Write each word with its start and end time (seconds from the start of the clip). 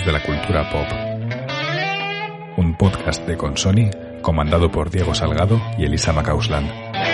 De 0.00 0.10
la 0.10 0.22
cultura 0.22 0.70
pop. 0.70 0.86
Un 2.56 2.74
podcast 2.78 3.26
de 3.26 3.36
Consoni 3.36 3.90
comandado 4.22 4.72
por 4.72 4.90
Diego 4.90 5.14
Salgado 5.14 5.60
y 5.76 5.84
Elisa 5.84 6.14
Macausland. 6.14 7.11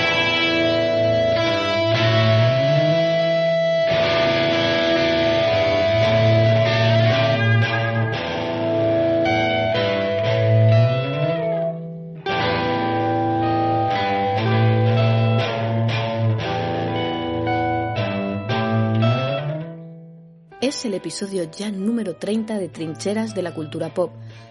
Episodio 20.98 21.48
ya 21.50 21.70
número 21.70 22.16
30 22.16 22.58
de 22.58 22.68
Trincheras 22.68 23.34
de 23.34 23.42
la 23.42 23.54
Cultura 23.54 23.94
Pop. 23.94 24.10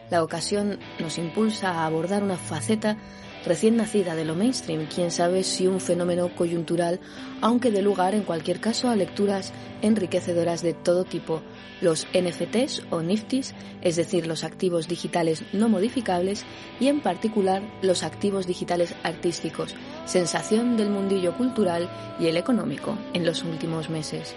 La 0.10 0.24
ocasión 0.24 0.80
nos 1.00 1.18
impulsa 1.18 1.72
a 1.72 1.86
abordar 1.86 2.24
una 2.24 2.38
faceta 2.38 2.98
recién 3.46 3.76
nacida 3.76 4.16
de 4.16 4.26
lo 4.26 4.34
mainstream, 4.34 4.88
quién 4.94 5.12
sabe 5.12 5.44
si 5.44 5.68
un 5.68 5.80
fenómeno 5.80 6.34
coyuntural, 6.36 7.00
aunque 7.42 7.72
dé 7.72 7.82
lugar 7.82 8.16
en 8.16 8.24
cualquier 8.24 8.60
caso 8.60 8.90
a 8.90 8.96
lecturas 8.96 9.54
enriquecedoras 9.82 10.62
de 10.62 10.74
todo 10.74 11.04
tipo. 11.04 11.42
Los 11.82 12.08
NFTs 12.14 12.84
o 12.92 13.02
NFTs, 13.02 13.54
es 13.82 13.96
decir, 13.98 14.26
los 14.26 14.44
activos 14.44 14.88
digitales 14.88 15.44
no 15.54 15.70
modificables, 15.70 16.46
y 16.80 16.88
en 16.88 17.02
particular 17.02 17.62
los 17.82 18.04
activos 18.04 18.48
digitales 18.48 18.96
artísticos, 19.04 19.76
sensación 20.06 20.78
del 20.78 20.90
mundillo 20.90 21.36
cultural 21.36 21.90
y 22.20 22.28
el 22.28 22.38
económico 22.38 22.98
en 23.14 23.26
los 23.26 23.44
últimos 23.44 23.90
meses. 23.90 24.34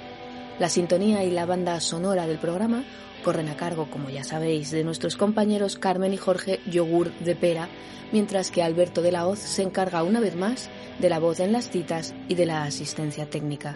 La 0.60 0.68
sintonía 0.68 1.24
y 1.24 1.30
la 1.30 1.46
banda 1.46 1.80
sonora 1.80 2.26
del 2.26 2.36
programa 2.36 2.84
corren 3.24 3.48
a 3.48 3.56
cargo, 3.56 3.88
como 3.90 4.10
ya 4.10 4.24
sabéis, 4.24 4.70
de 4.70 4.84
nuestros 4.84 5.16
compañeros 5.16 5.78
Carmen 5.78 6.12
y 6.12 6.18
Jorge 6.18 6.60
Yogur 6.66 7.14
de 7.20 7.34
Pera, 7.34 7.70
mientras 8.12 8.50
que 8.50 8.62
Alberto 8.62 9.00
de 9.00 9.10
la 9.10 9.26
Hoz 9.26 9.38
se 9.38 9.62
encarga 9.62 10.02
una 10.02 10.20
vez 10.20 10.36
más 10.36 10.68
de 10.98 11.08
la 11.08 11.18
voz 11.18 11.40
en 11.40 11.52
las 11.52 11.70
citas 11.70 12.14
y 12.28 12.34
de 12.34 12.44
la 12.44 12.64
asistencia 12.64 13.24
técnica. 13.24 13.74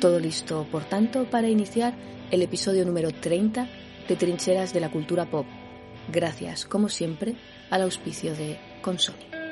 Todo 0.00 0.20
listo, 0.20 0.68
por 0.70 0.84
tanto, 0.84 1.28
para 1.28 1.48
iniciar 1.48 1.94
el 2.30 2.42
episodio 2.42 2.86
número 2.86 3.10
30 3.10 3.68
de 4.08 4.14
Trincheras 4.14 4.72
de 4.72 4.78
la 4.78 4.92
Cultura 4.92 5.28
Pop. 5.28 5.46
Gracias, 6.12 6.64
como 6.64 6.88
siempre, 6.90 7.34
al 7.70 7.82
auspicio 7.82 8.36
de 8.36 8.56
Consoni. 8.82 9.43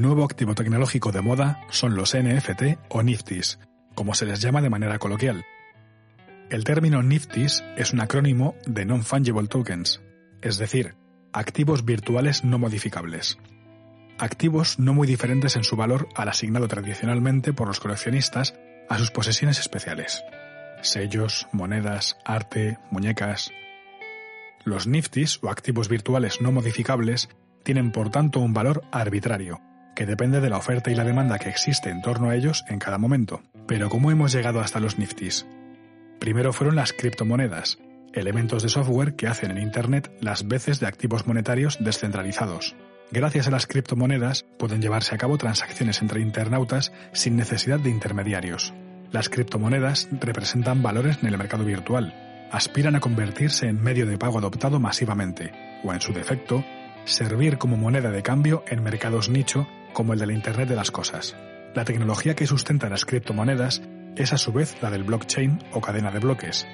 Nuevo 0.00 0.24
activo 0.24 0.54
tecnológico 0.54 1.12
de 1.12 1.20
moda 1.20 1.60
son 1.68 1.94
los 1.94 2.16
NFT 2.16 2.78
o 2.88 3.02
NFTs, 3.02 3.58
como 3.94 4.14
se 4.14 4.24
les 4.24 4.40
llama 4.40 4.62
de 4.62 4.70
manera 4.70 4.98
coloquial. 4.98 5.44
El 6.48 6.64
término 6.64 7.02
NFTs 7.02 7.62
es 7.76 7.92
un 7.92 8.00
acrónimo 8.00 8.54
de 8.64 8.86
Non-Fungible 8.86 9.46
Tokens, 9.48 10.00
es 10.40 10.56
decir, 10.56 10.94
activos 11.34 11.84
virtuales 11.84 12.44
no 12.44 12.58
modificables. 12.58 13.36
Activos 14.18 14.78
no 14.78 14.94
muy 14.94 15.06
diferentes 15.06 15.54
en 15.56 15.64
su 15.64 15.76
valor 15.76 16.08
al 16.16 16.30
asignado 16.30 16.66
tradicionalmente 16.66 17.52
por 17.52 17.68
los 17.68 17.78
coleccionistas 17.78 18.54
a 18.88 18.96
sus 18.96 19.10
posesiones 19.10 19.60
especiales. 19.60 20.24
Sellos, 20.80 21.46
monedas, 21.52 22.16
arte, 22.24 22.78
muñecas. 22.90 23.52
Los 24.64 24.88
NFTs 24.88 25.40
o 25.42 25.50
activos 25.50 25.90
virtuales 25.90 26.40
no 26.40 26.52
modificables 26.52 27.28
tienen 27.64 27.92
por 27.92 28.08
tanto 28.08 28.40
un 28.40 28.54
valor 28.54 28.82
arbitrario, 28.92 29.60
que 30.00 30.06
depende 30.06 30.40
de 30.40 30.48
la 30.48 30.56
oferta 30.56 30.90
y 30.90 30.94
la 30.94 31.04
demanda 31.04 31.38
que 31.38 31.50
existe 31.50 31.90
en 31.90 32.00
torno 32.00 32.30
a 32.30 32.34
ellos 32.34 32.64
en 32.68 32.78
cada 32.78 32.96
momento. 32.96 33.42
Pero 33.66 33.90
¿cómo 33.90 34.10
hemos 34.10 34.32
llegado 34.32 34.62
hasta 34.62 34.80
los 34.80 34.98
Niftis? 34.98 35.46
Primero 36.18 36.54
fueron 36.54 36.74
las 36.74 36.94
criptomonedas, 36.94 37.76
elementos 38.14 38.62
de 38.62 38.70
software 38.70 39.14
que 39.14 39.26
hacen 39.26 39.50
en 39.50 39.58
Internet 39.58 40.10
las 40.22 40.48
veces 40.48 40.80
de 40.80 40.86
activos 40.86 41.26
monetarios 41.26 41.76
descentralizados. 41.80 42.74
Gracias 43.10 43.46
a 43.46 43.50
las 43.50 43.66
criptomonedas 43.66 44.46
pueden 44.58 44.80
llevarse 44.80 45.14
a 45.14 45.18
cabo 45.18 45.36
transacciones 45.36 46.00
entre 46.00 46.22
internautas 46.22 46.94
sin 47.12 47.36
necesidad 47.36 47.78
de 47.78 47.90
intermediarios. 47.90 48.72
Las 49.12 49.28
criptomonedas 49.28 50.08
representan 50.12 50.82
valores 50.82 51.18
en 51.20 51.28
el 51.28 51.36
mercado 51.36 51.66
virtual, 51.66 52.48
aspiran 52.50 52.96
a 52.96 53.00
convertirse 53.00 53.66
en 53.66 53.82
medio 53.82 54.06
de 54.06 54.16
pago 54.16 54.38
adoptado 54.38 54.80
masivamente, 54.80 55.52
o 55.84 55.92
en 55.92 56.00
su 56.00 56.14
defecto, 56.14 56.64
servir 57.04 57.58
como 57.58 57.76
moneda 57.76 58.10
de 58.10 58.22
cambio 58.22 58.64
en 58.66 58.82
mercados 58.82 59.28
nicho 59.28 59.66
como 59.92 60.12
el 60.12 60.18
de 60.18 60.26
la 60.26 60.32
Internet 60.32 60.68
de 60.68 60.76
las 60.76 60.90
Cosas. 60.90 61.36
La 61.74 61.84
tecnología 61.84 62.34
que 62.34 62.46
sustenta 62.46 62.88
las 62.88 63.04
criptomonedas 63.04 63.82
es 64.16 64.32
a 64.32 64.38
su 64.38 64.52
vez 64.52 64.76
la 64.82 64.90
del 64.90 65.04
blockchain 65.04 65.58
o 65.72 65.80
cadena 65.80 66.10
de 66.10 66.18
bloques, 66.18 66.66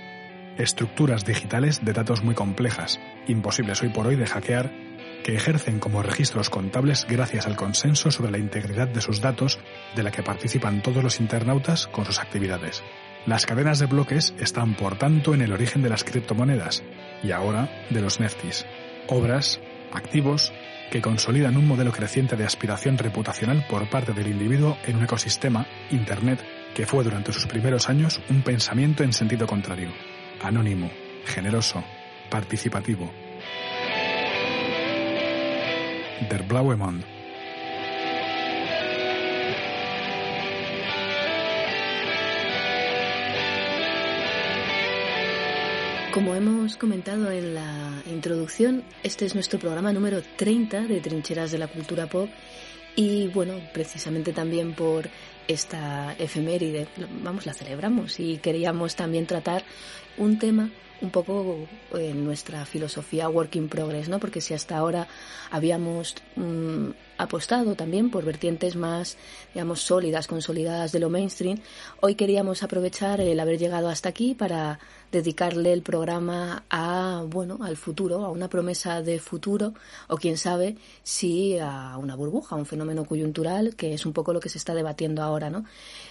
estructuras 0.58 1.24
digitales 1.24 1.84
de 1.84 1.92
datos 1.92 2.22
muy 2.22 2.34
complejas, 2.34 3.00
imposibles 3.26 3.82
hoy 3.82 3.90
por 3.90 4.06
hoy 4.06 4.16
de 4.16 4.26
hackear, 4.26 4.72
que 5.24 5.34
ejercen 5.34 5.80
como 5.80 6.02
registros 6.02 6.50
contables 6.50 7.06
gracias 7.08 7.46
al 7.46 7.56
consenso 7.56 8.10
sobre 8.10 8.30
la 8.30 8.38
integridad 8.38 8.88
de 8.88 9.00
sus 9.00 9.20
datos 9.20 9.58
de 9.94 10.02
la 10.02 10.10
que 10.10 10.22
participan 10.22 10.82
todos 10.82 11.02
los 11.02 11.20
internautas 11.20 11.88
con 11.88 12.04
sus 12.04 12.20
actividades. 12.20 12.82
Las 13.26 13.44
cadenas 13.44 13.80
de 13.80 13.86
bloques 13.86 14.34
están 14.38 14.76
por 14.76 14.98
tanto 14.98 15.34
en 15.34 15.42
el 15.42 15.52
origen 15.52 15.82
de 15.82 15.88
las 15.88 16.04
criptomonedas 16.04 16.84
y 17.24 17.32
ahora 17.32 17.68
de 17.90 18.00
los 18.00 18.20
NFTs, 18.20 18.66
obras, 19.08 19.60
activos, 19.92 20.52
que 20.90 21.02
consolidan 21.02 21.56
un 21.56 21.66
modelo 21.66 21.92
creciente 21.92 22.36
de 22.36 22.44
aspiración 22.44 22.98
reputacional 22.98 23.66
por 23.68 23.88
parte 23.88 24.12
del 24.12 24.28
individuo 24.28 24.76
en 24.84 24.96
un 24.96 25.04
ecosistema, 25.04 25.66
Internet, 25.90 26.44
que 26.74 26.86
fue 26.86 27.04
durante 27.04 27.32
sus 27.32 27.46
primeros 27.46 27.88
años 27.88 28.20
un 28.28 28.42
pensamiento 28.42 29.02
en 29.02 29.12
sentido 29.12 29.46
contrario, 29.46 29.90
anónimo, 30.42 30.90
generoso, 31.24 31.82
participativo. 32.30 33.12
Der 36.30 36.42
blaue 36.44 36.76
Mond. 36.76 37.15
Como 46.16 46.34
hemos 46.34 46.78
comentado 46.78 47.30
en 47.30 47.54
la 47.54 48.02
introducción, 48.06 48.84
este 49.02 49.26
es 49.26 49.34
nuestro 49.34 49.58
programa 49.58 49.92
número 49.92 50.22
30 50.22 50.86
de 50.86 51.00
Trincheras 51.00 51.52
de 51.52 51.58
la 51.58 51.68
Cultura 51.68 52.06
Pop 52.06 52.30
y 52.94 53.28
bueno, 53.28 53.60
precisamente 53.74 54.32
también 54.32 54.72
por 54.72 55.10
esta 55.46 56.14
efeméride, 56.18 56.88
vamos, 57.22 57.44
la 57.44 57.52
celebramos 57.52 58.18
y 58.18 58.38
queríamos 58.38 58.96
también 58.96 59.26
tratar 59.26 59.62
un 60.16 60.38
tema 60.38 60.70
un 61.00 61.10
poco 61.10 61.66
en 61.94 62.24
nuestra 62.24 62.64
filosofía 62.64 63.28
work 63.28 63.56
in 63.56 63.68
progress, 63.68 64.08
¿no? 64.08 64.18
Porque 64.18 64.40
si 64.40 64.54
hasta 64.54 64.76
ahora 64.76 65.08
habíamos 65.50 66.14
mm, 66.36 66.90
apostado 67.18 67.74
también 67.74 68.10
por 68.10 68.24
vertientes 68.24 68.76
más, 68.76 69.16
digamos, 69.54 69.80
sólidas, 69.80 70.26
consolidadas 70.26 70.92
de 70.92 71.00
lo 71.00 71.10
mainstream, 71.10 71.58
hoy 72.00 72.14
queríamos 72.14 72.62
aprovechar 72.62 73.20
el 73.20 73.38
haber 73.40 73.58
llegado 73.58 73.88
hasta 73.88 74.08
aquí 74.08 74.34
para 74.34 74.78
dedicarle 75.12 75.72
el 75.72 75.82
programa 75.82 76.64
a, 76.68 77.24
bueno, 77.26 77.58
al 77.62 77.76
futuro, 77.76 78.24
a 78.24 78.30
una 78.30 78.48
promesa 78.48 79.02
de 79.02 79.18
futuro, 79.18 79.74
o 80.08 80.16
quién 80.16 80.36
sabe 80.36 80.76
si 81.02 81.58
a 81.58 81.96
una 81.98 82.16
burbuja, 82.16 82.56
a 82.56 82.58
un 82.58 82.66
fenómeno 82.66 83.04
coyuntural, 83.04 83.76
que 83.76 83.94
es 83.94 84.04
un 84.04 84.12
poco 84.12 84.32
lo 84.32 84.40
que 84.40 84.48
se 84.48 84.58
está 84.58 84.74
debatiendo 84.74 85.22
ahora, 85.22 85.48
¿no? 85.48 85.64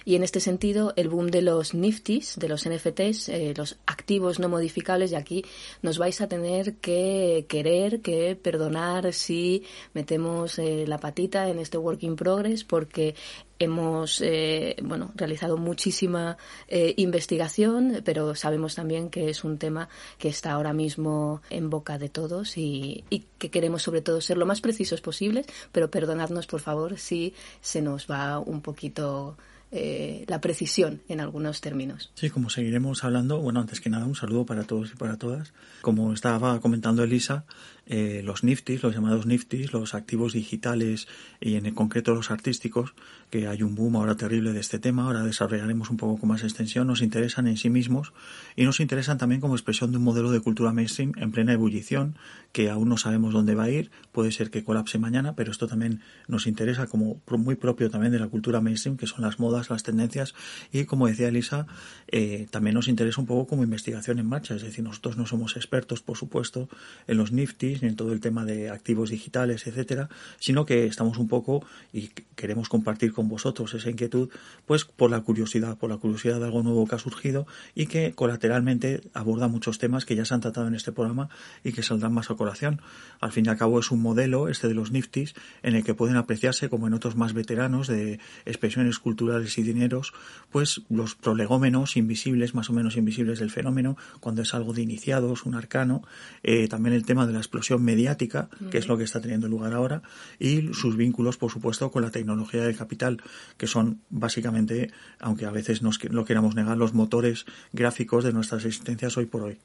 Y 0.04 0.16
en 0.16 0.22
este 0.22 0.40
sentido, 0.40 0.92
el 0.96 1.08
boom 1.08 1.28
de 1.30 1.42
los 1.42 1.74
niftis, 1.74 2.36
de 2.36 2.48
los 2.48 2.68
NFTs, 2.68 3.28
eh, 3.28 3.54
los 3.56 3.76
activos 3.86 4.38
no 4.38 4.48
y 4.76 5.14
aquí 5.14 5.44
nos 5.82 5.98
vais 5.98 6.20
a 6.20 6.28
tener 6.28 6.76
que 6.76 7.46
querer, 7.48 8.02
que 8.02 8.36
perdonar 8.36 9.12
si 9.12 9.64
metemos 9.94 10.58
eh, 10.58 10.84
la 10.86 10.98
patita 10.98 11.48
en 11.48 11.58
este 11.58 11.78
work 11.78 12.02
in 12.02 12.14
progress 12.14 12.64
porque 12.64 13.14
hemos 13.58 14.20
eh, 14.20 14.76
bueno 14.82 15.12
realizado 15.14 15.56
muchísima 15.56 16.36
eh, 16.68 16.92
investigación 16.98 18.02
pero 18.04 18.34
sabemos 18.34 18.74
también 18.74 19.08
que 19.08 19.30
es 19.30 19.44
un 19.44 19.56
tema 19.56 19.88
que 20.18 20.28
está 20.28 20.52
ahora 20.52 20.74
mismo 20.74 21.40
en 21.48 21.70
boca 21.70 21.96
de 21.96 22.10
todos 22.10 22.58
y, 22.58 23.04
y, 23.08 23.24
que 23.38 23.50
queremos 23.50 23.82
sobre 23.82 24.02
todo 24.02 24.20
ser 24.20 24.36
lo 24.36 24.44
más 24.44 24.60
precisos 24.60 25.00
posibles 25.00 25.46
pero 25.72 25.90
perdonadnos 25.90 26.46
por 26.46 26.60
favor 26.60 26.98
si 26.98 27.32
se 27.62 27.80
nos 27.80 28.06
va 28.10 28.38
un 28.38 28.60
poquito 28.60 29.36
eh, 29.72 30.24
la 30.28 30.40
precisión 30.40 31.02
en 31.08 31.20
algunos 31.20 31.60
términos. 31.60 32.10
Sí, 32.14 32.30
como 32.30 32.50
seguiremos 32.50 33.02
hablando, 33.04 33.40
bueno, 33.40 33.60
antes 33.60 33.80
que 33.80 33.90
nada, 33.90 34.06
un 34.06 34.14
saludo 34.14 34.46
para 34.46 34.64
todos 34.64 34.92
y 34.92 34.96
para 34.96 35.16
todas. 35.16 35.52
Como 35.80 36.12
estaba 36.12 36.60
comentando 36.60 37.02
Elisa, 37.02 37.44
eh, 37.86 38.22
los 38.24 38.44
niftis, 38.44 38.82
los 38.82 38.94
llamados 38.94 39.26
niftis, 39.26 39.72
los 39.72 39.94
activos 39.94 40.32
digitales 40.32 41.06
y 41.40 41.54
en 41.54 41.72
concreto 41.74 42.14
los 42.14 42.30
artísticos, 42.30 42.94
que 43.30 43.46
hay 43.46 43.62
un 43.62 43.74
boom 43.74 43.96
ahora 43.96 44.16
terrible 44.16 44.52
de 44.52 44.60
este 44.60 44.78
tema, 44.78 45.04
ahora 45.04 45.22
desarrollaremos 45.22 45.90
un 45.90 45.96
poco 45.96 46.18
con 46.18 46.28
más 46.28 46.42
extensión, 46.42 46.86
nos 46.86 47.02
interesan 47.02 47.46
en 47.46 47.56
sí 47.56 47.70
mismos 47.70 48.12
y 48.56 48.64
nos 48.64 48.80
interesan 48.80 49.18
también 49.18 49.40
como 49.40 49.54
expresión 49.54 49.90
de 49.92 49.98
un 49.98 50.04
modelo 50.04 50.30
de 50.30 50.40
cultura 50.40 50.72
mainstream 50.72 51.12
en 51.16 51.32
plena 51.32 51.52
ebullición, 51.52 52.16
que 52.52 52.70
aún 52.70 52.88
no 52.88 52.96
sabemos 52.96 53.32
dónde 53.32 53.54
va 53.54 53.64
a 53.64 53.70
ir, 53.70 53.90
puede 54.12 54.32
ser 54.32 54.50
que 54.50 54.64
colapse 54.64 54.98
mañana, 54.98 55.34
pero 55.34 55.50
esto 55.50 55.66
también 55.66 56.00
nos 56.26 56.46
interesa 56.46 56.86
como 56.86 57.20
muy 57.38 57.54
propio 57.54 57.90
también 57.90 58.12
de 58.12 58.18
la 58.18 58.28
cultura 58.28 58.60
mainstream, 58.60 58.96
que 58.96 59.06
son 59.06 59.22
las 59.22 59.38
modas, 59.38 59.70
las 59.70 59.82
tendencias 59.82 60.34
y 60.72 60.84
como 60.84 61.06
decía 61.06 61.28
Elisa, 61.28 61.66
eh, 62.08 62.46
también 62.50 62.74
nos 62.74 62.88
interesa 62.88 63.20
un 63.20 63.26
poco 63.26 63.46
como 63.46 63.62
investigación 63.62 64.18
en 64.18 64.26
marcha, 64.26 64.54
es 64.54 64.62
decir, 64.62 64.84
nosotros 64.84 65.16
no 65.16 65.26
somos 65.26 65.56
expertos, 65.56 66.02
por 66.02 66.16
supuesto, 66.16 66.68
en 67.06 67.16
los 67.16 67.32
niftis, 67.32 67.75
ni 67.82 67.88
en 67.88 67.96
todo 67.96 68.12
el 68.12 68.20
tema 68.20 68.44
de 68.44 68.70
activos 68.70 69.10
digitales, 69.10 69.66
etcétera, 69.66 70.08
sino 70.38 70.64
que 70.66 70.86
estamos 70.86 71.18
un 71.18 71.28
poco 71.28 71.64
y 71.92 72.10
queremos 72.34 72.68
compartir 72.68 73.12
con 73.12 73.28
vosotros 73.28 73.74
esa 73.74 73.90
inquietud, 73.90 74.28
pues 74.66 74.84
por 74.84 75.10
la 75.10 75.20
curiosidad, 75.20 75.76
por 75.78 75.90
la 75.90 75.96
curiosidad 75.96 76.38
de 76.38 76.46
algo 76.46 76.62
nuevo 76.62 76.86
que 76.86 76.94
ha 76.94 76.98
surgido 76.98 77.46
y 77.74 77.86
que 77.86 78.12
colateralmente 78.12 79.00
aborda 79.14 79.48
muchos 79.48 79.78
temas 79.78 80.04
que 80.04 80.16
ya 80.16 80.24
se 80.24 80.34
han 80.34 80.40
tratado 80.40 80.68
en 80.68 80.74
este 80.74 80.92
programa 80.92 81.28
y 81.64 81.72
que 81.72 81.82
saldrán 81.82 82.12
más 82.12 82.30
a 82.30 82.34
colación. 82.34 82.80
Al 83.20 83.32
fin 83.32 83.46
y 83.46 83.48
al 83.48 83.56
cabo 83.56 83.80
es 83.80 83.90
un 83.90 84.02
modelo, 84.02 84.48
este 84.48 84.68
de 84.68 84.74
los 84.74 84.90
Niftis, 84.90 85.34
en 85.62 85.74
el 85.74 85.84
que 85.84 85.94
pueden 85.94 86.16
apreciarse, 86.16 86.68
como 86.68 86.86
en 86.86 86.94
otros 86.94 87.16
más 87.16 87.32
veteranos 87.32 87.86
de 87.86 88.20
expresiones 88.44 88.98
culturales 88.98 89.58
y 89.58 89.62
dineros, 89.62 90.12
pues 90.50 90.82
los 90.88 91.14
prolegómenos 91.14 91.96
invisibles, 91.96 92.54
más 92.54 92.70
o 92.70 92.72
menos 92.72 92.96
invisibles 92.96 93.38
del 93.38 93.50
fenómeno, 93.50 93.96
cuando 94.20 94.42
es 94.42 94.54
algo 94.54 94.72
de 94.72 94.82
iniciados, 94.82 95.44
un 95.44 95.54
arcano, 95.54 96.02
eh, 96.42 96.68
también 96.68 96.94
el 96.94 97.04
tema 97.04 97.26
de 97.26 97.32
la 97.32 97.38
explosión 97.38 97.65
mediática, 97.78 98.48
que 98.70 98.78
es 98.78 98.88
lo 98.88 98.96
que 98.96 99.04
está 99.04 99.20
teniendo 99.20 99.48
lugar 99.48 99.74
ahora, 99.74 100.02
y 100.38 100.72
sus 100.72 100.96
vínculos, 100.96 101.36
por 101.36 101.50
supuesto, 101.50 101.90
con 101.90 102.02
la 102.02 102.10
tecnología 102.10 102.62
del 102.62 102.76
capital, 102.76 103.20
que 103.56 103.66
son 103.66 104.00
básicamente, 104.10 104.90
aunque 105.18 105.46
a 105.46 105.50
veces 105.50 105.82
nos 105.82 106.02
lo 106.04 106.24
queramos 106.24 106.54
negar, 106.54 106.76
los 106.76 106.94
motores 106.94 107.46
gráficos 107.72 108.24
de 108.24 108.32
nuestras 108.32 108.64
existencias 108.64 109.16
hoy 109.16 109.26
por 109.26 109.42
hoy. 109.42 109.58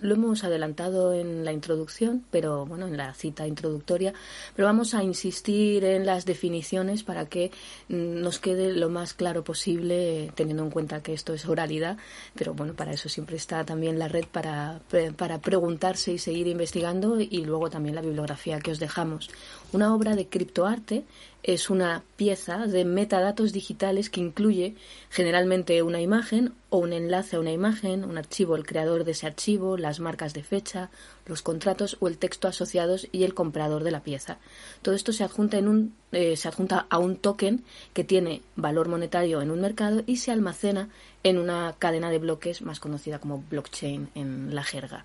Lo 0.00 0.14
hemos 0.14 0.44
adelantado 0.44 1.12
en 1.14 1.44
la 1.44 1.52
introducción, 1.52 2.24
pero 2.30 2.66
bueno, 2.66 2.86
en 2.86 2.96
la 2.96 3.12
cita 3.14 3.46
introductoria, 3.46 4.12
pero 4.54 4.66
vamos 4.66 4.94
a 4.94 5.02
insistir 5.02 5.84
en 5.84 6.06
las 6.06 6.24
definiciones 6.24 7.02
para 7.02 7.26
que 7.26 7.50
mm, 7.88 8.20
nos 8.20 8.38
quede 8.38 8.72
lo 8.72 8.88
más 8.88 9.14
claro 9.14 9.44
posible, 9.44 10.30
teniendo 10.34 10.62
en 10.62 10.70
cuenta 10.70 11.02
que 11.02 11.12
esto 11.12 11.34
es 11.34 11.46
oralidad, 11.46 11.96
pero 12.34 12.54
bueno, 12.54 12.74
para 12.74 12.92
eso 12.92 13.08
siempre 13.08 13.36
está 13.36 13.64
también 13.64 13.98
la 13.98 14.08
red 14.08 14.24
para, 14.30 14.80
para 15.16 15.40
preguntarse 15.40 16.12
y 16.12 16.18
seguir 16.18 16.46
investigando 16.46 17.20
y 17.20 17.39
luego 17.44 17.70
también 17.70 17.94
la 17.94 18.02
bibliografía 18.02 18.60
que 18.60 18.70
os 18.70 18.78
dejamos. 18.78 19.30
Una 19.72 19.94
obra 19.94 20.16
de 20.16 20.26
criptoarte 20.26 21.04
es 21.42 21.70
una 21.70 22.02
pieza 22.16 22.66
de 22.66 22.84
metadatos 22.84 23.52
digitales 23.52 24.10
que 24.10 24.20
incluye 24.20 24.74
generalmente 25.08 25.82
una 25.82 26.00
imagen 26.00 26.52
o 26.68 26.78
un 26.78 26.92
enlace 26.92 27.36
a 27.36 27.40
una 27.40 27.52
imagen, 27.52 28.04
un 28.04 28.18
archivo, 28.18 28.56
el 28.56 28.66
creador 28.66 29.04
de 29.04 29.12
ese 29.12 29.26
archivo, 29.26 29.76
las 29.78 30.00
marcas 30.00 30.34
de 30.34 30.42
fecha, 30.42 30.90
los 31.26 31.40
contratos 31.42 31.96
o 32.00 32.08
el 32.08 32.18
texto 32.18 32.46
asociados 32.46 33.08
y 33.10 33.24
el 33.24 33.34
comprador 33.34 33.84
de 33.84 33.90
la 33.90 34.02
pieza. 34.02 34.38
Todo 34.82 34.94
esto 34.94 35.12
se 35.12 35.24
adjunta, 35.24 35.56
en 35.56 35.68
un, 35.68 35.94
eh, 36.12 36.36
se 36.36 36.48
adjunta 36.48 36.86
a 36.90 36.98
un 36.98 37.16
token 37.16 37.64
que 37.94 38.04
tiene 38.04 38.42
valor 38.56 38.88
monetario 38.88 39.40
en 39.40 39.50
un 39.50 39.60
mercado 39.60 40.02
y 40.06 40.18
se 40.18 40.32
almacena 40.32 40.90
en 41.22 41.38
una 41.38 41.74
cadena 41.78 42.10
de 42.10 42.18
bloques 42.18 42.60
más 42.62 42.80
conocida 42.80 43.18
como 43.18 43.42
blockchain 43.50 44.10
en 44.14 44.54
la 44.54 44.62
jerga 44.62 45.04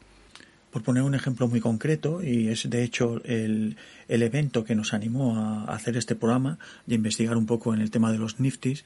por 0.75 0.83
poner 0.83 1.03
un 1.03 1.15
ejemplo 1.15 1.47
muy 1.47 1.61
concreto, 1.61 2.21
y 2.21 2.49
es 2.49 2.69
de 2.69 2.83
hecho 2.83 3.21
el, 3.23 3.77
el, 4.09 4.23
evento 4.23 4.65
que 4.65 4.75
nos 4.75 4.93
animó 4.93 5.37
a 5.37 5.73
hacer 5.73 5.95
este 5.95 6.15
programa, 6.15 6.59
de 6.85 6.95
investigar 6.95 7.37
un 7.37 7.45
poco 7.45 7.73
en 7.73 7.79
el 7.79 7.91
tema 7.91 8.11
de 8.11 8.17
los 8.17 8.41
Niftis, 8.41 8.83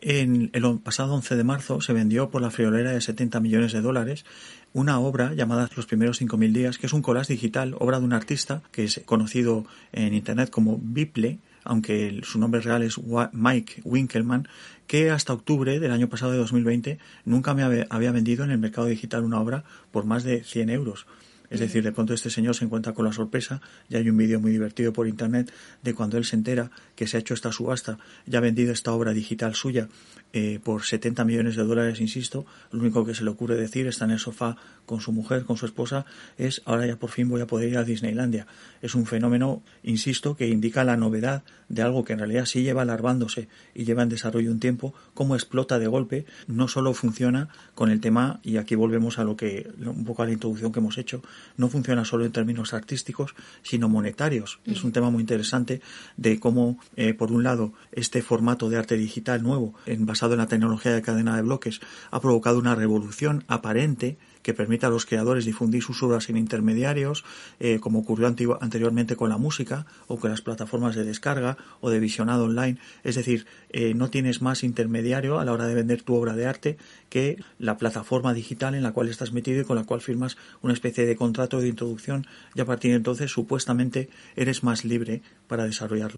en 0.00 0.50
el 0.52 0.78
pasado 0.78 1.14
11 1.14 1.34
de 1.34 1.42
marzo 1.42 1.80
se 1.80 1.92
vendió 1.92 2.30
por 2.30 2.42
la 2.42 2.52
friolera 2.52 2.92
de 2.92 3.00
70 3.00 3.40
millones 3.40 3.72
de 3.72 3.80
dólares 3.80 4.24
una 4.72 5.00
obra 5.00 5.34
llamada 5.34 5.68
Los 5.74 5.86
primeros 5.86 6.22
5.000 6.22 6.52
días, 6.52 6.78
que 6.78 6.86
es 6.86 6.92
un 6.92 7.02
collage 7.02 7.32
digital, 7.32 7.74
obra 7.80 7.98
de 7.98 8.04
un 8.04 8.12
artista 8.12 8.62
que 8.70 8.84
es 8.84 9.00
conocido 9.04 9.66
en 9.92 10.14
Internet 10.14 10.48
como 10.48 10.78
Biple, 10.80 11.40
aunque 11.64 12.20
su 12.22 12.38
nombre 12.38 12.60
real 12.60 12.84
es 12.84 13.00
Mike 13.32 13.82
Winkelman, 13.82 14.46
que 14.86 15.10
hasta 15.10 15.32
octubre 15.32 15.80
del 15.80 15.90
año 15.90 16.08
pasado 16.08 16.30
de 16.30 16.38
2020 16.38 17.00
nunca 17.24 17.52
me 17.52 17.64
había 17.64 18.12
vendido 18.12 18.44
en 18.44 18.52
el 18.52 18.58
mercado 18.58 18.86
digital 18.86 19.24
una 19.24 19.40
obra 19.40 19.64
por 19.90 20.04
más 20.04 20.22
de 20.22 20.44
100 20.44 20.70
euros. 20.70 21.04
Es 21.52 21.60
decir, 21.60 21.84
de 21.84 21.92
pronto 21.92 22.14
este 22.14 22.30
señor 22.30 22.56
se 22.56 22.64
encuentra 22.64 22.94
con 22.94 23.04
la 23.04 23.12
sorpresa, 23.12 23.60
ya 23.90 23.98
hay 23.98 24.08
un 24.08 24.16
vídeo 24.16 24.40
muy 24.40 24.52
divertido 24.52 24.90
por 24.94 25.06
internet 25.06 25.52
de 25.82 25.92
cuando 25.92 26.16
él 26.16 26.24
se 26.24 26.34
entera 26.34 26.70
que 26.96 27.06
se 27.06 27.18
ha 27.18 27.20
hecho 27.20 27.34
esta 27.34 27.52
subasta, 27.52 27.98
ya 28.24 28.38
ha 28.38 28.40
vendido 28.40 28.72
esta 28.72 28.92
obra 28.92 29.12
digital 29.12 29.54
suya 29.54 29.88
eh, 30.32 30.60
por 30.62 30.84
70 30.84 31.24
millones 31.24 31.56
de 31.56 31.64
dólares, 31.64 32.00
insisto, 32.00 32.46
lo 32.70 32.80
único 32.80 33.04
que 33.04 33.14
se 33.14 33.24
le 33.24 33.30
ocurre 33.30 33.56
decir, 33.56 33.86
está 33.86 34.06
en 34.06 34.12
el 34.12 34.18
sofá 34.18 34.56
con 34.86 35.00
su 35.00 35.12
mujer, 35.12 35.44
con 35.44 35.56
su 35.56 35.66
esposa, 35.66 36.06
es 36.38 36.62
ahora 36.64 36.86
ya 36.86 36.96
por 36.96 37.10
fin 37.10 37.28
voy 37.28 37.40
a 37.40 37.46
poder 37.46 37.68
ir 37.68 37.78
a 37.78 37.84
Disneylandia. 37.84 38.46
Es 38.80 38.94
un 38.94 39.06
fenómeno, 39.06 39.62
insisto, 39.82 40.36
que 40.36 40.48
indica 40.48 40.84
la 40.84 40.96
novedad 40.96 41.44
de 41.68 41.82
algo 41.82 42.04
que 42.04 42.12
en 42.12 42.18
realidad 42.18 42.44
sí 42.44 42.62
lleva 42.62 42.82
alarmándose 42.82 43.48
y 43.74 43.84
lleva 43.84 44.02
en 44.02 44.08
desarrollo 44.08 44.50
un 44.50 44.60
tiempo, 44.60 44.94
cómo 45.14 45.34
explota 45.34 45.78
de 45.78 45.86
golpe, 45.86 46.26
no 46.46 46.68
solo 46.68 46.92
funciona 46.94 47.48
con 47.74 47.90
el 47.90 48.00
tema, 48.00 48.40
y 48.42 48.56
aquí 48.56 48.74
volvemos 48.74 49.18
a 49.18 49.24
lo 49.24 49.36
que, 49.36 49.70
un 49.80 50.04
poco 50.04 50.22
a 50.22 50.26
la 50.26 50.32
introducción 50.32 50.72
que 50.72 50.80
hemos 50.80 50.98
hecho, 50.98 51.22
no 51.56 51.68
funciona 51.68 52.04
solo 52.04 52.24
en 52.24 52.32
términos 52.32 52.74
artísticos, 52.74 53.34
sino 53.62 53.88
monetarios. 53.88 54.60
Es 54.66 54.84
un 54.84 54.92
tema 54.92 55.10
muy 55.10 55.20
interesante 55.20 55.80
de 56.16 56.38
cómo, 56.40 56.78
eh, 56.96 57.14
por 57.14 57.32
un 57.32 57.42
lado, 57.42 57.72
este 57.92 58.22
formato 58.22 58.68
de 58.68 58.76
arte 58.76 58.96
digital 58.96 59.42
nuevo, 59.42 59.74
en, 59.86 60.04
en 60.30 60.38
la 60.38 60.46
tecnología 60.46 60.92
de 60.92 61.02
cadena 61.02 61.36
de 61.36 61.42
bloques, 61.42 61.80
ha 62.10 62.20
provocado 62.20 62.58
una 62.58 62.74
revolución 62.74 63.44
aparente 63.48 64.18
que 64.42 64.54
permita 64.54 64.88
a 64.88 64.90
los 64.90 65.06
creadores 65.06 65.44
difundir 65.44 65.82
sus 65.82 66.02
obras 66.02 66.24
sin 66.24 66.36
intermediarios, 66.36 67.24
eh, 67.60 67.78
como 67.80 68.00
ocurrió 68.00 68.26
anteriormente 68.60 69.16
con 69.16 69.28
la 69.28 69.38
música 69.38 69.86
o 70.08 70.18
con 70.18 70.30
las 70.30 70.42
plataformas 70.42 70.94
de 70.94 71.04
descarga 71.04 71.56
o 71.80 71.90
de 71.90 72.00
visionado 72.00 72.44
online. 72.44 72.78
Es 73.04 73.16
decir, 73.16 73.46
eh, 73.70 73.94
no 73.94 74.10
tienes 74.10 74.42
más 74.42 74.64
intermediario 74.64 75.38
a 75.38 75.44
la 75.44 75.52
hora 75.52 75.66
de 75.66 75.74
vender 75.74 76.02
tu 76.02 76.14
obra 76.14 76.34
de 76.34 76.46
arte 76.46 76.76
que 77.08 77.42
la 77.58 77.76
plataforma 77.76 78.34
digital 78.34 78.74
en 78.74 78.82
la 78.82 78.92
cual 78.92 79.08
estás 79.08 79.32
metido 79.32 79.60
y 79.60 79.64
con 79.64 79.76
la 79.76 79.84
cual 79.84 80.00
firmas 80.00 80.36
una 80.62 80.72
especie 80.72 81.06
de 81.06 81.16
contrato 81.16 81.60
de 81.60 81.68
introducción 81.68 82.26
y 82.54 82.60
a 82.60 82.64
partir 82.64 82.90
de 82.92 82.96
entonces 82.96 83.30
supuestamente 83.30 84.08
eres 84.36 84.64
más 84.64 84.84
libre 84.84 85.22
para 85.46 85.64
desarrollarlo. 85.64 86.16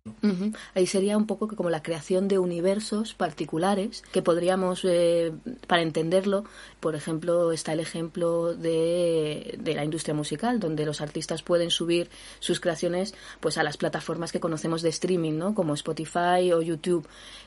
Ahí 0.74 0.86
sería 0.86 1.16
un 1.18 1.26
poco 1.26 1.48
como 1.48 1.70
la 1.70 1.82
creación 1.82 2.28
de 2.28 2.38
universos 2.38 3.14
particulares 3.14 4.02
que 4.12 4.22
podríamos, 4.22 4.84
eh, 4.84 5.32
para 5.66 5.82
entenderlo, 5.82 6.44
por 6.80 6.94
ejemplo, 6.94 7.52
está 7.52 7.72
el 7.72 7.80
ejemplo 7.80 8.13
de, 8.14 9.56
de, 9.58 9.74
la 9.74 9.84
industria 9.84 10.14
musical, 10.14 10.60
donde 10.60 10.86
los 10.86 11.00
artistas 11.00 11.42
pueden 11.42 11.70
subir 11.70 12.08
sus 12.38 12.60
creaciones 12.60 13.14
pues 13.40 13.58
a 13.58 13.62
las 13.62 13.76
plataformas 13.76 14.30
que 14.30 14.40
conocemos 14.40 14.82
de 14.82 14.90
streaming, 14.90 15.32
¿no? 15.32 15.54
como 15.54 15.74
Spotify 15.74 16.52
o 16.52 16.62
YouTube. 16.62 17.06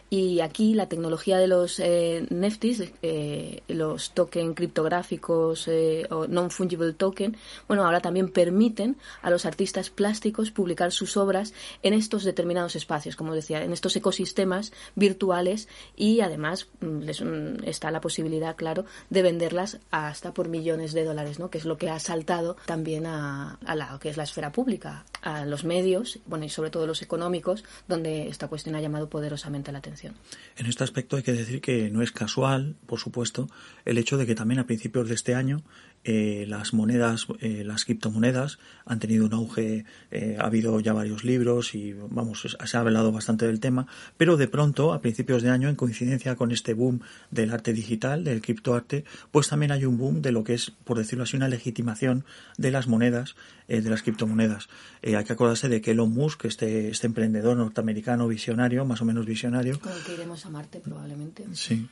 Y 0.10 0.40
aquí 0.40 0.74
la 0.74 0.88
tecnología 0.88 1.38
de 1.38 1.48
los 1.48 1.82
eh, 1.82 2.26
NFTs, 2.30 2.94
eh, 3.02 3.62
los 3.68 4.12
token 4.12 4.54
criptográficos 4.54 5.68
eh, 5.68 6.08
o 6.10 6.28
non-fungible 6.28 6.94
token, 6.94 7.36
bueno, 7.68 7.84
ahora 7.84 8.00
también 8.00 8.30
permiten 8.30 8.96
a 9.22 9.30
los 9.30 9.46
artistas 9.46 9.90
plásticos 9.90 10.52
publicar 10.52 10.94
sus 10.94 11.18
obras 11.18 11.54
en 11.84 11.94
estos 11.94 12.24
determinados 12.24 12.78
espacios, 12.78 13.18
como 13.18 13.34
decía, 13.34 13.62
en 13.66 13.74
estos 13.74 13.98
ecosistemas 13.98 14.72
virtuales 14.96 15.68
y 15.98 16.22
además 16.22 16.68
mm, 16.80 17.00
les, 17.00 17.22
mm, 17.22 17.66
está 17.66 17.92
la 17.92 18.00
posibilidad, 18.00 18.56
claro, 18.56 18.86
de 19.10 19.24
venderlas 19.24 19.80
hasta 19.92 20.34
por 20.34 20.48
millones 20.48 20.94
de 20.94 21.04
dólares, 21.04 21.38
¿no? 21.38 21.50
Que 21.50 21.58
es 21.58 21.66
lo 21.66 21.78
que 21.78 21.90
ha 21.90 22.00
saltado 22.00 22.56
también 22.66 23.08
a, 23.08 23.60
a 23.66 23.76
la 23.76 24.00
que 24.00 24.08
es 24.08 24.16
la 24.16 24.24
esfera 24.24 24.54
pública, 24.54 25.04
a 25.22 25.44
los 25.46 25.66
medios, 25.66 26.20
bueno, 26.28 26.46
y 26.46 26.50
sobre 26.50 26.70
todo 26.70 26.88
los 26.88 27.02
económicos, 27.02 27.66
donde 27.90 28.30
esta 28.30 28.48
cuestión 28.48 28.76
ha 28.76 28.82
llamado 28.82 29.10
poderosamente 29.10 29.74
la 29.74 29.80
atención. 29.80 29.97
En 30.04 30.66
este 30.66 30.84
aspecto 30.84 31.16
hay 31.16 31.24
que 31.24 31.34
decir 31.34 31.62
que 31.62 31.90
no 31.90 32.02
es 32.02 32.12
casual, 32.12 32.76
por 32.86 33.00
supuesto, 33.00 33.50
el 33.86 33.98
hecho 33.98 34.18
de 34.18 34.26
que 34.26 34.36
también 34.36 34.60
a 34.60 34.66
principios 34.66 35.08
de 35.08 35.16
este 35.16 35.36
año 35.36 35.64
eh, 36.10 36.46
las 36.48 36.74
monedas, 36.74 37.28
eh, 37.42 37.66
las 37.66 37.84
criptomonedas 37.84 38.60
han 38.86 38.98
tenido 38.98 39.26
un 39.26 39.34
auge, 39.34 39.84
eh, 40.10 40.38
ha 40.40 40.46
habido 40.46 40.80
ya 40.80 40.94
varios 40.94 41.26
libros 41.26 41.76
y 41.76 41.92
vamos, 41.92 42.56
se 42.64 42.78
ha 42.78 42.80
hablado 42.80 43.12
bastante 43.12 43.46
del 43.46 43.60
tema, 43.60 43.88
pero 44.16 44.38
de 44.38 44.48
pronto, 44.48 44.94
a 44.94 45.02
principios 45.02 45.44
de 45.44 45.50
año, 45.50 45.68
en 45.68 45.76
coincidencia 45.76 46.38
con 46.38 46.54
este 46.54 46.74
boom 46.74 47.02
del 47.30 47.52
arte 47.52 47.74
digital, 47.74 48.24
del 48.24 48.42
criptoarte, 48.42 49.04
pues 49.32 49.50
también 49.50 49.74
hay 49.74 49.84
un 49.84 49.98
boom 49.98 50.22
de 50.22 50.32
lo 50.32 50.46
que 50.46 50.54
es, 50.54 50.72
por 50.72 50.98
decirlo 50.98 51.26
así, 51.26 51.36
una 51.36 51.50
legitimación 51.50 52.24
de 52.58 52.72
las 52.72 52.88
monedas, 52.88 53.36
de 53.68 53.82
las 53.82 54.02
criptomonedas. 54.02 54.70
hay 55.04 55.22
que 55.26 55.34
acordarse 55.34 55.68
de 55.68 55.82
que 55.82 55.92
Elon 55.92 56.14
Musk, 56.14 56.46
este, 56.46 56.88
este 56.88 57.08
emprendedor 57.08 57.58
norteamericano 57.58 58.30
visionario, 58.30 58.86
más 58.86 59.02
o 59.02 59.06
menos 59.06 59.26
visionario. 59.26 59.78
Con 59.82 59.92
el 59.92 60.02
que 60.04 60.14
iremos 60.14 60.46
a 60.46 60.50
Marte 60.50 60.80
probablemente. 60.80 61.46
Sí. 61.52 61.86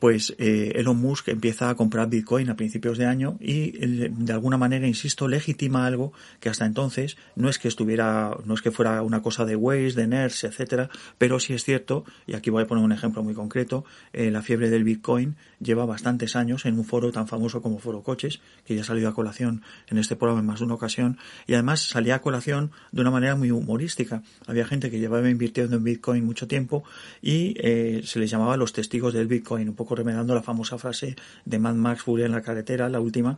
Pues 0.00 0.34
Elon 0.38 0.96
Musk 0.96 1.28
empieza 1.28 1.70
a 1.70 1.76
comprar 1.76 2.10
Bitcoin 2.10 2.50
a 2.50 2.56
principios 2.56 2.98
de 2.98 3.06
año 3.06 3.36
y 3.38 3.51
de 3.52 4.32
alguna 4.32 4.56
manera, 4.56 4.86
insisto, 4.86 5.28
legitima 5.28 5.86
algo 5.86 6.12
que 6.40 6.48
hasta 6.48 6.66
entonces 6.66 7.16
no 7.36 7.48
es 7.48 7.58
que 7.58 7.68
estuviera, 7.68 8.36
no 8.44 8.54
es 8.54 8.62
que 8.62 8.70
fuera 8.70 9.02
una 9.02 9.22
cosa 9.22 9.44
de 9.44 9.56
Waze, 9.56 9.92
de 9.92 10.06
nerds, 10.06 10.44
etcétera, 10.44 10.90
pero 11.18 11.40
sí 11.40 11.52
es 11.52 11.64
cierto, 11.64 12.04
y 12.26 12.34
aquí 12.34 12.50
voy 12.50 12.62
a 12.62 12.66
poner 12.66 12.84
un 12.84 12.92
ejemplo 12.92 13.22
muy 13.22 13.34
concreto, 13.34 13.84
eh, 14.12 14.30
la 14.30 14.42
fiebre 14.42 14.70
del 14.70 14.84
Bitcoin 14.84 15.36
lleva 15.60 15.84
bastantes 15.86 16.36
años 16.36 16.66
en 16.66 16.78
un 16.78 16.84
foro 16.84 17.12
tan 17.12 17.28
famoso 17.28 17.62
como 17.62 17.78
Foro 17.78 18.02
Coches, 18.02 18.40
que 18.64 18.74
ya 18.74 18.82
ha 18.82 18.84
salido 18.84 19.08
a 19.08 19.14
colación 19.14 19.62
en 19.88 19.98
este 19.98 20.16
programa 20.16 20.40
en 20.40 20.46
más 20.46 20.58
de 20.58 20.66
una 20.66 20.74
ocasión, 20.74 21.18
y 21.46 21.54
además 21.54 21.80
salía 21.80 22.16
a 22.16 22.18
colación 22.20 22.70
de 22.90 23.00
una 23.00 23.10
manera 23.10 23.36
muy 23.36 23.50
humorística. 23.50 24.22
Había 24.46 24.66
gente 24.66 24.90
que 24.90 24.98
llevaba 24.98 25.28
invirtiendo 25.28 25.76
en 25.76 25.84
Bitcoin 25.84 26.24
mucho 26.24 26.46
tiempo 26.46 26.84
y 27.20 27.54
eh, 27.58 28.02
se 28.04 28.18
les 28.18 28.30
llamaba 28.30 28.56
los 28.56 28.72
testigos 28.72 29.14
del 29.14 29.26
Bitcoin, 29.26 29.68
un 29.68 29.74
poco 29.74 29.94
remedando 29.94 30.34
la 30.34 30.42
famosa 30.42 30.78
frase 30.78 31.16
de 31.44 31.58
Mad 31.58 31.74
Max 31.74 32.02
Fury 32.02 32.24
en 32.24 32.32
la 32.32 32.42
carretera, 32.42 32.88
la 32.88 33.00
última, 33.00 33.31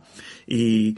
y, 0.47 0.97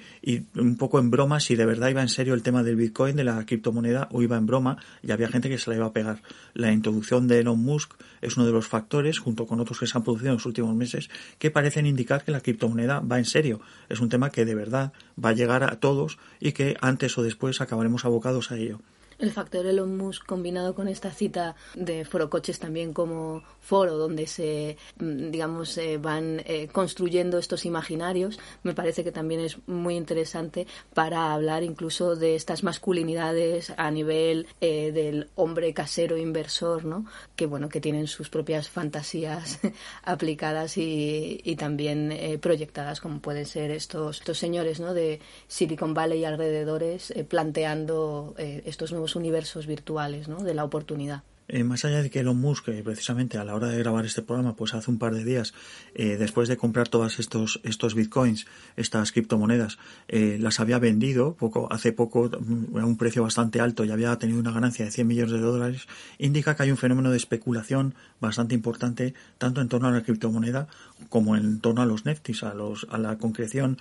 un 0.56 0.78
poco 0.78 1.00
en 1.00 1.10
broma 1.10 1.40
si 1.40 1.56
de 1.56 1.66
verdad 1.66 1.90
iba 1.90 2.02
en 2.02 2.10
serio 2.10 2.34
el 2.34 2.44
tema 2.44 2.64
del 2.64 2.76
Bitcoin, 2.76 3.16
de 3.16 3.24
la 3.24 3.46
criptomoneda, 3.46 4.08
o 4.12 4.22
iba 4.22 4.38
en 4.38 4.46
broma, 4.46 4.78
y 5.04 5.12
había 5.12 5.28
gente 5.28 5.50
que 5.50 5.58
se 5.58 5.70
la 5.70 5.76
iba 5.76 5.86
a 5.86 5.94
pegar. 5.94 6.22
La 6.54 6.72
introducción 6.72 7.28
de 7.28 7.40
Elon 7.40 7.60
Musk 7.60 7.94
es 8.22 8.38
uno 8.38 8.46
de 8.46 8.52
los 8.52 8.68
factores, 8.68 9.20
junto 9.20 9.46
con 9.46 9.60
otros 9.60 9.80
que 9.80 9.88
se 9.88 9.98
han 9.98 10.04
producido 10.04 10.30
en 10.30 10.36
los 10.36 10.46
últimos 10.46 10.76
meses, 10.76 11.10
que 11.40 11.52
parecen 11.52 11.86
indicar 11.86 12.24
que 12.24 12.32
la 12.32 12.42
criptomoneda 12.42 13.00
va 13.00 13.18
en 13.18 13.26
serio. 13.26 13.62
Es 13.90 14.00
un 14.00 14.10
tema 14.10 14.30
que 14.30 14.46
de 14.46 14.56
verdad 14.56 14.94
va 15.24 15.30
a 15.30 15.34
llegar 15.34 15.64
a 15.64 15.80
todos 15.80 16.18
y 16.40 16.52
que 16.52 16.78
antes 16.82 17.18
o 17.18 17.24
después 17.24 17.62
acabaremos 17.62 18.06
abocados 18.06 18.52
a 18.52 18.58
ello 18.58 18.80
el 19.20 19.32
factor 19.32 19.66
Elon 19.66 19.98
Musk 19.98 20.26
combinado 20.26 20.76
con 20.76 20.88
esta 20.88 21.12
cita 21.12 21.56
de 21.76 22.06
Foro 22.06 22.30
Coches 22.30 22.60
también 22.60 22.94
como 22.94 23.44
foro 23.60 23.98
donde 23.98 24.28
se, 24.28 24.78
mm, 25.00 25.30
digamos, 25.32 25.78
eh, 25.78 25.98
van 25.98 26.42
eh, 26.46 26.70
construyendo 26.72 27.38
estos 27.38 27.66
imaginarios, 27.66 28.40
me 28.64 28.74
parece 28.74 29.04
que 29.04 29.12
también 29.12 29.42
es 29.42 29.58
muy 29.68 29.96
interesante 29.96 30.68
para 30.94 31.34
hablar 31.34 31.64
incluso 31.64 32.16
de 32.16 32.36
estas 32.36 32.64
masculinidades 32.64 33.74
a 33.76 33.92
nivel 33.92 34.48
eh, 34.62 34.92
del 34.92 35.30
hombre 35.36 35.74
casero 35.74 36.18
inversor, 36.18 36.86
¿no? 36.86 37.06
Que 37.36 37.46
bueno, 37.46 37.70
que 37.70 37.82
tienen 37.82 38.08
sus 38.08 38.30
propias 38.30 38.70
fantasías 38.70 39.60
aplicadas 40.04 40.78
y, 40.78 41.42
y 41.44 41.56
también 41.56 42.38
proyectadas, 42.42 43.02
como 43.02 43.20
pueden 43.20 43.46
ser 43.46 43.72
estos, 43.72 44.20
estos 44.20 44.38
señores, 44.38 44.80
¿no? 44.80 44.94
De 44.94 45.20
Silicon 45.48 45.94
Valley 45.94 46.20
y 46.20 46.26
alrededores 46.26 47.14
planteando 47.28 48.36
estos 48.38 48.92
nuevos 48.92 49.07
universos 49.16 49.68
virtuales 49.68 50.28
¿no? 50.28 50.44
de 50.44 50.54
la 50.54 50.64
oportunidad. 50.64 51.24
Eh, 51.50 51.64
más 51.64 51.86
allá 51.86 52.02
de 52.02 52.10
que 52.10 52.20
Elon 52.20 52.38
Musk, 52.38 52.68
eh, 52.70 52.82
precisamente 52.84 53.38
a 53.38 53.46
la 53.46 53.56
hora 53.56 53.70
de 53.70 53.80
grabar 53.80 54.06
este 54.06 54.22
programa, 54.22 54.56
pues 54.56 54.74
hace 54.74 54.92
un 54.92 54.98
par 54.98 55.14
de 55.14 55.24
días, 55.24 55.54
eh, 55.96 56.18
después 56.18 56.50
de 56.50 56.58
comprar 56.58 56.90
todos 56.90 57.20
estos, 57.20 57.62
estos 57.64 57.96
bitcoins, 57.96 58.48
estas 58.76 59.14
criptomonedas, 59.14 59.78
las 60.10 60.60
había 60.60 60.80
vendido 60.80 61.36
poco, 61.36 61.72
hace 61.72 61.94
poco 61.94 62.30
mm, 62.30 62.78
a 62.78 62.86
un 62.86 62.98
precio 62.98 63.24
bastante 63.24 63.62
alto 63.62 63.86
y 63.86 63.92
había 63.92 64.16
tenido 64.18 64.40
una 64.40 64.52
ganancia 64.52 64.84
de 64.86 64.92
100 64.92 65.08
millones 65.08 65.32
de 65.32 65.40
dólares, 65.40 65.88
indica 66.18 66.56
que 66.56 66.64
hay 66.64 66.72
un 66.72 66.78
fenómeno 66.78 67.12
de 67.12 67.18
especulación 67.18 67.96
bastante 68.20 68.54
importante, 68.54 69.14
tanto 69.38 69.62
en 69.62 69.70
torno 69.70 69.88
a 69.88 69.92
la 69.92 70.04
criptomoneda 70.04 70.68
como 71.10 71.38
en 71.38 71.62
torno 71.62 71.82
a 71.82 71.86
los 71.86 72.06
neftis, 72.06 72.44
a, 72.44 72.54
los, 72.54 72.88
a 72.90 72.98
la 72.98 73.18
concreción 73.18 73.78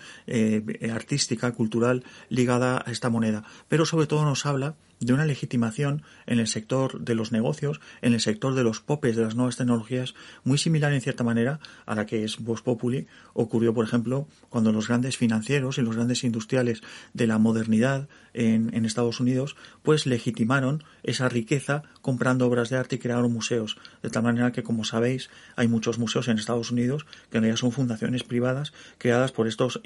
artística, 0.92 1.52
cultural 1.52 2.04
ligada 2.28 2.82
a 2.84 2.90
esta 2.90 3.10
moneda. 3.10 3.44
Pero 3.68 3.86
sobre 3.86 4.06
todo 4.06 4.24
nos 4.24 4.46
habla 4.46 4.74
de 5.00 5.12
una 5.12 5.26
legitimación 5.26 6.02
en 6.26 6.38
el 6.38 6.46
sector 6.46 7.00
de 7.00 7.14
los 7.14 7.32
negocios, 7.32 7.80
en 8.02 8.14
el 8.14 8.20
sector 8.20 8.54
de 8.54 8.64
los 8.64 8.80
popes 8.80 9.16
de 9.16 9.22
las 9.22 9.34
nuevas 9.34 9.56
tecnologías, 9.56 10.14
muy 10.44 10.58
similar 10.58 10.92
en 10.92 11.00
cierta 11.00 11.24
manera 11.24 11.60
a 11.84 11.94
la 11.94 12.06
que 12.06 12.24
es 12.24 12.38
Vox 12.38 12.62
Populi 12.62 13.06
ocurrió, 13.34 13.74
por 13.74 13.84
ejemplo, 13.84 14.26
cuando 14.48 14.72
los 14.72 14.88
grandes 14.88 15.16
financieros 15.16 15.78
y 15.78 15.82
los 15.82 15.96
grandes 15.96 16.24
industriales 16.24 16.82
de 17.12 17.26
la 17.26 17.38
modernidad 17.38 18.08
en, 18.32 18.74
en 18.74 18.84
Estados 18.84 19.20
Unidos, 19.20 19.56
pues 19.82 20.06
legitimaron 20.06 20.84
esa 21.02 21.28
riqueza 21.28 21.82
comprando 22.00 22.46
obras 22.46 22.70
de 22.70 22.76
arte 22.76 22.96
y 22.96 22.98
crearon 22.98 23.32
museos. 23.32 23.76
De 24.02 24.10
tal 24.10 24.22
manera 24.22 24.52
que, 24.52 24.62
como 24.62 24.84
sabéis, 24.84 25.30
hay 25.56 25.68
muchos 25.68 25.98
museos 25.98 26.28
en 26.28 26.38
Estados 26.38 26.70
Unidos 26.70 27.04
que 27.30 27.38
en 27.38 27.42
realidad 27.42 27.60
son 27.60 27.72
fundaciones 27.72 28.24
privadas 28.24 28.72
creadas 28.98 29.32
por 29.32 29.46
estos, 29.46 29.80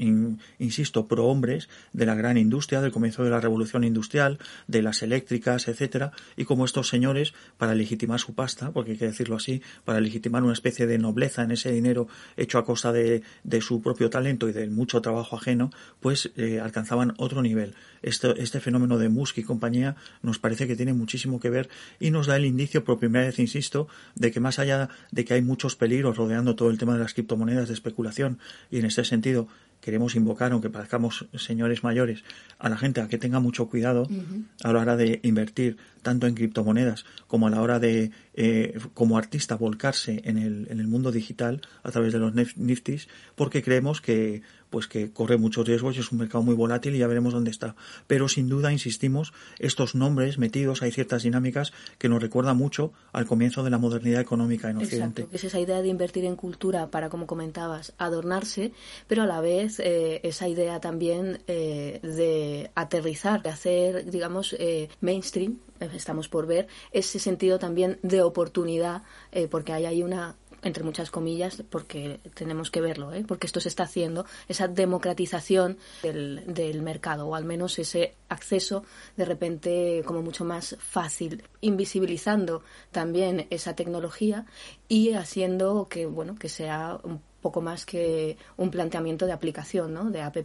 insisto, 0.58 1.06
prohombres 1.06 1.68
de 1.92 2.06
la 2.06 2.14
gran 2.14 2.36
industria, 2.36 2.80
del 2.80 2.92
comienzo 2.92 3.24
de 3.24 3.30
la 3.30 3.40
revolución 3.40 3.84
industrial, 3.84 4.38
de 4.66 4.82
las 4.82 4.99
eléctricas, 5.02 5.68
etcétera, 5.68 6.12
y 6.36 6.44
como 6.44 6.64
estos 6.64 6.88
señores, 6.88 7.34
para 7.58 7.74
legitimar 7.74 8.20
su 8.20 8.34
pasta, 8.34 8.70
porque 8.72 8.92
hay 8.92 8.96
que 8.96 9.06
decirlo 9.06 9.36
así, 9.36 9.62
para 9.84 10.00
legitimar 10.00 10.42
una 10.42 10.52
especie 10.52 10.86
de 10.86 10.98
nobleza 10.98 11.42
en 11.42 11.52
ese 11.52 11.72
dinero 11.72 12.08
hecho 12.36 12.58
a 12.58 12.64
costa 12.64 12.92
de, 12.92 13.22
de 13.44 13.60
su 13.60 13.82
propio 13.82 14.10
talento 14.10 14.48
y 14.48 14.52
del 14.52 14.70
mucho 14.70 15.00
trabajo 15.00 15.36
ajeno, 15.36 15.70
pues 16.00 16.30
eh, 16.36 16.60
alcanzaban 16.60 17.14
otro 17.18 17.42
nivel. 17.42 17.74
Este, 18.02 18.40
este 18.42 18.60
fenómeno 18.60 18.98
de 18.98 19.08
Musk 19.08 19.38
y 19.38 19.42
compañía 19.42 19.96
nos 20.22 20.38
parece 20.38 20.66
que 20.66 20.76
tiene 20.76 20.94
muchísimo 20.94 21.40
que 21.40 21.50
ver 21.50 21.68
y 21.98 22.10
nos 22.10 22.26
da 22.26 22.36
el 22.36 22.46
indicio, 22.46 22.84
por 22.84 22.98
primera 22.98 23.26
vez, 23.26 23.38
insisto, 23.38 23.88
de 24.14 24.30
que 24.30 24.40
más 24.40 24.58
allá 24.58 24.88
de 25.10 25.24
que 25.24 25.34
hay 25.34 25.42
muchos 25.42 25.76
peligros 25.76 26.16
rodeando 26.16 26.56
todo 26.56 26.70
el 26.70 26.78
tema 26.78 26.94
de 26.94 27.00
las 27.00 27.14
criptomonedas 27.14 27.68
de 27.68 27.74
especulación 27.74 28.38
y 28.70 28.78
en 28.78 28.86
este 28.86 29.04
sentido 29.04 29.48
queremos 29.80 30.14
invocar, 30.14 30.52
aunque 30.52 30.70
parezcamos 30.70 31.26
señores 31.36 31.82
mayores, 31.82 32.24
a 32.58 32.68
la 32.68 32.76
gente 32.76 33.00
a 33.00 33.08
que 33.08 33.18
tenga 33.18 33.40
mucho 33.40 33.68
cuidado 33.68 34.08
a 34.62 34.72
la 34.72 34.78
hora 34.78 34.96
de 34.96 35.20
invertir 35.22 35.76
tanto 36.02 36.26
en 36.26 36.34
criptomonedas 36.34 37.04
como 37.26 37.46
a 37.46 37.50
la 37.50 37.60
hora 37.60 37.78
de, 37.78 38.10
eh, 38.34 38.78
como 38.94 39.18
artista, 39.18 39.56
volcarse 39.56 40.22
en 40.24 40.38
el, 40.38 40.66
en 40.70 40.80
el 40.80 40.86
mundo 40.86 41.12
digital 41.12 41.60
a 41.82 41.90
través 41.90 42.12
de 42.12 42.18
los 42.18 42.34
niftis, 42.56 43.08
porque 43.34 43.62
creemos 43.62 44.00
que 44.00 44.42
pues 44.70 44.86
que 44.86 45.12
corre 45.12 45.36
muchos 45.36 45.66
riesgos 45.66 45.96
y 45.96 46.00
es 46.00 46.12
un 46.12 46.18
mercado 46.18 46.42
muy 46.42 46.54
volátil 46.54 46.94
y 46.94 46.98
ya 46.98 47.06
veremos 47.06 47.32
dónde 47.32 47.50
está. 47.50 47.74
Pero 48.06 48.28
sin 48.28 48.48
duda, 48.48 48.72
insistimos, 48.72 49.32
estos 49.58 49.94
nombres 49.94 50.38
metidos, 50.38 50.82
hay 50.82 50.92
ciertas 50.92 51.24
dinámicas 51.24 51.72
que 51.98 52.08
nos 52.08 52.22
recuerdan 52.22 52.56
mucho 52.56 52.92
al 53.12 53.26
comienzo 53.26 53.62
de 53.62 53.70
la 53.70 53.78
modernidad 53.78 54.20
económica 54.20 54.70
en 54.70 54.78
Occidente. 54.78 55.22
Exacto, 55.22 55.36
es 55.36 55.44
esa 55.44 55.60
idea 55.60 55.82
de 55.82 55.88
invertir 55.88 56.24
en 56.24 56.36
cultura 56.36 56.90
para, 56.90 57.08
como 57.08 57.26
comentabas, 57.26 57.92
adornarse, 57.98 58.72
pero 59.06 59.22
a 59.22 59.26
la 59.26 59.40
vez 59.40 59.80
eh, 59.80 60.20
esa 60.22 60.48
idea 60.48 60.80
también 60.80 61.40
eh, 61.46 62.00
de 62.02 62.70
aterrizar, 62.74 63.42
de 63.42 63.50
hacer, 63.50 64.10
digamos, 64.10 64.54
eh, 64.58 64.88
mainstream, 65.00 65.58
estamos 65.80 66.28
por 66.28 66.46
ver, 66.46 66.68
ese 66.92 67.18
sentido 67.18 67.58
también 67.58 67.98
de 68.02 68.20
oportunidad, 68.22 69.02
porque 69.50 69.72
hay 69.72 69.86
ahí 69.86 70.02
una 70.02 70.36
entre 70.62 70.84
muchas 70.84 71.10
comillas, 71.10 71.62
porque 71.70 72.20
tenemos 72.34 72.70
que 72.70 72.80
verlo, 72.80 73.12
¿eh? 73.12 73.24
porque 73.26 73.46
esto 73.46 73.60
se 73.60 73.68
está 73.68 73.84
haciendo, 73.84 74.26
esa 74.48 74.68
democratización 74.68 75.78
del, 76.02 76.42
del 76.46 76.82
mercado, 76.82 77.26
o 77.26 77.34
al 77.34 77.44
menos 77.44 77.78
ese 77.78 78.14
acceso 78.28 78.84
de 79.16 79.24
repente 79.24 80.02
como 80.04 80.22
mucho 80.22 80.44
más 80.44 80.76
fácil, 80.78 81.44
invisibilizando 81.60 82.62
también 82.90 83.46
esa 83.50 83.74
tecnología 83.74 84.46
y 84.88 85.12
haciendo 85.12 85.88
que, 85.88 86.06
bueno, 86.06 86.36
que 86.36 86.48
sea 86.48 87.00
poco 87.40 87.60
más 87.60 87.86
que 87.86 88.36
un 88.56 88.70
planteamiento 88.70 89.26
de 89.26 89.32
aplicación, 89.32 89.92
¿no? 89.92 90.10
De 90.10 90.22
app 90.22 90.36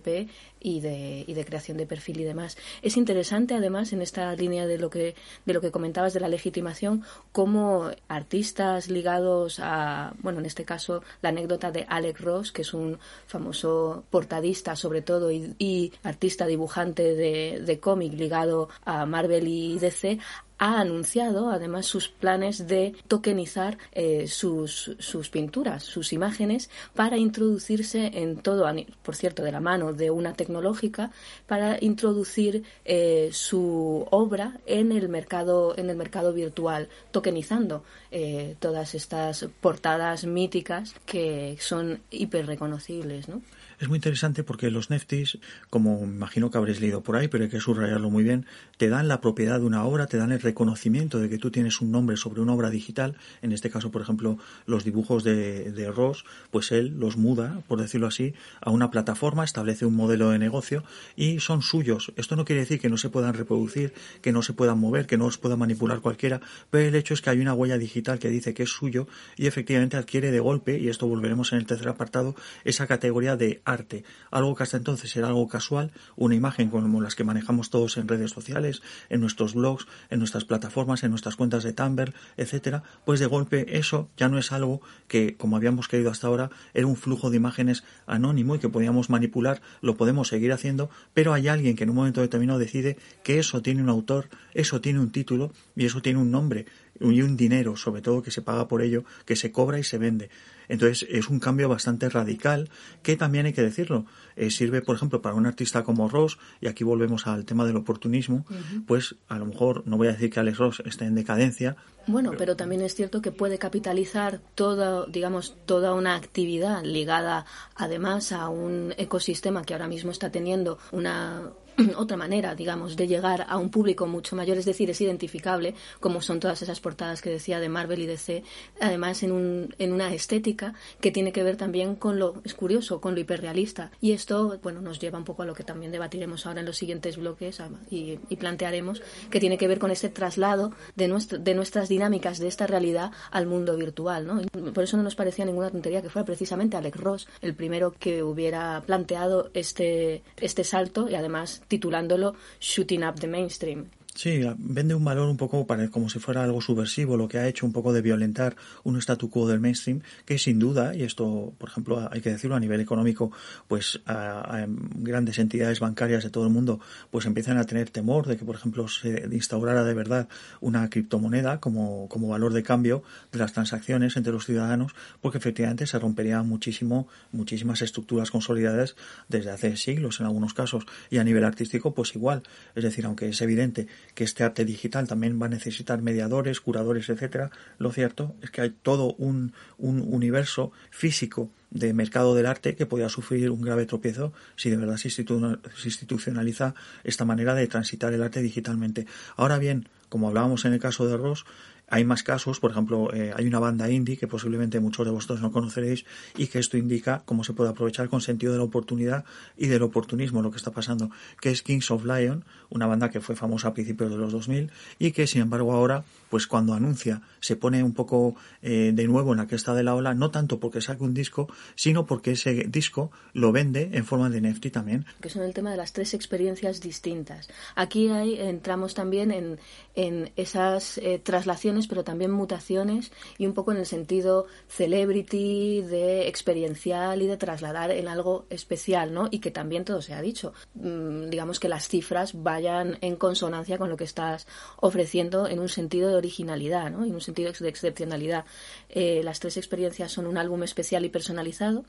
y 0.60 0.80
de, 0.80 1.24
y 1.28 1.34
de 1.34 1.46
creación 1.46 1.78
de 1.78 1.86
perfil 1.86 2.22
y 2.22 2.24
demás. 2.24 2.58
Es 2.82 2.98
interesante, 2.98 3.54
además, 3.54 3.94
en 3.94 4.02
esta 4.02 4.34
línea 4.36 4.66
de 4.66 4.78
lo 4.78 4.90
que, 4.90 5.16
de 5.46 5.54
lo 5.54 5.62
que 5.62 5.72
comentabas 5.72 6.14
de 6.14 6.20
la 6.20 6.28
legitimación, 6.28 7.04
cómo 7.32 7.92
artistas 8.08 8.90
ligados 8.90 9.60
a, 9.62 10.14
bueno, 10.20 10.40
en 10.40 10.46
este 10.46 10.66
caso, 10.66 11.04
la 11.22 11.30
anécdota 11.30 11.72
de 11.72 11.86
Alex 11.88 12.22
Ross, 12.22 12.52
que 12.52 12.64
es 12.64 12.74
un 12.74 12.98
famoso 13.28 14.04
portadista, 14.10 14.76
sobre 14.76 15.02
todo, 15.02 15.32
y, 15.32 15.94
artista 16.04 16.46
dibujante 16.48 17.16
de, 17.16 17.62
de 17.62 17.80
cómic 17.80 18.14
ligado 18.14 18.70
a 18.86 19.06
Marvel 19.06 19.48
y 19.48 19.78
DC, 19.80 20.20
ha 20.58 20.80
anunciado 20.80 21.50
además 21.50 21.86
sus 21.86 22.08
planes 22.08 22.68
de 22.68 22.94
tokenizar 23.08 23.78
eh, 23.92 24.28
sus, 24.28 24.96
sus, 25.00 25.30
pinturas, 25.30 25.84
sus 25.84 26.14
imágenes, 26.14 26.70
para 26.94 27.18
introducirse 27.18 28.12
en 28.14 28.38
todo, 28.38 28.66
por 29.04 29.16
cierto, 29.16 29.44
de 29.44 29.52
la 29.52 29.60
mano 29.60 29.94
de 29.94 30.12
una 30.12 30.34
tecnológica, 30.34 31.12
para 31.48 31.78
introducir 31.82 32.64
eh, 32.86 33.30
su 33.32 34.08
obra 34.12 34.58
en 34.66 34.92
el 34.92 35.10
mercado, 35.10 35.76
en 35.78 35.90
el 35.90 35.98
mercado 35.98 36.34
virtual, 36.34 36.90
tokenizando 37.12 37.84
eh, 38.12 38.56
todas 38.60 38.96
estas 38.96 39.48
portadas 39.60 40.26
míticas 40.26 40.96
que 41.06 41.58
son 41.60 42.00
hiper 42.12 42.46
reconocibles, 42.46 43.28
¿no? 43.28 43.42
Es 43.80 43.90
muy 43.90 43.98
interesante 43.98 44.44
porque 44.44 44.72
los 44.72 44.90
Neftis, 44.90 45.38
como 45.70 46.00
imagino 46.04 46.50
que 46.50 46.58
habréis 46.58 46.80
leído 46.80 47.02
por 47.02 47.18
ahí, 47.18 47.28
pero 47.28 47.44
hay 47.44 47.50
que 47.50 47.60
subrayarlo 47.60 48.10
muy 48.10 48.24
bien, 48.24 48.46
te 48.78 48.90
dan 48.90 49.08
la 49.08 49.22
propiedad 49.22 49.60
de 49.60 49.66
una 49.66 49.86
obra, 49.86 50.08
te 50.08 50.18
dan 50.18 50.32
el 50.32 50.42
reconocimiento 50.42 51.20
de 51.20 51.30
que 51.30 51.38
tú 51.38 51.52
tienes 51.52 51.82
un 51.82 51.92
nombre 51.92 52.18
sobre 52.18 52.42
una 52.42 52.54
obra 52.54 52.70
digital. 52.70 53.16
En 53.42 53.52
este 53.52 53.70
caso, 53.70 53.92
por 53.92 54.02
ejemplo, 54.02 54.38
los 54.66 54.84
dibujos 54.84 55.24
de, 55.24 55.72
de 55.72 55.92
Ross, 55.92 56.26
pues 56.52 56.72
él 56.72 56.96
los 57.00 57.18
muda, 57.18 57.62
por 57.68 57.80
decirlo 57.80 58.08
así, 58.08 58.34
a 58.62 58.72
una 58.72 58.92
plataforma, 58.92 59.44
establece 59.44 59.86
un 59.86 59.96
modelo 59.96 60.30
de 60.30 60.40
negocio 60.40 60.84
y 61.16 61.40
son 61.40 61.62
suyos. 61.62 62.14
Esto 62.16 62.36
no 62.36 62.46
quiere 62.46 62.62
decir 62.62 62.80
que 62.80 62.90
no 62.90 62.98
se 62.98 63.10
puedan 63.10 63.34
reproducir, 63.34 63.94
que 64.22 64.32
no 64.32 64.42
se 64.42 64.54
puedan 64.54 64.80
mover, 64.80 65.08
que 65.08 65.18
no 65.18 65.26
los 65.26 65.38
pueda 65.38 65.56
manipular 65.56 66.02
cualquiera, 66.02 66.42
pero 66.70 66.88
el 66.88 66.96
hecho 66.96 67.14
es 67.14 67.22
que 67.22 67.30
hay 67.30 67.40
una 67.40 67.54
huella 67.54 67.78
digital 67.78 68.20
que 68.20 68.30
dice 68.30 68.54
que 68.54 68.64
es 68.64 68.70
suyo 68.70 69.08
y 69.36 69.48
efectivamente 69.48 69.98
adquiere 69.98 70.32
de 70.32 70.40
golpe, 70.40 70.78
y 70.80 70.90
esto 70.90 71.08
volveremos 71.08 71.54
en 71.54 71.60
el 71.60 71.66
tercer 71.66 71.88
apartado, 71.88 72.36
esa 72.64 72.88
categoría 72.88 73.36
de 73.36 73.62
arte, 73.66 74.04
algo 74.32 74.56
que 74.56 74.64
hasta 74.64 74.78
entonces 74.78 75.16
era 75.16 75.28
algo 75.28 75.48
casual, 75.48 75.92
una 76.16 76.36
imagen 76.36 76.70
como 76.70 77.02
las 77.02 77.16
que 77.16 77.24
manejamos 77.24 77.70
todos 77.70 77.98
en 77.98 78.08
redes 78.08 78.32
sociales, 78.32 78.65
en 79.10 79.22
nuestros 79.22 79.54
blogs, 79.54 79.88
en 80.10 80.20
nuestras 80.20 80.46
plataformas, 80.46 81.04
en 81.04 81.10
nuestras 81.12 81.36
cuentas 81.36 81.64
de 81.64 81.74
Tumblr, 81.74 82.14
etcétera, 82.38 82.84
pues 83.06 83.20
de 83.20 83.26
golpe 83.26 83.78
eso 83.78 84.10
ya 84.18 84.30
no 84.30 84.38
es 84.38 84.52
algo 84.52 84.82
que, 85.08 85.36
como 85.36 85.58
habíamos 85.58 85.88
querido 85.88 86.12
hasta 86.12 86.28
ahora, 86.28 86.50
era 86.74 86.88
un 86.88 86.96
flujo 86.96 87.30
de 87.30 87.38
imágenes 87.38 87.84
anónimo 88.08 88.56
y 88.56 88.60
que 88.60 88.70
podíamos 88.70 89.10
manipular, 89.10 89.62
lo 89.82 89.96
podemos 89.96 90.28
seguir 90.28 90.52
haciendo, 90.52 90.90
pero 91.14 91.34
hay 91.34 91.48
alguien 91.48 91.76
que 91.76 91.84
en 91.84 91.90
un 91.92 91.98
momento 91.98 92.22
determinado 92.22 92.60
decide 92.60 92.98
que 93.24 93.40
eso 93.40 93.62
tiene 93.62 93.82
un 93.82 93.90
autor, 93.90 94.30
eso 94.54 94.82
tiene 94.82 95.00
un 95.00 95.12
título 95.12 95.52
y 95.76 95.86
eso 95.86 96.02
tiene 96.02 96.20
un 96.20 96.32
nombre 96.32 96.66
y 97.00 97.22
un 97.22 97.38
dinero, 97.38 97.76
sobre 97.76 98.02
todo 98.02 98.22
que 98.22 98.32
se 98.32 98.42
paga 98.42 98.68
por 98.68 98.82
ello, 98.82 99.04
que 99.26 99.36
se 99.36 99.52
cobra 99.52 99.80
y 99.80 99.84
se 99.84 99.98
vende. 99.98 100.30
Entonces 100.68 101.08
es 101.10 101.30
un 101.30 101.40
cambio 101.40 101.70
bastante 101.70 102.10
radical 102.10 102.70
que 103.04 103.16
también 103.16 103.46
hay 103.46 103.54
que 103.54 103.62
decirlo. 103.62 104.06
Eh, 104.36 104.50
sirve, 104.50 104.82
por 104.82 104.96
ejemplo, 104.96 105.22
para 105.22 105.36
un 105.36 105.46
artista 105.46 105.84
como 105.84 106.10
Ross, 106.10 106.38
y 106.62 106.68
aquí 106.68 106.84
volvemos 106.84 107.28
al 107.28 107.46
tema 107.46 107.66
del 107.66 107.76
oportunismo, 107.76 108.46
pues 108.88 109.16
a 109.28 109.38
lo 109.38 109.46
mejor 109.46 109.84
no 109.86 109.98
voy 109.98 110.08
a 110.08 110.14
decir 110.14 110.30
que 110.30 110.40
Alex 110.40 110.58
Ross 110.58 110.84
esté 110.86 111.06
en 111.06 111.16
decadencia. 111.16 111.76
Bueno, 112.08 112.34
pero 112.38 112.56
también 112.56 112.82
es 112.82 112.96
cierto 112.96 113.22
que 113.22 113.32
puede 113.32 113.58
capitalizar 113.58 114.42
toda, 114.56 115.06
digamos, 115.06 115.56
toda 115.66 115.94
una 115.94 116.16
actividad 116.16 116.84
ligada 116.84 117.46
además 117.76 118.32
a 118.32 118.50
un 118.50 118.94
ecosistema 118.98 119.64
que 119.64 119.74
ahora 119.74 119.88
mismo 119.88 120.12
está 120.12 120.32
teniendo 120.32 120.78
una 120.92 121.52
otra 121.98 122.18
manera, 122.18 122.56
digamos, 122.56 122.96
de 122.96 123.08
llegar 123.08 123.46
a 123.48 123.58
un 123.58 123.70
público 123.70 124.08
mucho 124.08 124.36
mayor, 124.36 124.58
es 124.58 124.66
decir, 124.66 124.90
es 124.90 125.02
identificable, 125.02 125.76
como 126.00 126.22
son 126.22 126.40
todas 126.40 126.62
esas 126.62 126.80
portadas 126.80 127.22
que 127.22 127.30
decía 127.30 127.60
de 127.60 127.70
Marvel 127.70 128.00
y 128.02 128.06
DC, 128.06 128.44
además 128.80 129.24
en, 129.24 129.32
un, 129.32 129.76
en 129.80 129.94
una 129.94 130.14
estética 130.14 130.74
que 131.02 131.12
tiene 131.12 131.32
que 131.32 131.44
ver 131.44 131.58
también 131.58 131.96
con 131.96 132.20
lo, 132.20 132.42
es 132.44 132.54
curioso, 132.54 133.02
con 133.02 133.14
lo 133.14 133.20
hiperrealista. 133.20 133.92
Y 134.02 134.12
esto, 134.12 134.60
bueno, 134.62 134.82
nos 134.82 135.00
lleva 135.00 135.18
un 135.18 135.26
poco 135.26 135.44
a 135.44 135.46
lo 135.46 135.54
que 135.54 135.64
también 135.64 135.92
debatiremos 135.92 136.46
ahora 136.46 136.62
en 136.62 136.66
los 136.66 136.78
siguientes 136.78 137.18
bloques 137.18 137.62
y, 137.90 138.18
plantearemos, 138.36 139.02
que 139.30 139.40
tiene 139.40 139.58
que 139.58 139.68
ver 139.68 139.80
con 139.80 139.92
ese 139.92 140.10
traslado 140.10 140.74
de, 140.96 141.08
nuestro, 141.08 141.40
de 141.40 141.56
nuestras 141.56 141.90
dinámicas 141.90 142.38
de 142.38 142.48
esta 142.48 142.68
realidad 142.68 143.12
al 143.32 143.48
mundo 143.48 143.78
virtual, 143.78 144.28
¿no? 144.28 144.42
por 144.74 144.84
eso 144.84 144.98
no 144.98 145.04
nos 145.04 145.16
parecía 145.16 145.46
ninguna 145.46 145.70
tontería 145.70 146.02
que 146.02 146.10
fuera 146.10 146.26
precisamente 146.26 146.78
Alex 146.78 147.00
Ross 147.00 147.28
el 147.42 147.56
primero 147.56 147.94
que 147.98 148.24
hubiera 148.24 148.84
planteado 148.86 149.50
este, 149.54 150.22
este 150.38 150.64
salto 150.64 151.10
y 151.10 151.16
además 151.16 151.62
titulándolo 151.68 152.36
Shooting 152.60 153.04
Up 153.04 153.20
the 153.20 153.28
Mainstream. 153.28 153.90
Sí, 154.16 154.42
vende 154.58 154.96
un 154.96 155.04
valor 155.04 155.28
un 155.28 155.36
poco 155.36 155.68
para 155.68 155.90
como 155.90 156.08
si 156.08 156.20
fuera 156.20 156.42
algo 156.42 156.62
subversivo, 156.62 157.18
lo 157.18 157.28
que 157.28 157.38
ha 157.38 157.50
hecho 157.50 157.66
un 157.66 157.74
poco 157.74 157.92
de 157.92 158.02
violentar 158.02 158.56
un 158.86 158.96
statu 159.02 159.30
quo 159.30 159.46
del 159.46 159.60
mainstream, 159.60 160.04
que 160.24 160.38
sin 160.38 160.58
duda, 160.58 160.96
y 160.96 161.04
esto, 161.04 161.54
por 161.58 161.68
ejemplo, 161.68 162.08
hay 162.10 162.22
que 162.22 162.30
decirlo 162.30 162.56
a 162.56 162.62
nivel 162.62 162.80
económico, 162.80 163.34
pues 163.68 164.00
a, 164.06 164.68
grandes 165.00 165.38
entidades 165.38 165.82
bancarias 165.82 166.24
de 166.24 166.30
todo 166.30 166.46
el 166.46 166.54
mundo, 166.54 166.80
pues 167.12 167.26
empiezan 167.26 167.58
a 167.58 167.66
tener 167.66 167.90
temor 167.90 168.26
de 168.26 168.38
que, 168.38 168.46
por 168.46 168.56
ejemplo, 168.56 168.88
se 168.88 169.28
instaurara 169.34 169.84
de 169.84 169.94
verdad 169.94 170.30
una 170.62 170.90
criptomoneda 170.90 171.60
como, 171.60 172.08
como 172.08 172.30
valor 172.30 172.54
de 172.54 172.64
cambio 172.64 173.04
de 173.34 173.40
las 173.40 173.52
transacciones 173.52 174.16
entre 174.16 174.32
los 174.32 174.46
ciudadanos, 174.46 174.94
porque 175.20 175.40
efectivamente 175.40 175.88
se 175.88 176.00
romperían 176.00 176.48
muchísimo, 176.48 177.10
muchísimas 177.34 177.82
estructuras 177.82 178.32
consolidadas 178.32 178.96
desde 179.28 179.52
hace 179.52 179.76
siglos 179.76 180.22
en 180.22 180.28
algunos 180.28 180.54
casos, 180.54 180.86
y 181.10 181.18
a 181.18 181.26
nivel 181.26 181.44
artístico, 181.44 181.94
pues 181.94 182.16
igual. 182.16 182.44
Es 182.76 182.86
decir, 182.86 183.06
aunque 183.06 183.28
es 183.28 183.42
evidente 183.42 183.88
que 184.14 184.24
este 184.24 184.44
arte 184.44 184.66
digital 184.66 185.08
también 185.08 185.42
va 185.42 185.48
a 185.48 185.50
necesitar 185.50 186.02
mediadores, 186.02 186.62
curadores, 186.62 187.10
etcétera, 187.10 187.52
lo 187.78 187.92
cierto 187.92 188.36
es 188.42 188.52
que 188.52 188.62
hay 188.62 188.70
todo 188.70 189.14
un, 189.18 189.54
un 189.78 190.02
universo 190.02 190.72
físico 190.90 191.50
de 191.72 191.94
mercado 191.94 192.36
del 192.36 192.46
arte 192.46 192.76
que 192.76 192.86
podría 192.86 193.10
sufrir 193.10 193.52
un 193.52 193.62
grave 193.62 193.86
tropiezo 193.86 194.32
si 194.56 194.70
de 194.70 194.78
verdad 194.78 194.98
se 194.98 195.10
institucionaliza 195.10 196.74
esta 197.04 197.26
manera 197.26 197.54
de 197.54 197.68
transitar 197.68 198.14
el 198.14 198.24
arte 198.24 198.42
digitalmente. 198.42 199.06
Ahora 199.36 199.58
bien, 199.58 199.90
como 200.08 200.30
hablábamos 200.30 200.64
en 200.66 200.74
el 200.74 200.80
caso 200.80 201.08
de 201.08 201.18
Ross, 201.18 201.46
hay 201.88 202.04
más 202.04 202.24
casos, 202.24 202.60
por 202.60 202.72
ejemplo, 202.72 203.14
eh, 203.14 203.34
hay 203.36 203.46
una 203.46 203.60
banda 203.60 203.90
indie 203.90 204.18
que 204.18 204.28
posiblemente 204.28 204.80
muchos 204.80 205.06
de 205.06 205.12
vosotros 205.12 205.42
no 205.42 205.52
conoceréis 205.52 206.06
y 206.36 206.48
que 206.48 206.60
esto 206.60 206.78
indica 206.78 207.22
cómo 207.26 207.44
se 207.44 207.54
puede 207.54 207.70
aprovechar 207.70 208.10
con 208.10 208.22
sentido 208.22 208.54
de 208.54 208.60
la 208.60 208.66
oportunidad 208.66 209.26
y 209.58 209.68
del 209.68 209.84
oportunismo 209.84 210.42
lo 210.42 210.52
que 210.52 210.58
está 210.58 210.72
pasando, 210.72 211.12
que 211.42 211.52
es 211.52 211.62
Kings 211.62 211.92
of 211.92 212.06
Lion, 212.06 212.44
una 212.70 212.88
banda 212.88 213.10
que 213.10 213.22
fue 213.22 213.36
famosa 213.36 213.70
a 213.70 213.74
principios 213.74 214.10
de 214.10 214.18
los 214.18 214.32
2000 214.32 214.72
y 215.00 215.12
que 215.12 215.28
sin 215.28 215.42
embargo 215.42 215.74
ahora, 215.74 216.04
pues 216.36 216.48
cuando 216.48 216.74
anuncia, 216.74 217.22
se 217.40 217.56
pone 217.56 217.82
un 217.82 217.94
poco 217.94 218.36
eh, 218.62 218.92
de 218.94 219.08
nuevo 219.08 219.32
en 219.32 219.38
la 219.38 219.48
cresta 219.48 219.74
de 219.74 219.84
la 219.84 219.96
ola, 219.96 220.14
no 220.14 220.32
tanto 220.32 220.60
porque 220.60 220.82
saque 220.82 221.02
un 221.02 221.14
disco, 221.14 221.48
sino 221.76 222.06
porque 222.06 222.32
ese 222.32 222.66
disco 222.68 223.10
lo 223.32 223.54
vende 223.54 223.92
en 223.94 224.04
forma 224.04 224.30
de 224.30 224.42
NFT 224.42 224.70
también. 224.70 225.06
Que 225.22 225.30
son 225.30 225.44
el 225.44 225.54
tema 225.54 225.72
de 225.72 225.78
las 225.78 225.94
tres 225.94 226.14
experiencias 226.14 226.82
distintas. 226.82 227.48
Aquí 227.76 228.10
hay, 228.10 228.38
entramos 228.38 228.96
también 228.96 229.32
en, 229.32 229.60
en 229.96 230.34
esas 230.36 230.98
eh, 230.98 231.22
traslaciones 231.24 231.88
pero 231.88 232.04
también 232.04 232.32
mutaciones 232.32 233.14
y 233.38 233.46
un 233.46 233.54
poco 233.54 233.72
en 233.72 233.78
el 233.78 233.86
sentido 233.86 234.46
celebrity, 234.68 235.84
de 235.84 236.28
experiencial 236.28 237.22
y 237.22 237.28
de 237.28 237.38
trasladar 237.38 237.92
en 237.92 238.10
algo 238.10 238.46
especial, 238.50 239.14
¿no? 239.14 239.30
Y 239.32 239.40
que 239.40 239.52
también 239.52 239.86
todo 239.86 240.02
se 240.02 240.14
ha 240.14 240.22
dicho. 240.22 240.52
Mm, 240.74 241.30
digamos 241.30 241.62
que 241.62 241.70
las 241.70 241.88
cifras 241.88 242.44
vayan 242.44 242.98
en 243.00 243.16
consonancia 243.16 243.78
con 243.78 243.90
lo 243.90 243.96
que 243.96 244.04
estás 244.04 244.48
ofreciendo 244.82 245.48
en 245.48 245.60
un 245.60 245.70
sentido 245.70 246.10
de 246.10 246.18
originalidad, 246.26 246.90
¿no? 246.92 247.06
Y 247.06 247.12
un 247.12 247.22
sentido 247.22 247.52
de 247.52 247.70
excepcionalidad. 247.70 248.46
Eh, 248.90 249.22
las 249.24 249.40
tres 249.40 249.58
experiencias 249.58 250.12
son 250.12 250.26
un 250.26 250.38
álbum 250.38 250.64
especial 250.64 251.06
y 251.06 251.10
personalizado, 251.10 251.86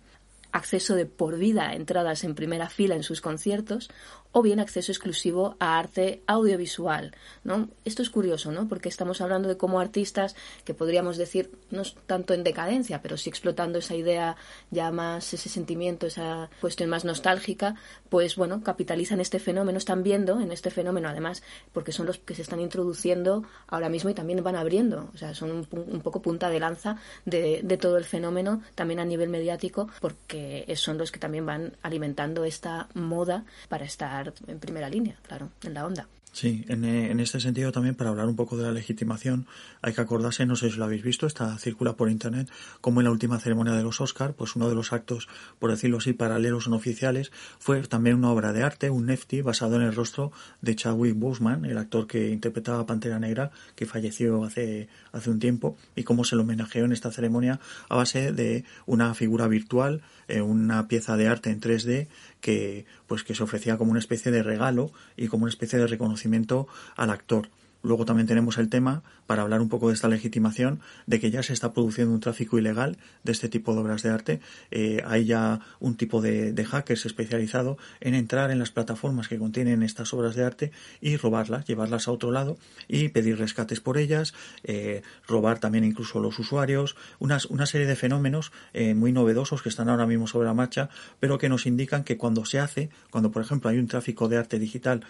acceso 0.53 0.94
de 0.94 1.07
por 1.07 1.38
vida 1.38 1.68
a 1.68 1.75
entradas 1.75 2.25
en 2.25 2.35
primera 2.35 2.68
fila 2.68 2.94
en 2.94 3.03
sus 3.03 3.20
conciertos 3.20 3.90
o 4.37 4.42
bien 4.42 4.61
acceso 4.61 4.92
exclusivo 4.92 5.57
a 5.61 5.79
arte 5.79 6.20
audiovisual. 6.27 7.12
¿no? 7.42 7.70
Esto 7.87 8.03
es 8.03 8.11
curioso, 8.11 8.53
¿no? 8.53 8.68
porque 8.68 8.90
estamos 8.90 9.22
hablando 9.22 9.49
de 9.49 9.57
cómo 9.57 9.81
artistas 9.81 10.37
que 10.66 10.75
podríamos 10.75 11.16
decir, 11.16 11.51
no 11.70 11.85
tanto 12.05 12.35
en 12.35 12.44
decadencia, 12.44 13.01
pero 13.01 13.16
sí 13.16 13.31
explotando 13.31 13.79
esa 13.79 13.94
idea 13.94 14.37
ya 14.70 14.90
más, 14.90 15.33
ese 15.33 15.49
sentimiento, 15.49 16.07
esa 16.07 16.51
cuestión 16.61 16.90
más 16.90 17.07
nostálgica, 17.07 17.77
pues 18.11 18.37
bueno, 18.37 18.62
capitalizan 18.62 19.20
este 19.20 19.38
fenómeno, 19.38 19.79
están 19.79 20.03
viendo 20.03 20.38
en 20.38 20.53
este 20.53 20.70
fenómeno 20.70 21.09
además, 21.09 21.42
porque 21.72 21.92
son 21.92 22.05
los 22.05 22.18
que 22.18 22.35
se 22.35 22.42
están 22.42 22.61
introduciendo 22.61 23.42
ahora 23.68 23.88
mismo 23.88 24.11
y 24.11 24.14
también 24.14 24.44
van 24.44 24.57
abriendo, 24.57 25.09
o 25.14 25.16
sea, 25.16 25.35
son 25.35 25.66
un, 25.70 26.01
poco 26.03 26.20
punta 26.20 26.51
de 26.51 26.61
lanza 26.61 26.99
de, 27.25 27.62
de 27.64 27.79
todo 27.79 27.96
el 27.96 28.05
fenómeno, 28.05 28.61
también 28.75 29.01
a 29.01 29.07
nivel 29.07 29.31
mediático, 29.31 29.88
porque 29.99 30.70
son 30.77 30.99
los 30.99 31.11
que 31.11 31.18
también 31.18 31.46
van 31.46 31.79
alimentando 31.81 32.44
esta 32.44 32.90
moda 32.92 33.46
para 33.70 33.87
estar 33.87 34.25
en 34.46 34.58
primera 34.58 34.88
línea, 34.88 35.16
claro, 35.26 35.50
en 35.62 35.74
la 35.74 35.86
onda. 35.86 36.08
Sí, 36.36 36.66
en, 36.68 36.84
eh, 36.84 37.10
en, 37.10 37.18
este 37.18 37.40
sentido 37.40 37.72
también 37.72 37.94
para 37.94 38.10
hablar 38.10 38.26
un 38.26 38.36
poco 38.36 38.58
de 38.58 38.64
la 38.64 38.70
legitimación 38.70 39.46
hay 39.80 39.94
que 39.94 40.02
acordarse, 40.02 40.44
no 40.44 40.54
sé 40.54 40.70
si 40.70 40.76
lo 40.76 40.84
habéis 40.84 41.02
visto, 41.02 41.26
está 41.26 41.56
circula 41.56 41.94
por 41.96 42.10
internet, 42.10 42.50
como 42.82 43.00
en 43.00 43.06
la 43.06 43.10
última 43.10 43.40
ceremonia 43.40 43.72
de 43.72 43.82
los 43.82 44.02
Oscar, 44.02 44.34
pues 44.34 44.54
uno 44.54 44.68
de 44.68 44.74
los 44.74 44.92
actos, 44.92 45.28
por 45.58 45.70
decirlo 45.70 45.96
así, 45.96 46.12
paralelos 46.12 46.68
no 46.68 46.76
oficiales, 46.76 47.32
fue 47.58 47.80
también 47.84 48.16
una 48.16 48.30
obra 48.30 48.52
de 48.52 48.62
arte, 48.64 48.90
un 48.90 49.06
nefti 49.06 49.40
basado 49.40 49.76
en 49.76 49.82
el 49.82 49.94
rostro 49.94 50.30
de 50.60 50.76
Chadwick 50.76 51.16
Boseman, 51.16 51.64
el 51.64 51.78
actor 51.78 52.06
que 52.06 52.28
interpretaba 52.28 52.84
Pantera 52.84 53.18
Negra, 53.18 53.50
que 53.74 53.86
falleció 53.86 54.44
hace, 54.44 54.88
hace 55.12 55.30
un 55.30 55.38
tiempo, 55.38 55.78
y 55.94 56.02
cómo 56.02 56.24
se 56.24 56.36
lo 56.36 56.42
homenajeó 56.42 56.84
en 56.84 56.92
esta 56.92 57.10
ceremonia 57.10 57.60
a 57.88 57.96
base 57.96 58.32
de 58.32 58.66
una 58.84 59.14
figura 59.14 59.48
virtual, 59.48 60.02
eh, 60.28 60.42
una 60.42 60.86
pieza 60.86 61.16
de 61.16 61.28
arte 61.28 61.48
en 61.48 61.62
3D 61.62 62.08
que 62.40 62.87
pues 63.07 63.25
que 63.25 63.35
se 63.35 63.42
ofrecía 63.42 63.77
como 63.77 63.90
una 63.90 64.01
especie 64.01 64.33
de 64.33 64.42
regalo 64.42 64.90
y 65.16 65.29
como 65.29 65.44
una 65.44 65.51
especie 65.51 65.79
de 65.79 65.87
reconocimiento 65.87 66.68
al 66.96 67.11
actor. 67.11 67.49
Luego 67.87 68.05
también 68.05 68.27
tenemos 68.27 68.59
el 68.59 68.68
tema, 68.68 69.05
para 69.29 69.42
hablar 69.42 69.61
un 69.61 69.68
poco 69.68 69.88
de 69.88 69.94
esta 69.94 70.09
legitimación, 70.09 70.81
de 71.07 71.20
que 71.20 71.31
ya 71.31 71.44
se 71.44 71.53
está 71.53 71.72
produciendo 71.72 72.12
un 72.12 72.18
tráfico 72.18 72.59
ilegal 72.59 72.96
de 73.22 73.31
este 73.31 73.49
tipo 73.49 73.75
de 73.75 73.81
obras 73.81 74.03
de 74.03 74.11
arte. 74.11 74.40
Eh, 74.72 75.05
hay 75.07 75.25
ya 75.27 75.61
un 75.79 75.96
tipo 75.96 76.20
de, 76.20 76.53
hackers 76.66 77.07
especializado 77.07 77.79
en 78.01 78.14
entrar 78.14 78.51
en 78.51 78.59
las 78.59 78.72
plataformas 78.72 79.29
que 79.29 79.38
contienen 79.38 79.85
estas 79.85 80.12
obras 80.12 80.35
de 80.35 80.44
arte 80.44 80.72
y 81.01 81.16
robarlas, 81.16 81.64
llevarlas 81.64 82.09
a 82.09 82.11
otro 82.11 82.33
lado 82.33 82.59
y 82.88 83.09
pedir 83.11 83.38
rescates 83.38 83.79
por 83.79 83.99
ellas, 83.99 84.35
eh, 84.64 85.03
robar 85.29 85.61
también 85.61 85.85
incluso 85.85 86.18
los 86.18 86.40
usuarios, 86.40 86.96
unas, 87.20 87.46
una 87.46 87.66
serie 87.66 87.87
de 87.87 87.94
fenómenos 87.94 88.51
eh, 88.75 88.94
muy 88.94 89.12
novedosos 89.12 89.62
que 89.62 89.68
están 89.68 89.88
ahora 89.88 90.09
mismo 90.09 90.27
sobre 90.27 90.46
la 90.49 90.55
marcha, 90.55 90.88
pero 91.20 91.38
que 91.38 91.49
nos 91.49 91.66
indican 91.66 92.03
que 92.03 92.16
cuando 92.16 92.44
se 92.46 92.59
hace, 92.59 92.90
cuando 93.11 93.31
por 93.31 93.42
ejemplo 93.42 93.70
hay 93.70 93.79
un 93.79 93.87
tráfico 93.87 94.29
de 94.29 94.38
arte 94.38 94.59
digital 94.59 95.05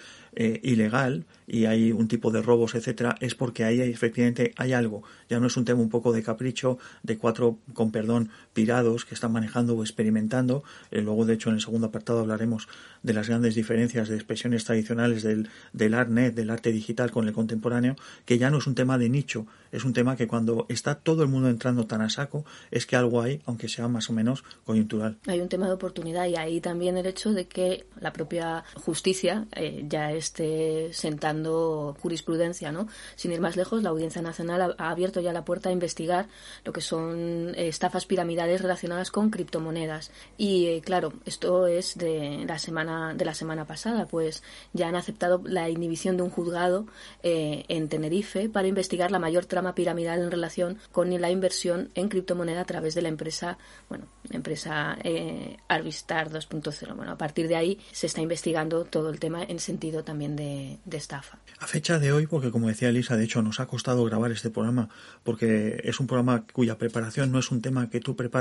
ilegal 0.62 1.24
y 1.46 1.64
hay 1.64 1.92
un 1.92 2.08
tipo 2.08 2.30
de 2.30 2.42
robo 2.42 2.65
etcétera, 2.74 3.16
es 3.20 3.34
porque 3.34 3.64
ahí 3.64 3.80
efectivamente 3.80 4.52
hay 4.56 4.72
algo. 4.72 5.02
Ya 5.28 5.40
no 5.40 5.46
es 5.46 5.56
un 5.56 5.64
tema 5.64 5.80
un 5.80 5.88
poco 5.88 6.12
de 6.12 6.22
capricho 6.22 6.78
de 7.02 7.18
cuatro, 7.18 7.58
con 7.72 7.90
perdón, 7.92 8.30
pirados 8.56 9.04
que 9.04 9.14
están 9.14 9.32
manejando 9.32 9.76
o 9.76 9.82
experimentando. 9.82 10.64
Eh, 10.90 11.02
luego, 11.02 11.26
de 11.26 11.34
hecho, 11.34 11.50
en 11.50 11.56
el 11.56 11.60
segundo 11.60 11.88
apartado 11.88 12.20
hablaremos 12.20 12.68
de 13.02 13.12
las 13.12 13.28
grandes 13.28 13.54
diferencias 13.54 14.08
de 14.08 14.14
expresiones 14.14 14.64
tradicionales 14.64 15.22
del, 15.22 15.50
del 15.74 15.92
ArtNet, 15.92 16.34
del 16.34 16.48
arte 16.48 16.72
digital 16.72 17.10
con 17.10 17.28
el 17.28 17.34
contemporáneo, 17.34 17.96
que 18.24 18.38
ya 18.38 18.48
no 18.48 18.56
es 18.56 18.66
un 18.66 18.74
tema 18.74 18.96
de 18.96 19.10
nicho, 19.10 19.46
es 19.72 19.84
un 19.84 19.92
tema 19.92 20.16
que 20.16 20.26
cuando 20.26 20.64
está 20.70 20.94
todo 20.94 21.22
el 21.22 21.28
mundo 21.28 21.50
entrando 21.50 21.86
tan 21.86 22.00
a 22.00 22.08
saco, 22.08 22.46
es 22.70 22.86
que 22.86 22.96
algo 22.96 23.20
hay, 23.20 23.42
aunque 23.44 23.68
sea 23.68 23.88
más 23.88 24.08
o 24.08 24.14
menos 24.14 24.42
coyuntural. 24.64 25.18
Hay 25.26 25.40
un 25.40 25.50
tema 25.50 25.66
de 25.66 25.74
oportunidad 25.74 26.26
y 26.26 26.36
ahí 26.36 26.62
también 26.62 26.96
el 26.96 27.04
hecho 27.04 27.34
de 27.34 27.46
que 27.46 27.84
la 28.00 28.14
propia 28.14 28.64
justicia 28.74 29.46
eh, 29.54 29.84
ya 29.86 30.12
esté 30.12 30.94
sentando 30.94 31.94
jurisprudencia, 32.00 32.72
¿no? 32.72 32.88
Sin 33.16 33.32
ir 33.32 33.40
más 33.42 33.56
lejos, 33.56 33.82
la 33.82 33.90
Audiencia 33.90 34.22
Nacional 34.22 34.74
ha, 34.78 34.90
abierto 34.90 35.20
ya 35.20 35.34
la 35.34 35.44
puerta 35.44 35.68
a 35.68 35.72
investigar 35.72 36.28
lo 36.64 36.72
que 36.72 36.80
son 36.80 37.54
eh, 37.54 37.68
estafas 37.68 38.06
piramidales 38.06 38.45
relacionadas 38.46 39.10
con 39.10 39.30
criptomonedas. 39.30 40.10
Y 40.36 40.66
eh, 40.66 40.82
claro, 40.84 41.12
esto 41.24 41.66
es 41.66 41.96
de 41.96 42.44
la 42.46 42.58
semana 42.58 43.14
de 43.14 43.24
la 43.24 43.34
semana 43.34 43.66
pasada, 43.66 44.06
pues 44.06 44.42
ya 44.72 44.88
han 44.88 44.96
aceptado 44.96 45.42
la 45.44 45.68
inhibición 45.68 46.16
de 46.16 46.22
un 46.22 46.30
juzgado 46.30 46.86
en 47.22 47.88
Tenerife 47.88 48.48
para 48.48 48.68
investigar 48.68 49.10
la 49.10 49.18
mayor 49.18 49.46
trama 49.46 49.74
piramidal 49.74 50.20
en 50.20 50.30
relación 50.30 50.78
con 50.92 51.10
la 51.20 51.30
inversión 51.30 51.90
en 51.94 52.08
criptomoneda 52.08 52.60
a 52.60 52.64
través 52.64 52.94
de 52.94 53.02
la 53.02 53.08
empresa, 53.08 53.58
bueno, 53.88 54.06
empresa 54.30 54.96
eh, 55.02 55.56
Arvistar 55.68 56.30
2.0. 56.30 56.94
Bueno, 56.94 57.12
a 57.12 57.18
partir 57.18 57.48
de 57.48 57.56
ahí 57.56 57.78
se 57.92 58.06
está 58.06 58.20
investigando 58.20 58.84
todo 58.84 59.10
el 59.10 59.20
tema 59.20 59.42
en 59.42 59.58
sentido 59.58 60.04
también 60.04 60.36
de, 60.36 60.78
estafa. 60.92 61.38
A 61.58 61.66
fecha 61.66 61.98
de 61.98 62.12
hoy, 62.12 62.26
porque 62.26 62.50
como 62.50 62.68
decía 62.68 62.88
Elisa, 62.88 63.16
de 63.16 63.24
hecho 63.24 63.42
nos 63.42 63.60
ha 63.60 63.66
costado 63.66 64.04
grabar 64.04 64.32
este 64.32 64.50
programa, 64.50 64.88
porque 65.24 65.80
es 65.84 66.00
un 66.00 66.06
programa 66.06 66.44
cuya 66.52 66.78
preparación 66.78 67.30
no 67.30 67.38
es 67.38 67.50
un 67.50 67.60
tema 67.60 67.90
que 67.90 68.00
tú 68.00 68.16
preparas 68.16 68.35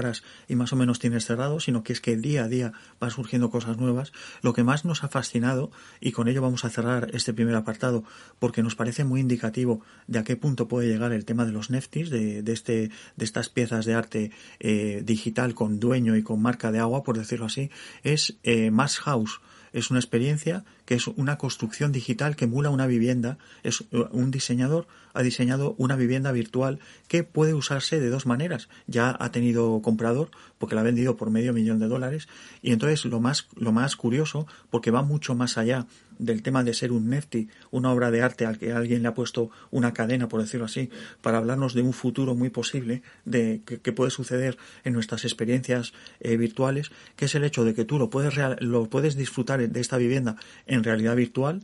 y 0.48 0.56
más 0.56 0.74
o 0.74 0.76
menos 0.76 1.00
tienes 1.00 1.26
cerrado, 1.26 1.60
sino 1.60 1.84
que 1.84 1.94
es 1.94 2.02
que 2.02 2.18
día 2.18 2.44
a 2.44 2.48
día 2.48 2.74
van 3.00 3.12
surgiendo 3.12 3.50
cosas 3.50 3.78
nuevas. 3.78 4.12
Lo 4.42 4.54
que 4.54 4.64
más 4.64 4.86
nos 4.86 5.04
ha 5.04 5.08
fascinado, 5.08 5.72
y 6.00 6.12
con 6.12 6.28
ello 6.28 6.42
vamos 6.42 6.66
a 6.66 6.70
cerrar 6.70 7.10
este 7.14 7.34
primer 7.34 7.56
apartado, 7.56 8.04
porque 8.40 8.64
nos 8.64 8.76
parece 8.76 9.04
muy 9.04 9.22
indicativo 9.22 9.82
de 10.08 10.20
a 10.20 10.24
qué 10.24 10.36
punto 10.36 10.68
puede 10.68 10.88
llegar 10.88 11.12
el 11.12 11.26
tema 11.26 11.46
de 11.46 11.52
los 11.52 11.70
neftis, 11.70 12.10
de, 12.10 12.44
este, 12.48 12.92
de 13.16 13.26
estas 13.26 13.50
piezas 13.50 13.86
de 13.86 13.94
arte 13.94 14.32
eh, 14.60 15.02
digital 15.04 15.54
con 15.54 15.80
dueño 15.80 16.16
y 16.16 16.24
con 16.24 16.42
marca 16.42 16.72
de 16.72 16.80
agua, 16.80 17.04
por 17.04 17.18
decirlo 17.18 17.46
así, 17.46 17.70
es 18.04 18.38
eh, 18.44 18.72
Mass 18.72 19.00
House. 19.00 19.42
Es 19.74 19.92
una 19.92 20.00
experiencia 20.00 20.64
que 20.86 20.96
es 20.96 21.08
una 21.08 21.38
construcción 21.38 21.92
digital 21.92 22.36
que 22.36 22.46
emula 22.46 22.70
una 22.70 22.88
vivienda. 22.88 23.38
Es 23.64 23.84
eh, 23.92 24.06
un 24.12 24.32
diseñador 24.32 24.88
ha 25.16 25.24
diseñado 25.24 25.76
una 25.78 25.96
vivienda 25.96 26.32
virtual 26.32 26.80
que 27.08 27.24
puede 27.24 27.54
usarse 27.54 28.00
de 28.00 28.10
dos 28.10 28.26
maneras. 28.26 28.68
Ya 28.86 29.16
ha 29.18 29.32
tenido 29.32 29.82
comprador 29.82 30.30
porque 30.60 30.76
la 30.76 30.82
ha 30.82 30.84
vendido 30.84 31.16
por 31.16 31.32
medio 31.32 31.54
millón 31.54 31.80
de 31.80 31.88
dólares 31.88 32.28
y 32.62 32.74
entonces 32.74 33.06
lo 33.06 33.20
más 33.20 33.48
lo 33.56 33.72
más 33.72 33.96
curioso 33.96 34.46
porque 34.70 34.92
va 34.92 35.02
mucho 35.02 35.34
más 35.34 35.58
allá 35.58 35.88
del 36.20 36.44
tema 36.44 36.64
de 36.64 36.74
ser 36.74 36.92
un 36.92 37.10
nefti, 37.10 37.50
una 37.72 37.92
obra 37.92 38.12
de 38.12 38.22
arte 38.22 38.46
al 38.46 38.58
que 38.58 38.72
alguien 38.72 39.02
le 39.02 39.10
ha 39.10 39.14
puesto 39.14 39.50
una 39.72 39.94
cadena, 39.94 40.30
por 40.30 40.42
decirlo 40.42 40.66
así, 40.66 40.90
para 41.22 41.40
hablarnos 41.40 41.74
de 41.74 41.82
un 41.82 41.92
futuro 41.92 42.36
muy 42.36 42.50
posible 42.50 43.02
de 43.26 43.62
que, 43.66 43.92
puede 43.92 44.12
suceder 44.12 44.58
en 44.84 44.94
nuestras 44.94 45.26
experiencias 45.26 45.94
eh, 46.20 46.38
virtuales, 46.38 46.92
que 47.16 47.26
es 47.26 47.36
el 47.36 47.44
hecho 47.44 47.64
de 47.66 47.74
que 47.74 47.86
tú 47.86 47.98
lo 47.98 48.10
puedes 48.10 48.36
lo 48.60 48.90
puedes 48.90 49.16
disfrutar 49.16 49.68
de 49.68 49.80
esta 49.82 49.98
vivienda 49.98 50.36
en 50.68 50.75
realidad 50.84 51.16
virtual 51.16 51.62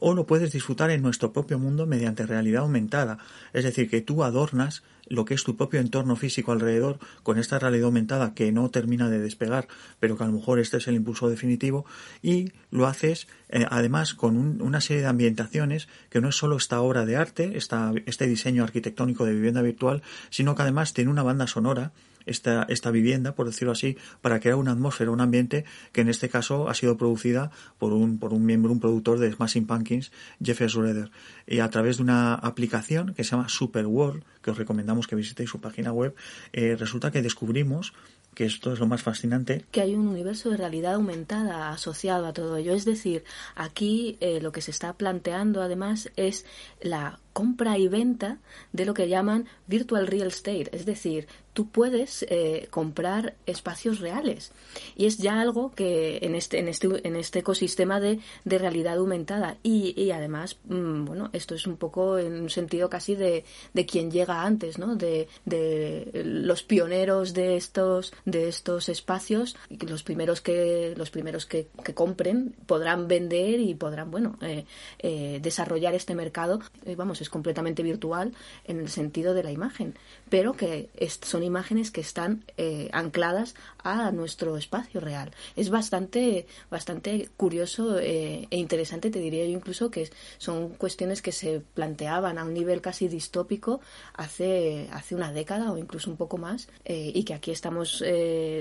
o 0.00 0.14
lo 0.14 0.26
puedes 0.26 0.50
disfrutar 0.52 0.90
en 0.90 1.02
nuestro 1.02 1.32
propio 1.32 1.58
mundo 1.58 1.86
mediante 1.86 2.26
realidad 2.26 2.62
aumentada. 2.62 3.18
Es 3.52 3.64
decir, 3.64 3.88
que 3.88 4.00
tú 4.00 4.24
adornas 4.24 4.82
lo 5.06 5.24
que 5.24 5.34
es 5.34 5.44
tu 5.44 5.56
propio 5.56 5.80
entorno 5.80 6.16
físico 6.16 6.52
alrededor 6.52 6.98
con 7.22 7.38
esta 7.38 7.58
realidad 7.58 7.86
aumentada 7.86 8.32
que 8.32 8.50
no 8.52 8.70
termina 8.70 9.10
de 9.10 9.18
despegar, 9.18 9.68
pero 9.98 10.16
que 10.16 10.24
a 10.24 10.26
lo 10.26 10.32
mejor 10.32 10.58
este 10.58 10.78
es 10.78 10.88
el 10.88 10.94
impulso 10.94 11.28
definitivo 11.28 11.84
y 12.22 12.52
lo 12.70 12.86
haces 12.86 13.26
eh, 13.50 13.66
además 13.68 14.14
con 14.14 14.62
una 14.62 14.80
serie 14.80 15.02
de 15.02 15.08
ambientaciones 15.08 15.88
que 16.08 16.20
no 16.20 16.28
es 16.28 16.36
solo 16.36 16.56
esta 16.56 16.80
obra 16.80 17.04
de 17.04 17.16
arte, 17.16 17.56
esta, 17.56 17.92
este 18.06 18.26
diseño 18.26 18.62
arquitectónico 18.62 19.26
de 19.26 19.34
vivienda 19.34 19.62
virtual, 19.62 20.02
sino 20.30 20.54
que 20.54 20.62
además 20.62 20.94
tiene 20.94 21.10
una 21.10 21.24
banda 21.24 21.46
sonora 21.46 21.92
esta, 22.26 22.64
esta 22.68 22.90
vivienda, 22.90 23.34
por 23.34 23.46
decirlo 23.46 23.72
así, 23.72 23.96
para 24.20 24.40
crear 24.40 24.56
una 24.56 24.72
atmósfera, 24.72 25.10
un 25.10 25.20
ambiente 25.20 25.64
que 25.92 26.00
en 26.00 26.08
este 26.08 26.28
caso 26.28 26.68
ha 26.68 26.74
sido 26.74 26.96
producida 26.96 27.50
por 27.78 27.92
un, 27.92 28.18
por 28.18 28.32
un 28.32 28.44
miembro, 28.44 28.72
un 28.72 28.80
productor 28.80 29.18
de 29.18 29.32
Smashing 29.32 29.66
Pumpkins, 29.66 30.12
Jeff 30.42 30.60
Schroeder, 30.66 31.10
y 31.46 31.60
a 31.60 31.68
través 31.70 31.98
de 31.98 32.02
una 32.04 32.34
aplicación 32.34 33.14
que 33.14 33.24
se 33.24 33.30
llama 33.32 33.48
Super 33.48 33.86
World, 33.86 34.24
que 34.42 34.50
os 34.50 34.58
recomendamos 34.58 35.06
que 35.06 35.16
visitéis 35.16 35.50
su 35.50 35.60
página 35.60 35.92
web, 35.92 36.14
eh, 36.52 36.76
resulta 36.76 37.10
que 37.10 37.22
descubrimos 37.22 37.92
que 38.34 38.44
esto 38.44 38.72
es 38.72 38.78
lo 38.78 38.86
más 38.86 39.02
fascinante. 39.02 39.64
Que 39.70 39.80
hay 39.80 39.94
un 39.94 40.06
universo 40.08 40.50
de 40.50 40.56
realidad 40.56 40.94
aumentada 40.94 41.70
asociado 41.70 42.26
a 42.26 42.32
todo 42.32 42.56
ello. 42.56 42.72
Es 42.74 42.84
decir, 42.84 43.24
aquí 43.54 44.16
eh, 44.20 44.40
lo 44.40 44.52
que 44.52 44.62
se 44.62 44.70
está 44.70 44.92
planteando 44.92 45.62
además 45.62 46.10
es 46.16 46.46
la 46.80 47.18
compra 47.32 47.78
y 47.78 47.88
venta 47.88 48.38
de 48.72 48.84
lo 48.84 48.94
que 48.94 49.08
llaman 49.08 49.46
virtual 49.66 50.06
real 50.06 50.28
estate, 50.28 50.68
es 50.72 50.84
decir, 50.84 51.26
tú 51.52 51.68
puedes 51.68 52.24
eh, 52.28 52.68
comprar 52.70 53.34
espacios 53.46 54.00
reales. 54.00 54.52
Y 54.96 55.06
es 55.06 55.18
ya 55.18 55.40
algo 55.40 55.72
que 55.72 56.18
en 56.22 56.34
este 56.34 56.58
en 56.58 56.68
este 56.68 57.06
en 57.06 57.16
este 57.16 57.40
ecosistema 57.40 58.00
de, 58.00 58.20
de 58.44 58.58
realidad 58.58 58.98
aumentada. 58.98 59.56
Y, 59.62 60.00
y 60.00 60.10
además 60.12 60.58
mm, 60.64 61.04
bueno 61.04 61.30
esto 61.32 61.54
es 61.54 61.66
un 61.66 61.76
poco 61.76 62.18
en 62.18 62.40
un 62.40 62.50
sentido 62.50 62.88
casi 62.88 63.14
de, 63.14 63.44
de 63.74 63.86
quien 63.86 64.10
llega 64.10 64.42
antes 64.42 64.78
no 64.78 64.96
de, 64.96 65.28
de 65.44 66.22
los 66.24 66.62
pioneros 66.62 67.34
de 67.34 67.56
estos 67.56 68.12
de 68.24 68.48
estos 68.48 68.88
espacios. 68.88 69.56
Los 69.68 70.02
primeros 70.02 70.40
que 70.40 70.94
los 70.96 71.10
primeros 71.10 71.46
que, 71.46 71.68
que 71.84 71.94
compren 71.94 72.54
podrán 72.66 73.08
vender 73.08 73.60
y 73.60 73.74
podrán 73.74 74.10
bueno 74.10 74.38
eh, 74.40 74.64
eh, 75.00 75.40
desarrollar 75.42 75.94
este 75.94 76.14
mercado. 76.14 76.60
Vamos 76.96 77.19
es 77.22 77.30
completamente 77.30 77.82
virtual 77.82 78.32
en 78.64 78.80
el 78.80 78.88
sentido 78.88 79.34
de 79.34 79.42
la 79.42 79.52
imagen 79.52 79.94
pero 80.28 80.54
que 80.54 80.88
son 81.22 81.42
imágenes 81.42 81.90
que 81.90 82.00
están 82.00 82.44
eh, 82.56 82.88
ancladas 82.92 83.54
a 83.82 84.10
nuestro 84.12 84.56
espacio 84.56 85.00
real. 85.00 85.32
Es 85.56 85.70
bastante, 85.70 86.46
bastante 86.70 87.28
curioso 87.36 87.98
eh, 87.98 88.46
e 88.50 88.56
interesante, 88.56 89.10
te 89.10 89.18
diría 89.18 89.44
yo 89.44 89.50
incluso 89.50 89.90
que 89.90 90.10
son 90.38 90.70
cuestiones 90.70 91.20
que 91.20 91.32
se 91.32 91.60
planteaban 91.74 92.38
a 92.38 92.44
un 92.44 92.54
nivel 92.54 92.80
casi 92.80 93.08
distópico 93.08 93.80
hace, 94.14 94.88
hace 94.92 95.14
una 95.14 95.32
década 95.32 95.72
o 95.72 95.78
incluso 95.78 96.10
un 96.10 96.16
poco 96.16 96.38
más 96.38 96.68
eh, 96.84 97.10
y 97.14 97.24
que 97.24 97.34
aquí 97.34 97.50
estamos 97.50 98.02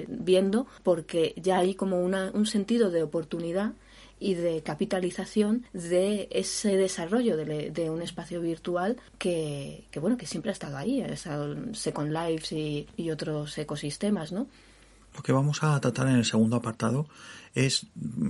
viendo 0.08 0.67
porque 0.84 1.34
ya 1.38 1.60
hay 1.60 1.76
como 1.76 2.02
una, 2.02 2.32
un 2.34 2.45
sentido 2.45 2.89
de 2.89 3.04
oportunidad 3.04 3.74
y 4.20 4.34
de 4.34 4.62
capitalización 4.62 5.66
de 5.74 6.28
ese 6.32 6.76
desarrollo 6.78 7.38
de, 7.38 7.90
un 7.90 8.02
espacio 8.02 8.42
virtual 8.42 8.98
que, 9.18 9.86
que, 9.92 10.00
bueno 10.00 10.18
que 10.18 10.26
siempre 10.26 10.52
ha 10.52 10.54
estado 10.54 10.78
ahí 10.78 11.04
Second 11.74 12.12
Lives 12.12 12.52
y, 12.52 12.88
y 12.98 13.12
otros 13.12 13.58
ecosistemas 13.58 14.32
no 14.32 14.48
Lo 15.16 15.24
que 15.24 15.32
vamos 15.32 15.64
a 15.64 15.80
tratar 15.80 16.08
en 16.08 16.16
el 16.16 16.26
segundo 16.26 16.58
apartado 16.58 17.08
es 17.56 17.88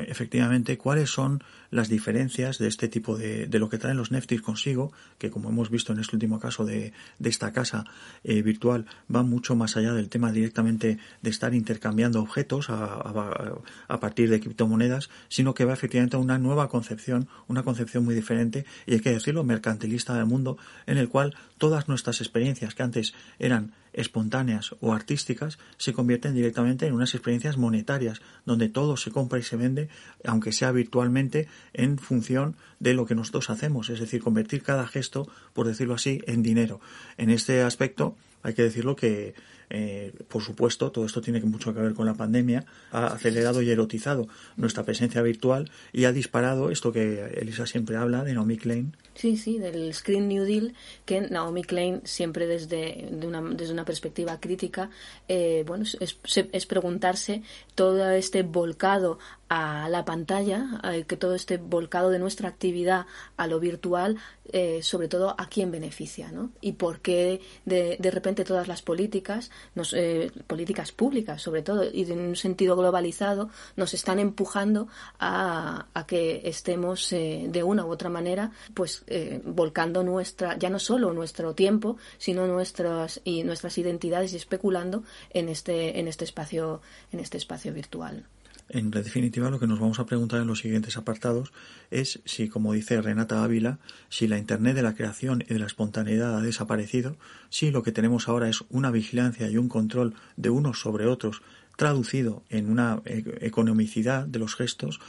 efectivamente 0.07 0.77
cuáles 0.77 1.09
son 1.09 1.43
las 1.71 1.87
diferencias 1.87 2.57
de 2.57 2.67
este 2.67 2.87
tipo 2.87 3.17
de, 3.17 3.45
de 3.45 3.59
lo 3.59 3.69
que 3.69 3.77
traen 3.77 3.97
los 3.97 4.11
Neftis 4.11 4.41
consigo, 4.41 4.91
que 5.17 5.29
como 5.29 5.49
hemos 5.49 5.69
visto 5.69 5.93
en 5.93 5.99
este 5.99 6.15
último 6.15 6.39
caso 6.39 6.65
de, 6.65 6.93
de 7.19 7.29
esta 7.29 7.53
casa 7.53 7.85
eh, 8.23 8.41
virtual, 8.41 8.85
va 9.13 9.23
mucho 9.23 9.55
más 9.55 9.77
allá 9.77 9.93
del 9.93 10.09
tema 10.09 10.31
directamente 10.31 10.97
de 11.21 11.29
estar 11.29 11.53
intercambiando 11.53 12.21
objetos 12.21 12.69
a, 12.69 13.61
a, 13.87 13.99
partir 13.99 14.29
de 14.29 14.39
criptomonedas, 14.39 15.09
sino 15.27 15.53
que 15.53 15.65
va 15.65 15.73
efectivamente 15.73 16.15
a 16.15 16.19
una 16.19 16.39
nueva 16.39 16.69
concepción, 16.69 17.27
una 17.47 17.63
concepción 17.63 18.03
muy 18.03 18.15
diferente 18.15 18.65
y 18.85 18.93
hay 18.93 18.99
que 18.99 19.11
decirlo, 19.11 19.43
mercantilista 19.43 20.15
del 20.15 20.25
mundo, 20.25 20.57
en 20.87 20.97
el 20.97 21.09
cual 21.09 21.35
todas 21.57 21.87
nuestras 21.87 22.21
experiencias 22.21 22.73
que 22.73 22.83
antes 22.83 23.13
eran 23.37 23.73
espontáneas 23.99 24.75
o 24.79 24.93
artísticas 24.93 25.59
se 25.77 25.93
convierten 25.93 26.33
directamente 26.33 26.87
en 26.87 26.93
unas 26.93 27.13
experiencias 27.13 27.57
monetarias, 27.57 28.21
donde 28.45 28.69
todo 28.69 28.97
se 28.97 29.11
compra 29.11 29.39
y 29.39 29.43
se 29.43 29.57
vende, 29.57 29.89
aunque 30.23 30.51
sea 30.51 30.71
virtualmente, 30.71 31.47
en 31.73 31.97
función 31.97 32.55
de 32.79 32.93
lo 32.93 33.05
que 33.05 33.15
nosotros 33.15 33.49
hacemos, 33.49 33.89
es 33.89 33.99
decir, 33.99 34.21
convertir 34.21 34.63
cada 34.63 34.87
gesto, 34.87 35.27
por 35.53 35.67
decirlo 35.67 35.93
así, 35.93 36.21
en 36.25 36.43
dinero. 36.43 36.79
En 37.17 37.29
este 37.29 37.61
aspecto, 37.61 38.15
hay 38.41 38.53
que 38.53 38.63
decirlo 38.63 38.95
que 38.95 39.35
eh, 39.69 40.13
por 40.27 40.41
supuesto, 40.41 40.91
todo 40.91 41.05
esto 41.05 41.21
tiene 41.21 41.39
mucho 41.41 41.73
que 41.73 41.79
ver 41.79 41.93
con 41.93 42.05
la 42.05 42.15
pandemia, 42.15 42.65
ha 42.91 43.07
acelerado 43.07 43.61
y 43.61 43.69
erotizado 43.69 44.27
nuestra 44.57 44.83
presencia 44.83 45.21
virtual 45.21 45.69
y 45.93 46.05
ha 46.05 46.11
disparado 46.11 46.71
esto 46.71 46.91
que 46.91 47.25
Elisa 47.39 47.67
siempre 47.67 47.95
habla 47.95 48.23
de 48.23 48.33
Naomi 48.33 48.57
Klein. 48.57 48.95
Sí, 49.13 49.37
sí, 49.37 49.59
del 49.59 49.93
Screen 49.93 50.27
New 50.29 50.45
Deal, 50.45 50.73
que 51.05 51.21
Naomi 51.21 51.63
Klein 51.63 52.01
siempre 52.05 52.47
desde, 52.47 53.09
una, 53.11 53.41
desde 53.41 53.73
una 53.73 53.85
perspectiva 53.85 54.39
crítica, 54.39 54.89
eh, 55.27 55.63
bueno, 55.67 55.83
es, 55.83 56.17
es, 56.51 56.65
preguntarse 56.65 57.43
todo 57.75 58.09
este 58.11 58.43
volcado 58.43 59.19
a 59.49 59.89
la 59.89 60.05
pantalla, 60.05 60.79
que 61.07 61.17
todo 61.17 61.35
este 61.35 61.57
volcado 61.57 62.11
de 62.11 62.19
nuestra 62.19 62.47
actividad 62.47 63.07
a 63.35 63.47
lo 63.47 63.59
virtual, 63.59 64.17
eh, 64.51 64.81
sobre 64.83 65.07
todo 65.07 65.35
a 65.37 65.47
quién 65.49 65.69
beneficia, 65.69 66.31
¿no? 66.31 66.51
Y 66.61 66.73
por 66.73 67.01
qué 67.01 67.41
de, 67.65 67.97
de 67.99 68.11
repente 68.11 68.43
todas 68.45 68.67
las 68.67 68.81
políticas 68.81 69.51
nos, 69.75 69.93
eh, 69.93 70.31
políticas 70.47 70.91
públicas, 70.91 71.41
sobre 71.41 71.61
todo, 71.61 71.83
y 71.91 72.03
en 72.03 72.19
un 72.19 72.35
sentido 72.35 72.75
globalizado, 72.75 73.49
nos 73.75 73.93
están 73.93 74.19
empujando 74.19 74.87
a, 75.19 75.87
a 75.93 76.07
que 76.07 76.41
estemos 76.45 77.11
eh, 77.13 77.47
de 77.49 77.63
una 77.63 77.85
u 77.85 77.91
otra 77.91 78.09
manera, 78.09 78.51
pues 78.73 79.03
eh, 79.07 79.41
volcando 79.45 80.03
nuestra, 80.03 80.57
ya 80.57 80.69
no 80.69 80.79
solo 80.79 81.13
nuestro 81.13 81.53
tiempo, 81.55 81.97
sino 82.17 82.47
nuestras 82.47 83.21
y 83.23 83.43
nuestras 83.43 83.77
identidades 83.77 84.33
y 84.33 84.37
especulando 84.37 85.03
en 85.31 85.49
este, 85.49 85.99
en 85.99 86.07
este 86.07 86.25
espacio, 86.25 86.81
en 87.11 87.19
este 87.19 87.37
espacio 87.37 87.73
virtual. 87.73 88.25
En 88.69 88.91
definitiva, 88.91 89.49
lo 89.49 89.59
que 89.59 89.65
nos 89.65 89.79
vamos 89.79 89.99
a 89.99 90.05
preguntar 90.05 90.41
en 90.41 90.47
los 90.47 90.59
siguientes 90.59 90.95
apartados 90.95 91.51
es 91.89 92.21
si, 92.25 92.49
como 92.49 92.73
dice 92.73 93.01
Renata 93.01 93.43
Ávila, 93.43 93.79
si 94.09 94.27
la 94.27 94.37
Internet 94.37 94.75
de 94.75 94.83
la 94.83 94.93
creación 94.93 95.41
y 95.41 95.53
de 95.53 95.59
la 95.59 95.65
espontaneidad 95.65 96.37
ha 96.37 96.41
desaparecido, 96.41 97.17
si 97.49 97.71
lo 97.71 97.81
que 97.81 97.91
tenemos 97.91 98.27
ahora 98.27 98.47
es 98.47 98.63
una 98.69 98.91
vigilancia 98.91 99.49
y 99.49 99.57
un 99.57 99.69
control 99.69 100.13
de 100.37 100.51
unos 100.51 100.79
sobre 100.79 101.07
otros 101.07 101.41
traducido 101.77 102.43
en 102.49 102.69
una 102.69 103.01
e-, 103.05 103.23
economicidad 103.41 104.25
de 104.25 104.37
los 104.37 104.55
gestos, 104.55 104.99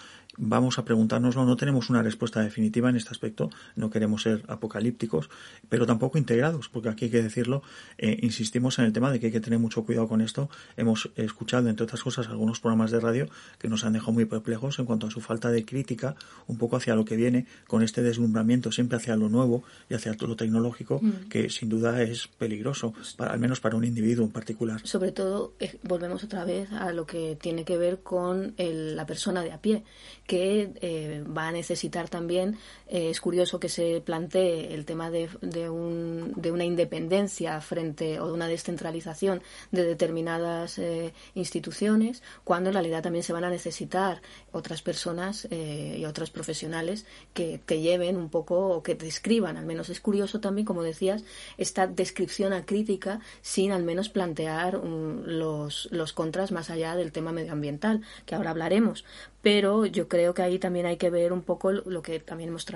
vamos 0.41 0.79
a 0.79 0.85
preguntárnoslo. 0.85 1.45
No 1.45 1.57
tenemos 1.57 1.91
una 1.91 2.03
respuesta 2.03 2.41
definitiva 2.41 2.89
en 2.89 2.97
este 2.97 3.11
aspecto, 3.11 3.51
no 3.77 3.91
queremos 3.91 4.23
ser 4.23 4.43
apocalípticos, 4.49 5.31
pero 5.69 5.87
tampoco 5.87 6.19
integrados, 6.19 6.69
porque 6.69 6.89
aquí 6.89 7.05
hay 7.07 7.11
que 7.11 7.23
decirlo, 7.23 7.63
eh, 7.99 8.19
insistimos 8.23 8.79
en 8.79 8.87
el 8.87 8.93
tema 8.93 9.13
de 9.13 9.21
que 9.21 9.27
hay 9.27 9.33
que 9.33 9.41
tener 9.41 9.59
mucho 9.59 9.85
cuidado 9.85 10.09
con 10.09 10.21
esto. 10.21 10.49
Hemos 10.77 11.11
escuchado, 11.17 11.69
entre 11.69 11.85
otras 11.85 12.03
cosas, 12.03 12.29
algunos 12.29 12.61
programas 12.61 12.91
de 12.91 13.01
radio 13.01 13.29
que 13.59 13.69
nos 13.69 13.85
han 13.85 13.93
dejado 13.93 14.13
muy 14.13 14.25
perplejos 14.25 14.79
en 14.79 14.87
cuanto 14.87 15.07
a 15.07 15.11
su 15.11 15.21
falta 15.21 15.51
de 15.51 15.65
crítica, 15.65 16.17
un 16.47 16.57
poco 16.57 16.77
hacia 16.77 16.95
lo 16.95 17.05
que 17.05 17.17
viene, 17.17 17.47
con 17.67 17.83
este 17.83 18.03
deslumbramiento 18.03 18.73
siempre 18.73 18.97
hacia 18.97 19.17
lo 19.17 19.29
nuevo 19.29 19.63
y 19.89 19.95
hacia 19.95 20.15
lo 20.19 20.37
tecnológico, 20.37 21.01
mm. 21.03 21.29
que 21.29 21.51
sin 21.51 21.69
duda 21.69 22.03
es 22.03 22.29
peligroso, 22.29 22.95
para, 23.17 23.33
al 23.33 23.41
menos 23.41 23.61
para 23.61 23.77
un 23.77 23.85
individuo 23.85 24.25
en 24.25 24.33
particular. 24.33 24.81
Sobre 24.85 25.13
todo, 25.13 25.53
eh, 25.61 25.79
volvemos 25.83 26.25
otra 26.25 26.45
vez 26.45 26.71
a 26.73 26.93
lo 26.93 27.07
que 27.07 27.37
tiene 27.41 27.65
que 27.65 27.77
ver 27.77 28.01
con 28.01 28.55
la 28.57 29.07
persona 29.07 29.43
de 29.43 29.53
a 29.53 29.61
pie 29.61 29.83
que 30.31 30.71
eh, 30.81 31.25
va 31.27 31.49
a 31.49 31.51
necesitar 31.51 32.09
también, 32.09 32.57
eh, 32.87 33.11
es 33.11 33.21
curioso 33.21 33.59
que 33.59 33.69
se 33.69 34.01
plantee 34.01 34.73
el 34.73 34.85
tema 34.85 35.11
de, 35.11 35.29
de, 35.41 35.69
un, 35.69 36.35
de, 36.37 36.53
una 36.53 36.63
independencia 36.65 37.61
frente 37.61 38.21
o 38.21 38.29
de 38.29 38.33
una 38.35 38.47
descentralización 38.47 39.43
de 39.73 39.83
determinadas 39.83 40.79
eh, 40.79 41.13
instituciones, 41.35 42.23
cuando 42.45 42.71
en 42.71 42.75
realidad 42.75 43.03
también 43.03 43.25
se 43.25 43.33
van 43.33 43.43
a 43.43 43.51
necesitar 43.51 44.23
otras 44.53 44.83
personas 44.83 45.49
y 45.51 46.05
otros 46.05 46.31
profesionales 46.31 47.07
que, 47.35 47.61
que, 47.67 47.81
lleven 47.81 48.17
un 48.17 48.29
poco 48.29 48.69
o 48.69 48.83
que 48.85 48.95
describan, 48.95 49.57
al 49.57 49.67
menos 49.67 49.89
es 49.89 50.01
curioso 50.01 50.39
también, 50.39 50.65
como 50.65 50.85
decías, 50.85 51.25
esta 51.59 51.89
descripción 51.89 52.53
acrítica 52.53 53.19
sin 53.43 53.73
al 53.73 53.83
menos 53.83 54.09
plantear 54.09 54.77
um, 54.77 55.25
los, 55.25 55.89
los 55.91 56.13
contras 56.13 56.53
más 56.53 56.71
allá 56.71 56.95
del 56.95 57.11
tema 57.11 57.33
medioambiental, 57.33 58.03
que 58.27 58.37
ahora 58.37 58.51
hablaremos. 58.51 59.05
Pero 59.43 59.87
yo 59.87 60.09
creo 60.09 60.35
que 60.35 60.43
ahí 60.43 60.59
también 60.59 60.87
hay 60.87 60.97
que 60.97 61.11
ver 61.11 61.33
un 61.33 61.43
poco 61.43 61.73
lo 61.73 62.03
que 62.03 62.21
también 62.21 62.51
hemos, 62.51 62.67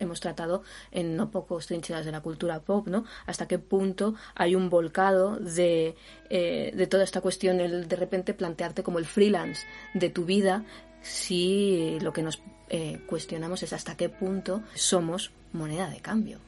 hemos 0.00 0.20
tratado 0.20 0.62
en 0.90 1.16
no 1.16 1.30
pocos 1.30 1.66
trincheras 1.66 2.04
de 2.04 2.12
la 2.12 2.20
cultura 2.20 2.60
pop, 2.60 2.88
¿no? 2.88 3.04
Hasta 3.26 3.46
qué 3.46 3.58
punto 3.58 4.14
hay 4.34 4.54
un 4.54 4.68
volcado 4.68 5.36
de, 5.36 5.94
eh, 6.30 6.72
de 6.74 6.86
toda 6.86 7.04
esta 7.04 7.20
cuestión, 7.20 7.60
el 7.60 7.88
de 7.88 7.96
repente 7.96 8.34
plantearte 8.34 8.82
como 8.82 8.98
el 8.98 9.06
freelance 9.06 9.66
de 9.94 10.10
tu 10.10 10.24
vida, 10.24 10.64
si 11.02 11.98
lo 12.00 12.12
que 12.12 12.22
nos 12.22 12.42
eh, 12.68 13.00
cuestionamos 13.06 13.62
es 13.62 13.72
hasta 13.72 13.96
qué 13.96 14.08
punto 14.08 14.62
somos 14.74 15.30
moneda 15.52 15.88
de 15.88 16.00
cambio. 16.00 16.47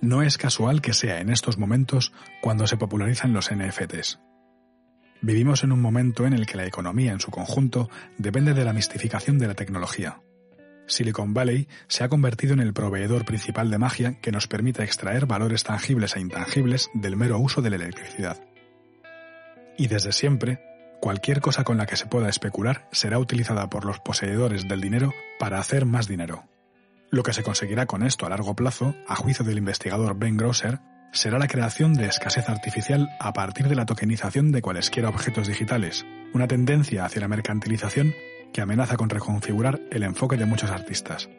No 0.00 0.22
es 0.22 0.38
casual 0.38 0.80
que 0.80 0.92
sea 0.92 1.20
en 1.20 1.28
estos 1.28 1.58
momentos 1.58 2.12
cuando 2.40 2.66
se 2.66 2.76
popularizan 2.76 3.32
los 3.32 3.50
NFTs. 3.52 4.20
Vivimos 5.20 5.64
en 5.64 5.72
un 5.72 5.82
momento 5.82 6.24
en 6.26 6.32
el 6.32 6.46
que 6.46 6.56
la 6.56 6.66
economía 6.66 7.12
en 7.12 7.18
su 7.18 7.32
conjunto 7.32 7.90
depende 8.16 8.54
de 8.54 8.64
la 8.64 8.72
mistificación 8.72 9.38
de 9.38 9.48
la 9.48 9.54
tecnología. 9.54 10.20
Silicon 10.86 11.34
Valley 11.34 11.68
se 11.88 12.04
ha 12.04 12.08
convertido 12.08 12.54
en 12.54 12.60
el 12.60 12.72
proveedor 12.72 13.24
principal 13.24 13.70
de 13.70 13.78
magia 13.78 14.20
que 14.20 14.32
nos 14.32 14.46
permite 14.46 14.84
extraer 14.84 15.26
valores 15.26 15.64
tangibles 15.64 16.14
e 16.14 16.20
intangibles 16.20 16.88
del 16.94 17.16
mero 17.16 17.38
uso 17.40 17.60
de 17.60 17.70
la 17.70 17.76
electricidad. 17.76 18.40
Y 19.76 19.88
desde 19.88 20.12
siempre, 20.12 20.62
cualquier 21.00 21.40
cosa 21.40 21.64
con 21.64 21.76
la 21.76 21.86
que 21.86 21.96
se 21.96 22.06
pueda 22.06 22.28
especular 22.28 22.88
será 22.92 23.18
utilizada 23.18 23.68
por 23.68 23.84
los 23.84 23.98
poseedores 23.98 24.68
del 24.68 24.80
dinero 24.80 25.12
para 25.38 25.58
hacer 25.58 25.84
más 25.84 26.06
dinero. 26.06 26.44
Lo 27.10 27.22
que 27.22 27.32
se 27.32 27.42
conseguirá 27.42 27.86
con 27.86 28.02
esto 28.02 28.26
a 28.26 28.28
largo 28.28 28.54
plazo, 28.54 28.94
a 29.06 29.16
juicio 29.16 29.44
del 29.44 29.56
investigador 29.56 30.18
Ben 30.18 30.36
Grosser, 30.36 30.80
será 31.12 31.38
la 31.38 31.48
creación 31.48 31.94
de 31.94 32.06
escasez 32.06 32.48
artificial 32.50 33.08
a 33.18 33.32
partir 33.32 33.66
de 33.68 33.74
la 33.74 33.86
tokenización 33.86 34.52
de 34.52 34.60
cualesquiera 34.60 35.08
objetos 35.08 35.48
digitales, 35.48 36.04
una 36.34 36.46
tendencia 36.46 37.06
hacia 37.06 37.22
la 37.22 37.28
mercantilización 37.28 38.14
que 38.52 38.60
amenaza 38.60 38.96
con 38.96 39.08
reconfigurar 39.08 39.80
el 39.90 40.02
enfoque 40.02 40.36
de 40.36 40.44
muchos 40.44 40.70
artistas. 40.70 41.30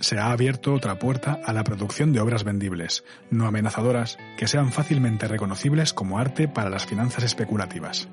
Se 0.00 0.18
ha 0.18 0.32
abierto 0.32 0.74
otra 0.74 0.98
puerta 0.98 1.40
a 1.44 1.52
la 1.52 1.64
producción 1.64 2.12
de 2.12 2.20
obras 2.20 2.44
vendibles, 2.44 3.04
no 3.30 3.46
amenazadoras, 3.46 4.18
que 4.36 4.48
sean 4.48 4.70
fácilmente 4.70 5.28
reconocibles 5.28 5.94
como 5.94 6.18
arte 6.18 6.46
para 6.48 6.70
las 6.70 6.86
finanzas 6.86 7.24
especulativas. 7.24 8.08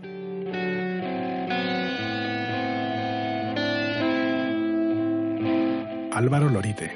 Álvaro 6.18 6.50
Lorite. 6.50 6.90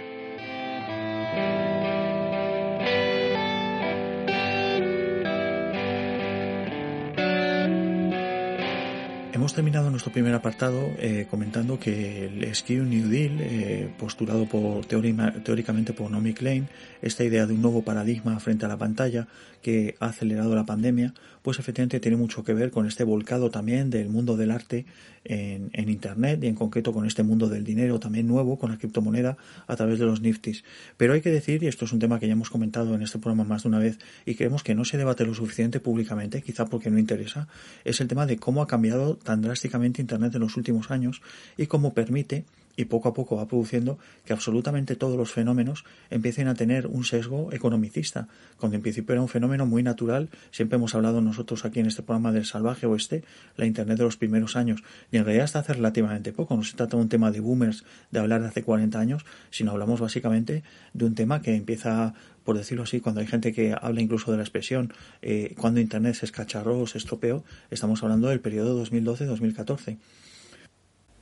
Hemos 9.32 9.54
terminado 9.54 9.92
nuestro 9.92 10.12
primer 10.12 10.34
apartado 10.34 10.90
eh, 10.98 11.28
comentando 11.30 11.80
que 11.80 12.26
el 12.26 12.56
Skill 12.56 12.90
New 12.90 13.10
Deal, 13.10 13.38
eh, 13.42 13.94
postulado 14.00 14.48
por, 14.48 14.88
teóricamente 14.88 15.94
por 15.94 16.10
Naomi 16.10 16.34
Klein, 16.34 16.68
esta 17.04 17.24
idea 17.24 17.46
de 17.46 17.54
un 17.54 17.62
nuevo 17.62 17.84
paradigma 17.84 18.40
frente 18.40 18.66
a 18.66 18.70
la 18.70 18.78
pantalla 18.78 19.28
que 19.62 19.96
ha 20.00 20.08
acelerado 20.08 20.56
la 20.56 20.66
pandemia, 20.66 21.14
pues 21.42 21.60
efectivamente 21.60 22.00
tiene 22.00 22.18
mucho 22.18 22.44
que 22.44 22.54
ver 22.54 22.72
con 22.72 22.88
este 22.88 23.04
volcado 23.04 23.50
también 23.50 23.90
del 23.90 24.10
mundo 24.10 24.38
del 24.38 24.52
arte 24.52 24.86
en, 25.24 25.70
en, 25.74 25.90
Internet 25.90 26.44
y 26.44 26.48
en 26.48 26.56
concreto 26.56 26.94
con 26.94 27.06
este 27.06 27.24
mundo 27.24 27.48
del 27.50 27.64
dinero 27.64 28.00
también 28.00 28.28
nuevo, 28.28 28.58
con 28.58 28.72
la 28.72 28.78
criptomoneda 28.78 29.38
a 29.68 29.76
través 29.76 30.00
de 30.00 30.06
los 30.06 30.22
Niftis. 30.22 30.64
Pero 30.98 31.14
hay 31.14 31.22
que 31.22 31.30
decir, 31.30 31.64
y 31.64 31.68
esto 31.68 31.86
es 31.86 31.94
un 31.94 32.00
tema 32.00 32.20
que 32.20 32.28
ya 32.28 32.34
hemos 32.34 32.50
comentado 32.50 32.96
en 32.96 33.02
este 33.02 33.20
programa 33.20 33.44
más 33.44 33.64
de 33.64 33.70
una 33.70 33.80
vez 33.80 34.00
y 34.26 34.36
creemos 34.36 34.64
que 34.64 34.76
no 34.76 34.86
se 34.86 34.98
debate 34.98 35.26
lo 35.26 35.34
suficiente 35.34 35.80
públicamente, 35.80 36.42
quizá 36.42 36.66
porque 36.66 36.90
no 36.90 36.98
interesa, 36.98 37.48
es 37.84 38.02
el 38.02 38.08
tema 38.08 38.26
de 38.26 38.38
cómo 38.38 38.62
ha 38.62 38.68
cambiado 38.68 39.16
tan 39.16 39.42
drásticamente 39.42 40.02
Internet 40.02 40.34
en 40.36 40.42
los 40.42 40.58
últimos 40.58 40.92
años 40.92 41.22
y 41.58 41.68
cómo 41.68 41.94
permite 41.94 42.46
y 42.76 42.86
poco 42.86 43.10
a 43.10 43.14
poco 43.14 43.36
va 43.36 43.48
produciendo 43.48 44.00
que 44.26 44.34
absolutamente 44.34 44.96
todos 44.96 45.18
los 45.18 45.32
fenómenos 45.32 45.84
empiecen 46.10 46.48
a 46.48 46.56
tener 46.56 46.88
un 46.88 47.04
sesgo 47.04 47.52
economicista, 47.52 48.28
cuando 48.58 48.76
en 48.76 48.82
principio 48.82 49.14
era 49.14 49.22
un 49.22 49.28
fenómeno 49.28 49.66
muy 49.66 49.84
natural, 49.84 50.30
siempre 50.52 50.78
hemos 50.78 50.96
hablado 50.96 51.22
nosotros 51.22 51.66
aquí 51.66 51.80
en 51.80 51.88
este 51.88 52.04
programa 52.04 52.32
del 52.32 52.46
salvaje 52.46 52.86
oeste, 52.86 53.24
la 53.58 53.66
Internet 53.66 53.98
de 53.98 54.04
los 54.04 54.18
primeros 54.18 54.56
años, 54.56 54.84
y 55.12 55.18
en 55.18 55.26
realidad 55.26 55.46
hasta 55.46 55.60
hace 55.60 55.74
relativamente 55.74 56.34
poco, 56.34 56.56
no 56.56 56.64
se 56.64 56.76
trata 56.76 56.98
de 56.98 57.04
un 57.04 57.10
tema 57.10 57.32
de 57.32 57.40
boomers, 57.40 57.84
de 58.12 58.20
hablar 58.20 58.42
de 58.42 58.48
hace 58.48 58.64
40 58.64 59.00
años, 59.00 59.26
sino 59.50 59.72
hablamos 59.72 60.00
básicamente 60.00 60.64
de 60.94 61.06
un 61.06 61.16
tema 61.16 61.42
que 61.42 61.56
empieza 61.56 62.14
por 62.44 62.58
decirlo 62.58 62.84
así, 62.84 63.00
cuando 63.02 63.22
hay 63.22 63.28
gente 63.28 63.54
que 63.54 63.76
habla 63.80 64.02
incluso 64.02 64.32
de 64.32 64.38
la 64.38 64.44
expresión, 64.44 64.94
eh, 65.22 65.54
cuando 65.60 65.80
Internet 65.80 66.16
se 66.16 66.26
escacharró 66.26 66.80
o 66.80 66.88
se 66.88 66.98
estropeó, 66.98 67.44
estamos 67.70 68.02
hablando 68.04 68.30
del 68.30 68.40
periodo 68.40 68.84
2012-2014. 68.84 69.98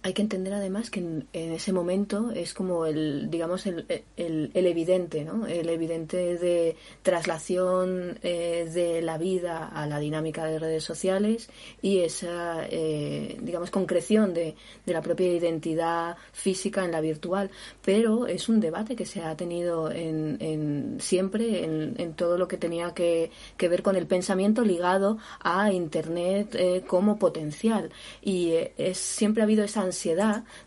Hay 0.02 0.14
que 0.14 0.22
entender 0.22 0.54
además 0.54 0.90
que 0.90 1.02
en, 1.02 1.28
ese 1.34 1.74
momento 1.74 2.32
es 2.32 2.54
como 2.54 2.86
el, 2.86 3.30
digamos, 3.30 3.66
el, 3.66 3.86
el, 4.16 4.50
evidente, 4.54 5.26
¿no? 5.26 5.46
El 5.46 5.68
evidente 5.68 6.38
de 6.38 6.78
traslación 7.04 8.18
eh, 8.24 8.70
de 8.74 9.02
la 9.02 9.18
vida 9.18 9.68
a 9.68 9.86
la 9.88 10.00
dinámica 10.00 10.46
de 10.46 10.58
redes 10.58 10.86
sociales 10.86 11.50
y 11.82 12.00
esa, 12.00 12.66
eh, 12.70 13.38
digamos, 13.42 13.72
concreción 13.72 14.34
de, 14.34 14.56
de, 14.86 14.94
la 14.94 15.02
propia 15.02 15.34
identidad 15.34 16.16
física 16.32 16.86
en 16.86 16.94
la 16.94 17.02
virtual. 17.02 17.52
Pero 17.84 18.26
es 18.26 18.48
un 18.48 18.62
debate 18.62 18.96
que 18.96 19.06
se 19.06 19.22
ha 19.22 19.36
tenido 19.36 19.92
en, 19.92 20.38
en 20.40 20.98
siempre 21.02 21.66
en, 21.66 21.96
en, 21.98 22.14
todo 22.14 22.38
lo 22.38 22.48
que 22.48 22.56
tenía 22.56 22.94
que, 22.94 23.32
que, 23.58 23.68
ver 23.68 23.84
con 23.84 23.98
el 23.98 24.08
pensamiento 24.08 24.64
ligado 24.64 25.18
a 25.42 25.74
Internet 25.74 26.56
eh, 26.58 26.84
como 26.88 27.20
potencial. 27.20 27.92
Y 28.22 28.54
es, 28.78 28.98
siempre 28.98 29.42
ha 29.42 29.46
habido 29.46 29.66
esa 29.66 29.90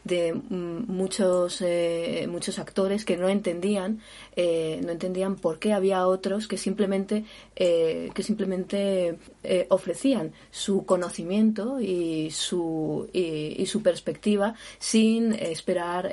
de 0.05 0.35
mm, 0.35 0.93
muchos 0.93 1.63
eh, 1.63 2.27
muchos 2.29 2.59
actores 2.59 3.05
que 3.05 3.17
no 3.17 3.29
entendían 3.29 4.01
eh, 4.37 4.81
no 4.85 4.93
entendían 4.93 5.37
por 5.37 5.59
qué 5.59 5.73
había 5.73 6.07
otros 6.07 6.49
que 6.49 6.59
simplemente 6.59 7.25
eh, 7.57 8.11
que 8.15 8.23
simplemente 8.23 9.19
ofrecían 9.69 10.33
su 10.51 10.85
conocimiento 10.85 11.81
y 11.81 12.31
su 12.31 13.09
y, 13.13 13.67
su 13.67 13.83
perspectiva 13.83 14.55
sin 14.79 15.33
esperar 15.33 16.11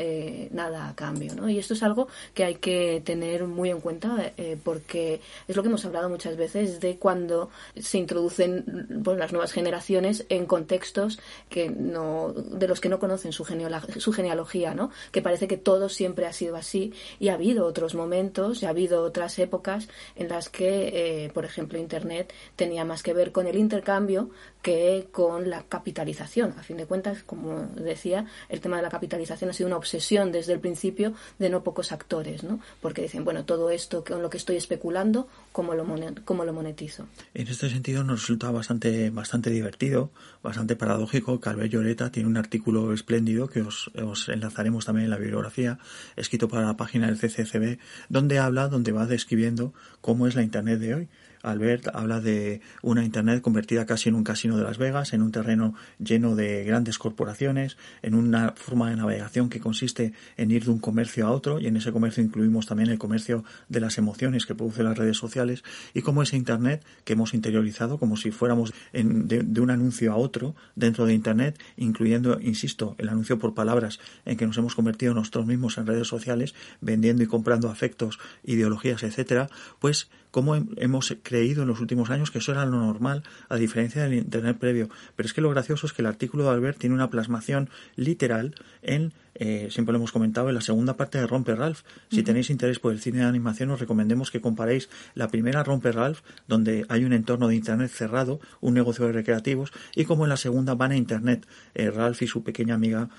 nada 0.51 0.89
a 0.89 0.95
cambio 0.95 1.36
¿no? 1.36 1.49
y 1.49 1.58
esto 1.60 1.73
es 1.73 1.84
algo 1.84 2.08
que 2.34 2.45
hay 2.45 2.55
que 2.55 3.01
tener 3.03 3.43
muy 3.45 3.69
en 3.69 3.82
cuenta 3.82 4.34
porque 4.63 5.19
es 5.47 5.55
lo 5.55 5.62
que 5.62 5.69
hemos 5.69 5.86
hablado 5.86 6.10
muchas 6.10 6.38
veces 6.38 6.79
de 6.79 6.97
cuando 6.97 7.49
se 7.75 7.97
introducen 7.97 8.88
las 9.17 9.32
nuevas 9.32 9.51
generaciones 9.51 10.25
en 10.29 10.45
contextos 10.45 11.19
que 11.49 11.69
no 11.69 12.34
de 12.34 12.67
los 12.67 12.79
que 12.79 12.89
no 12.89 12.98
conocen 12.99 13.31
su, 13.31 13.43
genealogía, 13.45 14.73
¿no? 14.73 14.91
Que 15.12 15.21
parece 15.21 15.47
que 15.47 15.57
todo 15.57 15.89
siempre 15.89 16.25
ha 16.25 16.33
sido 16.33 16.55
así 16.55 16.93
y 17.19 17.29
ha 17.29 17.33
habido 17.33 17.65
otros 17.65 17.95
momentos 17.95 18.62
y 18.62 18.65
ha 18.65 18.69
habido 18.69 19.03
otras 19.03 19.39
épocas 19.39 19.88
en 20.15 20.29
las 20.29 20.49
que, 20.49 21.25
eh, 21.25 21.31
por 21.33 21.45
ejemplo, 21.45 21.79
Internet 21.79 22.33
tenía 22.55 22.85
más 22.85 23.03
que 23.03 23.13
ver 23.13 23.31
con 23.31 23.47
el 23.47 23.57
intercambio 23.57 24.29
que 24.61 25.07
con 25.11 25.49
la 25.49 25.63
capitalización. 25.63 26.53
A 26.57 26.63
fin 26.63 26.77
de 26.77 26.85
cuentas, 26.85 27.23
como 27.23 27.67
decía, 27.75 28.25
el 28.49 28.59
tema 28.59 28.77
de 28.77 28.83
la 28.83 28.89
capitalización 28.89 29.49
ha 29.49 29.53
sido 29.53 29.67
una 29.67 29.77
obsesión 29.77 30.31
desde 30.31 30.53
el 30.53 30.59
principio 30.59 31.13
de 31.37 31.49
no 31.49 31.63
pocos 31.63 31.91
actores, 31.91 32.43
¿no? 32.43 32.59
Porque 32.81 33.01
dicen, 33.01 33.23
bueno, 33.23 33.45
todo 33.45 33.69
esto 33.69 34.03
con 34.03 34.21
lo 34.21 34.29
que 34.29 34.37
estoy 34.37 34.57
especulando, 34.57 35.27
¿cómo 35.51 35.73
lo, 35.73 35.85
cómo 36.25 36.45
lo 36.45 36.53
monetizo? 36.53 37.07
En 37.33 37.47
este 37.47 37.69
sentido 37.69 38.03
nos 38.03 38.21
resulta 38.21 38.51
bastante, 38.51 39.09
bastante 39.09 39.49
divertido, 39.49 40.11
bastante 40.43 40.75
paradójico 40.75 41.39
Albert 41.49 41.71
Lloreta 41.71 42.11
tiene 42.11 42.29
un 42.29 42.37
artículo 42.37 42.93
espléndido 42.93 43.47
que 43.47 43.61
os, 43.61 43.89
os 43.95 44.29
enlazaremos 44.29 44.85
también 44.85 45.05
en 45.05 45.09
la 45.09 45.17
bibliografía, 45.17 45.79
escrito 46.15 46.47
para 46.47 46.65
la 46.65 46.77
página 46.77 47.07
del 47.07 47.17
CCCB, 47.17 47.79
donde 48.07 48.39
habla, 48.39 48.67
donde 48.67 48.91
va 48.91 49.07
describiendo 49.07 49.73
cómo 50.01 50.27
es 50.27 50.35
la 50.35 50.43
Internet 50.43 50.79
de 50.79 50.93
hoy 50.93 51.09
Albert 51.43 51.88
habla 51.93 52.19
de 52.19 52.62
una 52.82 53.04
Internet 53.04 53.41
convertida 53.41 53.86
casi 53.86 54.10
en 54.10 54.15
un 54.15 54.23
casino 54.23 54.58
de 54.58 54.63
Las 54.63 54.78
Vegas, 54.78 55.13
en 55.13 55.21
un 55.21 55.32
terreno 55.32 55.73
lleno 55.99 56.36
de 56.36 56.63
grandes 56.63 56.97
corporaciones, 56.97 57.78
en 58.02 58.15
una 58.15 58.54
forma 58.56 58.89
de 58.89 58.95
navegación 58.95 59.49
que 59.49 59.60
consiste 59.60 60.13
en 60.38 60.52
ir 60.52 60.65
de 60.65 60.71
un 60.71 60.80
comercio 60.80 61.28
a 61.28 61.32
otro, 61.32 61.60
y 61.60 61.67
en 61.67 61.78
ese 61.78 61.91
comercio 61.91 62.23
incluimos 62.23 62.65
también 62.65 62.89
el 62.89 62.97
comercio 62.97 63.43
de 63.69 63.80
las 63.80 63.97
emociones 63.97 64.45
que 64.45 64.56
producen 64.56 64.86
las 64.86 64.97
redes 64.97 65.17
sociales, 65.17 65.63
y 65.93 66.02
como 66.02 66.23
ese 66.23 66.38
Internet 66.38 66.84
que 67.04 67.13
hemos 67.13 67.34
interiorizado 67.34 67.97
como 67.97 68.17
si 68.17 68.32
fuéramos 68.32 68.73
de, 68.93 69.62
un 69.62 69.71
anuncio 69.71 70.12
a 70.12 70.15
otro 70.15 70.56
dentro 70.75 71.06
de 71.06 71.13
Internet, 71.13 71.60
incluyendo, 71.78 72.39
insisto, 72.41 72.95
el 72.97 73.10
anuncio 73.10 73.39
por 73.39 73.54
palabras 73.54 73.99
en 74.25 74.38
que 74.38 74.45
nos 74.45 74.58
hemos 74.58 74.75
convertido 74.75 75.13
nosotros 75.13 75.45
mismos 75.45 75.78
en 75.78 75.88
redes 75.88 76.08
sociales, 76.08 76.54
vendiendo 76.82 77.23
y 77.23 77.28
comprando 77.28 77.69
afectos, 77.69 78.19
ideologías, 78.43 79.04
etcétera, 79.04 79.49
pues 79.80 80.10
cómo 80.32 80.56
hemos 80.78 81.12
creído 81.29 81.61
en 81.61 81.67
los 81.67 81.79
últimos 81.79 82.09
años 82.09 82.31
que 82.31 82.39
eso 82.39 82.53
era 82.53 82.65
lo 82.65 82.79
normal, 82.79 83.21
a 83.49 83.55
diferencia 83.55 84.01
del 84.01 84.15
Internet 84.15 84.57
previo. 84.57 84.89
Pero 85.15 85.27
es 85.27 85.33
que 85.33 85.41
lo 85.41 85.51
gracioso 85.51 85.85
es 85.85 85.93
que 85.93 86.01
el 86.01 86.07
artículo 86.07 86.45
de 86.45 86.49
Albert 86.49 86.79
tiene 86.79 86.95
una 86.95 87.11
plasmación 87.11 87.69
literal 87.95 88.55
en 88.81 89.13
eh, 89.35 89.67
siempre 89.71 89.93
lo 89.93 89.97
hemos 89.97 90.11
comentado, 90.11 90.49
en 90.49 90.55
la 90.55 90.61
segunda 90.61 90.97
parte 90.97 91.17
de 91.17 91.27
Romper 91.27 91.57
Ralph. 91.57 91.81
Si 92.09 92.23
tenéis 92.23 92.49
interés 92.49 92.79
por 92.79 92.91
el 92.91 92.99
cine 92.99 93.19
de 93.19 93.25
animación, 93.25 93.71
os 93.71 93.79
recomendemos 93.79 94.31
que 94.31 94.41
comparéis 94.41 94.89
la 95.15 95.29
primera 95.29 95.63
Romper 95.63 95.95
Ralph, 95.95 96.21
donde 96.47 96.85
hay 96.89 97.05
un 97.05 97.13
entorno 97.13 97.47
de 97.47 97.55
Internet 97.55 97.91
cerrado, 97.91 98.39
un 98.61 98.73
negocio 98.73 99.05
de 99.05 99.13
recreativos, 99.13 99.71
y 99.95 100.05
como 100.05 100.25
en 100.25 100.29
la 100.29 100.37
segunda 100.37 100.75
van 100.75 100.91
a 100.91 100.97
Internet, 100.97 101.47
eh, 101.75 101.89
Ralph 101.89 102.21
y 102.21 102.27
su 102.27 102.43
pequeña 102.43 102.75
amiga 102.75 103.09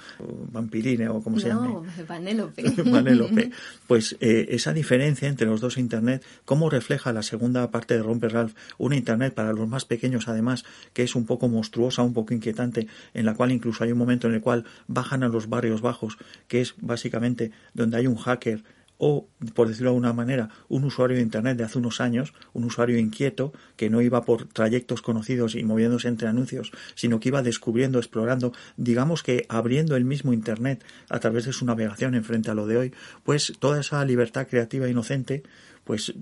Vampirine, 0.53 1.09
o 1.09 1.23
como 1.23 1.39
se 1.39 1.49
llama. 1.49 1.83
Vanélope. 2.09 3.51
Pues 3.87 4.17
eh, 4.21 4.47
esa 4.51 4.73
diferencia 4.73 5.29
entre 5.29 5.47
los 5.47 5.61
dos 5.61 5.77
Internet, 5.77 6.25
cómo 6.45 6.71
refleja 6.71 7.13
la 7.13 7.23
segunda 7.23 7.71
parte 7.71 7.95
de 7.95 8.03
Romper 8.03 8.33
Ralph, 8.33 8.55
una 8.79 8.97
Internet 8.97 9.35
para 9.35 9.53
los 9.53 9.69
más 9.69 9.85
pequeños, 9.85 10.29
además, 10.29 10.65
que 10.93 11.03
es 11.03 11.15
un 11.15 11.27
poco 11.27 11.49
monstruosa, 11.49 12.03
un 12.03 12.15
poco 12.15 12.35
inquietante, 12.35 12.87
en 13.15 13.27
la 13.27 13.35
cual 13.35 13.53
incluso 13.53 13.85
hay 13.85 13.93
un 13.93 13.99
momento 13.99 14.29
en 14.29 14.35
el 14.35 14.41
cual 14.41 14.65
bajan 14.87 15.23
a 15.23 15.29
los 15.29 15.49
barrios 15.49 15.81
bajos 15.81 16.00
que 16.49 16.61
es 16.61 16.75
básicamente 16.79 17.53
donde 17.75 17.97
hay 17.99 18.07
un 18.07 18.17
hacker 18.17 18.63
o, 19.01 19.27
por 19.55 19.67
decirlo 19.67 19.91
de 19.91 19.97
alguna 19.97 20.13
manera, 20.13 20.51
un 20.69 20.85
usuario 20.85 21.17
de 21.17 21.23
Internet 21.23 21.57
de 21.57 21.65
hace 21.65 21.79
unos 21.79 22.03
años, 22.03 22.35
un 22.53 22.65
usuario 22.65 22.99
inquieto, 22.99 23.51
que 23.77 23.89
no 23.89 24.03
iba 24.03 24.27
por 24.27 24.45
trayectos 24.45 25.01
conocidos 25.01 25.55
y 25.55 25.65
moviéndose 25.65 26.07
entre 26.07 26.29
anuncios, 26.29 26.71
sino 26.95 27.19
que 27.19 27.31
iba 27.31 27.43
descubriendo, 27.43 27.99
explorando, 27.99 28.53
digamos 28.77 29.23
que 29.23 29.47
abriendo 29.49 29.97
el 29.97 30.05
mismo 30.05 30.35
Internet 30.35 30.85
a 31.09 31.19
través 31.19 31.47
de 31.47 31.55
su 31.55 31.65
navegación 31.65 32.15
en 32.15 32.25
frente 32.25 32.51
a 32.51 32.55
lo 32.55 32.67
de 32.67 32.77
hoy, 32.77 32.93
pues 33.25 33.55
toda 33.59 33.81
esa 33.81 34.05
libertad 34.05 34.47
creativa 34.47 34.87
inocente 34.87 35.43
pues 35.85 36.13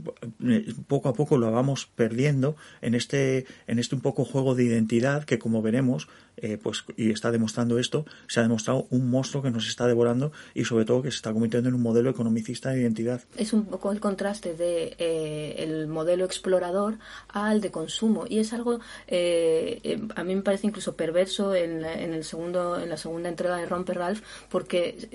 eh, 0.45 0.73
poco 0.87 1.09
a 1.09 1.14
poco 1.14 1.37
lo 1.37 1.51
vamos 1.51 1.91
perdiendo 1.95 2.57
en 2.81 2.95
este 2.95 3.45
en 3.67 3.81
este 3.81 3.97
un 3.97 4.01
poco 4.01 4.25
juego 4.25 4.55
de 4.55 4.64
identidad 4.64 5.25
que 5.25 5.41
como 5.41 5.62
veremos 5.62 6.09
eh, 6.42 6.59
pues 6.62 6.85
y 6.96 7.11
está 7.11 7.31
demostrando 7.31 7.79
esto 7.79 8.05
se 8.27 8.40
ha 8.40 8.42
demostrado 8.42 8.87
un 8.90 9.11
monstruo 9.11 9.42
que 9.42 9.51
nos 9.51 9.68
está 9.68 9.87
devorando 9.87 10.33
y 10.55 10.64
sobre 10.64 10.85
todo 10.85 11.03
que 11.03 11.11
se 11.11 11.16
está 11.16 11.33
convirtiendo 11.33 11.68
en 11.68 11.74
un 11.74 11.83
modelo 11.83 12.11
economicista 12.11 12.70
de 12.70 12.81
identidad. 12.81 13.22
Es 13.37 13.53
un 13.53 13.66
poco 13.66 13.92
el 13.92 14.01
contraste 14.01 14.55
de 14.55 14.96
eh, 14.98 15.57
el 15.59 15.87
modelo 15.87 16.24
explorador 16.24 16.98
al 17.29 17.61
de 17.61 17.70
consumo. 17.70 18.24
Y 18.29 18.38
es 18.38 18.53
algo 18.53 18.79
a 18.79 20.24
mí 20.24 20.37
me 20.37 20.42
parece 20.42 20.66
incluso 20.66 20.94
perverso 20.94 21.55
en, 21.55 21.85
en, 21.85 22.14
el 22.14 22.24
segundo 22.24 22.79
en 22.79 22.88
la 22.88 22.96
segunda 22.96 23.29
entrega 23.29 23.57
de 23.57 23.66
Romper 23.66 23.98
Ralph 23.98 24.22
porque 24.48 25.09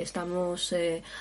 estamos 0.00 0.74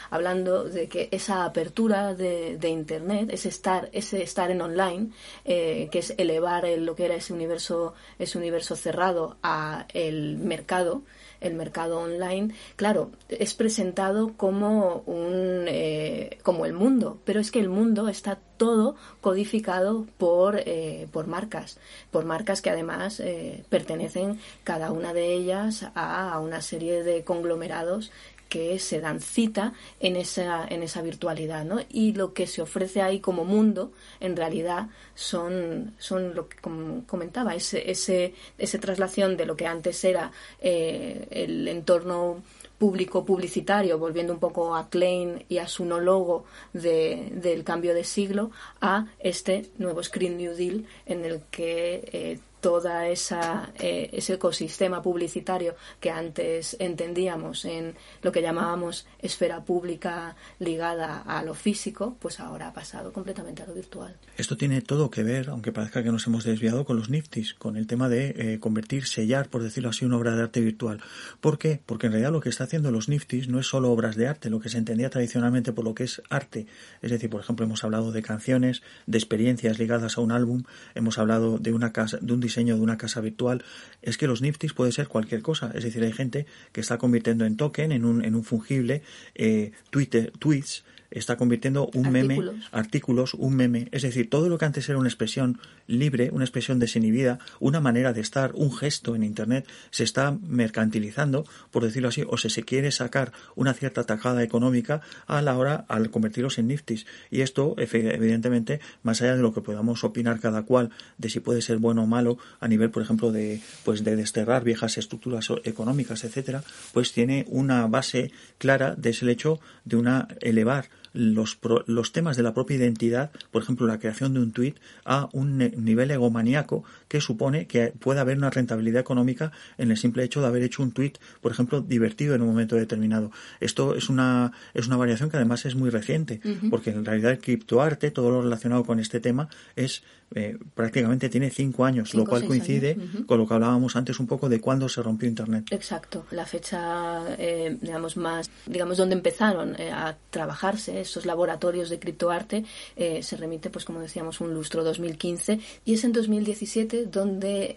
hablando 0.09 0.63
de 0.63 0.87
que 0.87 1.09
esa 1.11 1.45
apertura 1.45 2.13
de, 2.13 2.57
de 2.57 2.69
Internet, 2.69 3.29
ese 3.31 3.49
estar, 3.49 3.89
ese 3.91 4.23
estar 4.23 4.51
en 4.51 4.61
online, 4.61 5.09
eh, 5.43 5.87
que 5.91 5.99
es 5.99 6.13
elevar 6.17 6.65
lo 6.77 6.95
que 6.95 7.05
era 7.05 7.15
ese 7.15 7.33
universo, 7.33 7.93
ese 8.19 8.37
universo 8.37 8.75
cerrado 8.75 9.37
a 9.45 9.85
el 9.93 10.37
mercado, 10.37 11.03
el 11.39 11.53
mercado 11.53 11.99
online, 11.99 12.53
claro, 12.75 13.11
es 13.29 13.53
presentado 13.53 14.33
como 14.35 15.03
un 15.05 15.65
eh, 15.67 16.39
como 16.41 16.65
el 16.65 16.73
mundo, 16.73 17.19
pero 17.25 17.39
es 17.39 17.51
que 17.51 17.59
el 17.59 17.69
mundo 17.69 18.07
está 18.07 18.39
todo 18.57 18.95
codificado 19.21 20.07
por, 20.17 20.59
eh, 20.65 21.07
por 21.11 21.27
marcas, 21.27 21.77
por 22.09 22.25
marcas 22.25 22.61
que 22.61 22.71
además 22.71 23.21
pertenecen 23.69 24.39
cada 24.63 24.91
una 24.91 25.13
de 25.13 25.33
ellas 25.33 25.85
a 25.93 26.39
una 26.39 26.61
serie 26.61 27.03
de 27.03 27.23
conglomerados 27.23 28.11
que 28.49 28.79
se 28.79 28.99
dan 29.01 29.19
cita 29.19 29.73
en 29.99 30.15
esa, 30.15 30.65
en 30.67 30.83
esa 30.83 31.01
virtualidad, 31.01 31.65
¿no? 31.65 31.79
Y 31.89 32.13
lo 32.13 32.33
que 32.33 32.47
se 32.47 32.61
ofrece 32.61 33.01
ahí 33.01 33.19
como 33.19 33.45
mundo, 33.45 33.91
en 34.19 34.35
realidad, 34.35 34.89
son, 35.13 35.93
son 35.97 36.35
lo 36.35 36.47
que 36.47 36.57
comentaba, 37.05 37.55
ese, 37.55 37.89
ese, 37.89 38.33
esa 38.57 38.79
traslación 38.79 39.37
de 39.37 39.45
lo 39.45 39.55
que 39.55 39.67
antes 39.67 40.03
era 40.03 40.31
eh, 40.61 41.27
el 41.31 41.67
entorno 41.67 42.43
público 42.77 43.25
publicitario, 43.25 43.97
volviendo 43.97 44.33
un 44.33 44.39
poco 44.39 44.75
a 44.75 44.89
Klein 44.89 45.45
y 45.47 45.59
a 45.59 45.67
su 45.67 45.85
logo 45.85 46.45
de, 46.73 47.31
del 47.33 47.63
cambio 47.63 47.93
de 47.93 48.03
siglo, 48.03 48.51
a 48.81 49.07
este 49.19 49.69
nuevo 49.77 50.03
Screen 50.03 50.37
New 50.37 50.53
Deal 50.55 50.85
en 51.05 51.25
el 51.25 51.41
que 51.51 52.09
eh, 52.11 52.39
toda 52.61 53.07
esa 53.07 53.71
eh, 53.79 54.09
ese 54.13 54.33
ecosistema 54.33 55.01
publicitario 55.01 55.75
que 55.99 56.09
antes 56.09 56.75
entendíamos 56.79 57.65
en 57.65 57.95
lo 58.21 58.31
que 58.31 58.41
llamábamos 58.41 59.05
esfera 59.19 59.63
pública 59.63 60.35
ligada 60.59 61.21
a 61.21 61.43
lo 61.43 61.53
físico, 61.53 62.17
pues 62.19 62.39
ahora 62.39 62.69
ha 62.69 62.73
pasado 62.73 63.13
completamente 63.13 63.63
a 63.63 63.67
lo 63.67 63.73
virtual. 63.73 64.15
Esto 64.37 64.57
tiene 64.57 64.81
todo 64.81 65.09
que 65.09 65.23
ver, 65.23 65.49
aunque 65.49 65.71
parezca 65.71 66.03
que 66.03 66.11
nos 66.11 66.25
hemos 66.27 66.43
desviado, 66.43 66.85
con 66.85 66.97
los 66.97 67.09
niftis, 67.09 67.53
con 67.53 67.77
el 67.77 67.87
tema 67.87 68.09
de 68.09 68.33
eh, 68.37 68.59
convertir, 68.59 69.05
sellar, 69.05 69.49
por 69.49 69.61
decirlo 69.63 69.89
así, 69.89 70.05
una 70.05 70.17
obra 70.17 70.35
de 70.35 70.43
arte 70.43 70.61
virtual. 70.61 71.01
¿Por 71.41 71.57
qué? 71.57 71.79
Porque 71.85 72.07
en 72.07 72.13
realidad 72.13 72.31
lo 72.31 72.41
que 72.41 72.49
está 72.49 72.63
haciendo 72.63 72.91
los 72.91 73.09
niftis 73.09 73.47
no 73.47 73.59
es 73.59 73.67
solo 73.67 73.91
obras 73.91 74.15
de 74.15 74.27
arte, 74.27 74.49
lo 74.49 74.59
que 74.59 74.69
se 74.69 74.77
entendía 74.77 75.09
tradicionalmente 75.09 75.71
por 75.71 75.85
lo 75.85 75.93
que 75.93 76.03
es 76.03 76.21
arte. 76.29 76.65
Es 77.01 77.11
decir, 77.11 77.29
por 77.29 77.41
ejemplo, 77.41 77.65
hemos 77.65 77.83
hablado 77.83 78.11
de 78.11 78.21
canciones, 78.21 78.81
de 79.05 79.17
experiencias 79.17 79.79
ligadas 79.79 80.17
a 80.17 80.21
un 80.21 80.31
álbum, 80.31 80.63
hemos 80.95 81.17
hablado 81.17 81.59
de 81.59 81.73
una 81.73 81.93
casa, 81.93 82.17
de 82.21 82.33
un 82.33 82.39
diseño 82.39 82.54
de 82.55 82.81
una 82.81 82.97
casa 82.97 83.21
virtual, 83.21 83.63
es 84.01 84.17
que 84.17 84.27
los 84.27 84.41
niftis 84.41 84.73
puede 84.73 84.91
ser 84.91 85.07
cualquier 85.07 85.41
cosa. 85.41 85.71
Es 85.73 85.83
decir, 85.83 86.03
hay 86.03 86.13
gente 86.13 86.45
que 86.71 86.81
está 86.81 86.97
convirtiendo 86.97 87.45
en 87.45 87.57
token, 87.57 87.91
en 87.91 88.05
un, 88.05 88.23
en 88.23 88.35
un 88.35 88.43
fungible, 88.43 89.01
eh, 89.35 89.71
Twitter, 89.89 90.31
tweets, 90.39 90.83
está 91.11 91.37
convirtiendo 91.37 91.89
un 91.93 92.11
meme, 92.11 92.39
artículos, 92.71 93.33
un 93.33 93.55
meme, 93.55 93.87
es 93.91 94.01
decir, 94.01 94.29
todo 94.29 94.49
lo 94.49 94.57
que 94.57 94.65
antes 94.65 94.87
era 94.89 94.97
una 94.97 95.07
expresión 95.07 95.59
libre, 95.87 96.29
una 96.31 96.45
expresión 96.45 96.79
desinhibida, 96.79 97.39
una 97.59 97.79
manera 97.79 98.13
de 98.13 98.21
estar, 98.21 98.51
un 98.55 98.75
gesto 98.75 99.15
en 99.15 99.23
Internet, 99.23 99.67
se 99.91 100.03
está 100.03 100.31
mercantilizando, 100.31 101.45
por 101.71 101.83
decirlo 101.83 102.09
así, 102.09 102.23
o 102.27 102.37
se, 102.37 102.49
se 102.49 102.63
quiere 102.63 102.91
sacar 102.91 103.31
una 103.55 103.73
cierta 103.73 104.03
tajada 104.03 104.43
económica 104.43 105.01
a 105.27 105.41
la 105.41 105.57
hora 105.57 105.85
al 105.87 106.09
convertirlos 106.09 106.57
en 106.57 106.67
niftis. 106.67 107.05
Y 107.29 107.41
esto, 107.41 107.75
evidentemente, 107.77 108.79
más 109.03 109.21
allá 109.21 109.35
de 109.35 109.41
lo 109.41 109.53
que 109.53 109.61
podamos 109.61 110.03
opinar 110.03 110.39
cada 110.39 110.63
cual 110.63 110.91
de 111.17 111.29
si 111.29 111.39
puede 111.39 111.61
ser 111.61 111.77
bueno 111.77 112.03
o 112.03 112.07
malo 112.07 112.37
a 112.59 112.67
nivel, 112.67 112.89
por 112.89 113.03
ejemplo, 113.03 113.31
de, 113.31 113.61
pues 113.83 114.03
de 114.03 114.15
desterrar 114.15 114.63
viejas 114.63 114.97
estructuras 114.97 115.49
económicas, 115.63 116.23
etcétera, 116.23 116.63
pues 116.93 117.11
tiene 117.11 117.45
una 117.49 117.87
base 117.87 118.31
clara 118.57 118.95
de 118.95 119.09
ese 119.11 119.29
hecho 119.29 119.59
de 119.83 119.95
una 119.95 120.27
elevar 120.41 120.89
los, 121.15 121.57
los 121.87 122.11
temas 122.11 122.37
de 122.37 122.43
la 122.43 122.53
propia 122.53 122.77
identidad, 122.77 123.31
por 123.51 123.63
ejemplo, 123.63 123.87
la 123.87 123.99
creación 123.99 124.33
de 124.33 124.39
un 124.39 124.51
tuit, 124.51 124.77
a 125.03 125.29
un 125.33 125.57
nivel 125.57 126.11
egomaníaco 126.11 126.83
que 127.07 127.21
supone 127.21 127.67
que 127.67 127.93
puede 127.97 128.19
haber 128.19 128.37
una 128.37 128.49
rentabilidad 128.49 129.01
económica 129.01 129.51
en 129.77 129.91
el 129.91 129.97
simple 129.97 130.23
hecho 130.23 130.41
de 130.41 130.47
haber 130.47 130.63
hecho 130.63 130.83
un 130.83 130.91
tuit, 130.91 131.17
por 131.41 131.51
ejemplo, 131.51 131.81
divertido 131.81 132.35
en 132.35 132.41
un 132.41 132.49
momento 132.49 132.75
determinado. 132.75 133.31
Esto 133.59 133.95
es 133.95 134.09
una, 134.09 134.51
es 134.73 134.87
una 134.87 134.97
variación 134.97 135.29
que 135.29 135.37
además 135.37 135.65
es 135.65 135.75
muy 135.75 135.89
reciente, 135.89 136.41
porque 136.69 136.91
en 136.91 137.05
realidad 137.05 137.31
el 137.31 137.39
criptoarte, 137.39 138.11
todo 138.11 138.29
lo 138.29 138.41
relacionado 138.41 138.83
con 138.83 138.99
este 138.99 139.19
tema, 139.19 139.49
es 139.75 140.03
eh, 140.33 140.57
prácticamente 140.73 141.29
tiene 141.29 141.49
cinco 141.49 141.85
años, 141.85 142.13
lo 142.13 142.25
cual 142.25 142.45
coincide 142.45 142.97
con 143.25 143.37
lo 143.37 143.47
que 143.47 143.53
hablábamos 143.53 143.95
antes 143.95 144.19
un 144.19 144.27
poco 144.27 144.49
de 144.49 144.59
cuándo 144.59 144.89
se 144.89 145.01
rompió 145.01 145.29
Internet. 145.29 145.67
Exacto, 145.71 146.25
la 146.31 146.45
fecha, 146.45 147.35
eh, 147.37 147.77
digamos, 147.79 148.17
más, 148.17 148.49
digamos, 148.65 148.97
donde 148.97 149.15
empezaron 149.15 149.79
eh, 149.79 149.91
a 149.91 150.17
trabajarse 150.31 151.04
esos 151.05 151.25
laboratorios 151.25 151.89
de 151.89 151.99
criptoarte, 151.99 152.65
se 152.95 153.37
remite, 153.37 153.69
pues 153.69 153.85
como 153.85 153.99
decíamos, 153.99 154.41
un 154.41 154.53
lustro 154.53 154.83
2015 154.83 155.59
y 155.85 155.93
es 155.93 156.03
en 156.03 156.11
2017 156.11 157.05
donde 157.05 157.75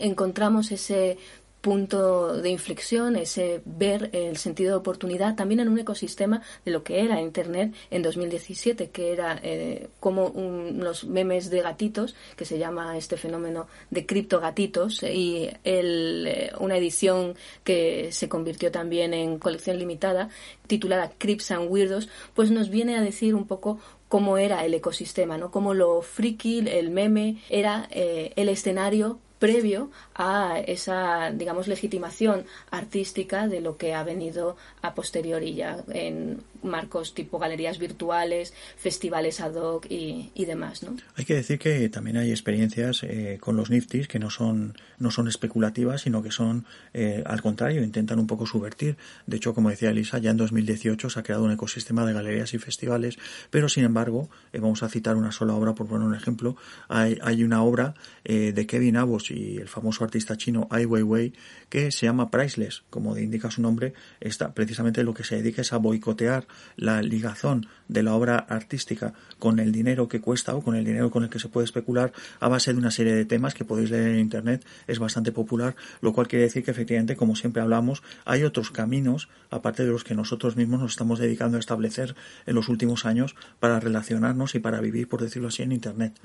encontramos 0.00 0.70
ese 0.72 1.18
punto 1.62 2.36
de 2.36 2.50
inflexión, 2.50 3.14
ese 3.14 3.62
ver 3.64 4.10
el 4.12 4.36
sentido 4.36 4.72
de 4.72 4.76
oportunidad 4.78 5.36
también 5.36 5.60
en 5.60 5.68
un 5.68 5.78
ecosistema 5.78 6.42
de 6.64 6.72
lo 6.72 6.82
que 6.82 7.00
era 7.00 7.22
Internet 7.22 7.72
en 7.90 8.02
2017, 8.02 8.90
que 8.90 9.12
era 9.12 9.38
eh, 9.42 9.88
como 10.00 10.32
los 10.74 11.04
memes 11.04 11.50
de 11.50 11.62
gatitos, 11.62 12.16
que 12.36 12.44
se 12.44 12.58
llama 12.58 12.98
este 12.98 13.16
fenómeno 13.16 13.68
de 13.90 14.04
criptogatitos, 14.04 15.04
y 15.04 15.50
el, 15.62 16.26
eh, 16.26 16.52
una 16.58 16.76
edición 16.76 17.36
que 17.62 18.10
se 18.10 18.28
convirtió 18.28 18.72
también 18.72 19.14
en 19.14 19.38
colección 19.38 19.78
limitada, 19.78 20.30
titulada 20.66 21.12
Crips 21.16 21.52
and 21.52 21.70
Weirdos, 21.70 22.08
pues 22.34 22.50
nos 22.50 22.70
viene 22.70 22.96
a 22.96 23.02
decir 23.02 23.36
un 23.36 23.46
poco 23.46 23.78
cómo 24.08 24.36
era 24.36 24.64
el 24.66 24.74
ecosistema, 24.74 25.38
¿no? 25.38 25.52
Cómo 25.52 25.74
lo 25.74 26.02
friki, 26.02 26.58
el 26.68 26.90
meme, 26.90 27.40
era 27.48 27.86
eh, 27.92 28.32
el 28.34 28.48
escenario 28.48 29.20
previo 29.42 29.90
a 30.14 30.60
esa, 30.64 31.32
digamos, 31.32 31.66
legitimación 31.66 32.44
artística 32.70 33.48
de 33.48 33.60
lo 33.60 33.76
que 33.76 33.92
ha 33.92 34.04
venido 34.04 34.56
a 34.82 34.94
posteriori 34.94 35.52
ya 35.56 35.82
en 35.92 36.44
marcos 36.62 37.12
tipo 37.12 37.40
galerías 37.40 37.80
virtuales, 37.80 38.54
festivales 38.76 39.40
ad 39.40 39.56
hoc 39.56 39.86
y, 39.88 40.30
demás, 40.46 40.84
¿no? 40.84 40.94
Hay 41.16 41.24
que 41.24 41.34
decir 41.34 41.58
que 41.58 41.88
también 41.88 42.18
hay 42.18 42.30
experiencias 42.30 43.02
eh, 43.02 43.38
con 43.40 43.56
los 43.56 43.68
Niftis 43.68 44.06
que 44.06 44.20
no 44.20 44.30
son, 44.30 44.76
no 44.98 45.10
son 45.10 45.26
especulativas, 45.26 46.02
sino 46.02 46.22
que 46.22 46.30
son, 46.30 46.64
eh, 46.94 47.24
al 47.26 47.42
contrario, 47.42 47.82
intentan 47.82 48.20
un 48.20 48.28
poco 48.28 48.46
subvertir. 48.46 48.96
De 49.26 49.38
hecho, 49.38 49.54
como 49.54 49.70
decía 49.70 49.90
Elisa, 49.90 50.18
ya 50.18 50.30
en 50.30 50.36
2018 50.36 51.10
se 51.10 51.18
ha 51.18 51.24
creado 51.24 51.42
un 51.42 51.50
ecosistema 51.50 52.06
de 52.06 52.12
galerías 52.12 52.54
y 52.54 52.58
festivales, 52.58 53.18
pero 53.50 53.68
sin 53.68 53.82
embargo, 53.82 54.28
eh, 54.52 54.60
vamos 54.60 54.84
a 54.84 54.88
citar 54.88 55.16
una 55.16 55.32
sola 55.32 55.54
obra, 55.54 55.74
por 55.74 55.88
poner 55.88 56.06
un 56.06 56.14
ejemplo, 56.14 56.56
hay, 56.88 57.18
hay 57.22 57.42
una 57.42 57.64
obra 57.64 57.94
de 58.24 58.66
Kevin 58.66 58.96
Abos 58.96 59.31
y 59.32 59.58
el 59.58 59.68
famoso 59.68 60.04
artista 60.04 60.36
chino 60.36 60.68
Ai 60.70 60.84
Weiwei 60.84 61.32
que 61.68 61.90
se 61.90 62.06
llama 62.06 62.30
Priceless, 62.30 62.82
como 62.90 63.16
indica 63.16 63.50
su 63.50 63.62
nombre, 63.62 63.94
está 64.20 64.52
precisamente 64.52 65.02
lo 65.04 65.14
que 65.14 65.24
se 65.24 65.36
dedica 65.36 65.62
es 65.62 65.72
a 65.72 65.78
boicotear 65.78 66.46
la 66.76 67.00
ligazón 67.00 67.66
de 67.88 68.02
la 68.02 68.14
obra 68.14 68.36
artística 68.36 69.14
con 69.38 69.58
el 69.58 69.72
dinero 69.72 70.08
que 70.08 70.20
cuesta 70.20 70.54
o 70.54 70.62
con 70.62 70.76
el 70.76 70.84
dinero 70.84 71.10
con 71.10 71.24
el 71.24 71.30
que 71.30 71.38
se 71.38 71.48
puede 71.48 71.64
especular 71.64 72.12
a 72.40 72.48
base 72.48 72.72
de 72.72 72.78
una 72.78 72.90
serie 72.90 73.14
de 73.14 73.24
temas 73.24 73.54
que 73.54 73.64
podéis 73.64 73.90
leer 73.90 74.10
en 74.10 74.18
internet, 74.18 74.64
es 74.86 74.98
bastante 74.98 75.32
popular, 75.32 75.76
lo 76.00 76.12
cual 76.12 76.28
quiere 76.28 76.44
decir 76.44 76.64
que 76.64 76.70
efectivamente, 76.70 77.16
como 77.16 77.34
siempre 77.36 77.62
hablamos, 77.62 78.02
hay 78.24 78.44
otros 78.44 78.70
caminos, 78.70 79.28
aparte 79.50 79.84
de 79.84 79.90
los 79.90 80.04
que 80.04 80.14
nosotros 80.14 80.56
mismos 80.56 80.80
nos 80.80 80.92
estamos 80.92 81.18
dedicando 81.18 81.56
a 81.56 81.60
establecer 81.60 82.14
en 82.46 82.54
los 82.54 82.68
últimos 82.68 83.06
años 83.06 83.34
para 83.60 83.80
relacionarnos 83.80 84.54
y 84.54 84.58
para 84.58 84.80
vivir, 84.80 85.08
por 85.08 85.22
decirlo 85.22 85.48
así, 85.48 85.62
en 85.62 85.72
internet. 85.72 86.18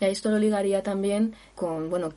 Y 0.00 0.04
a 0.04 0.08
esto 0.08 0.30
lo 0.30 0.38
ligaría 0.38 0.82
también 0.82 1.34
con, 1.54 1.90
bueno, 1.90 2.10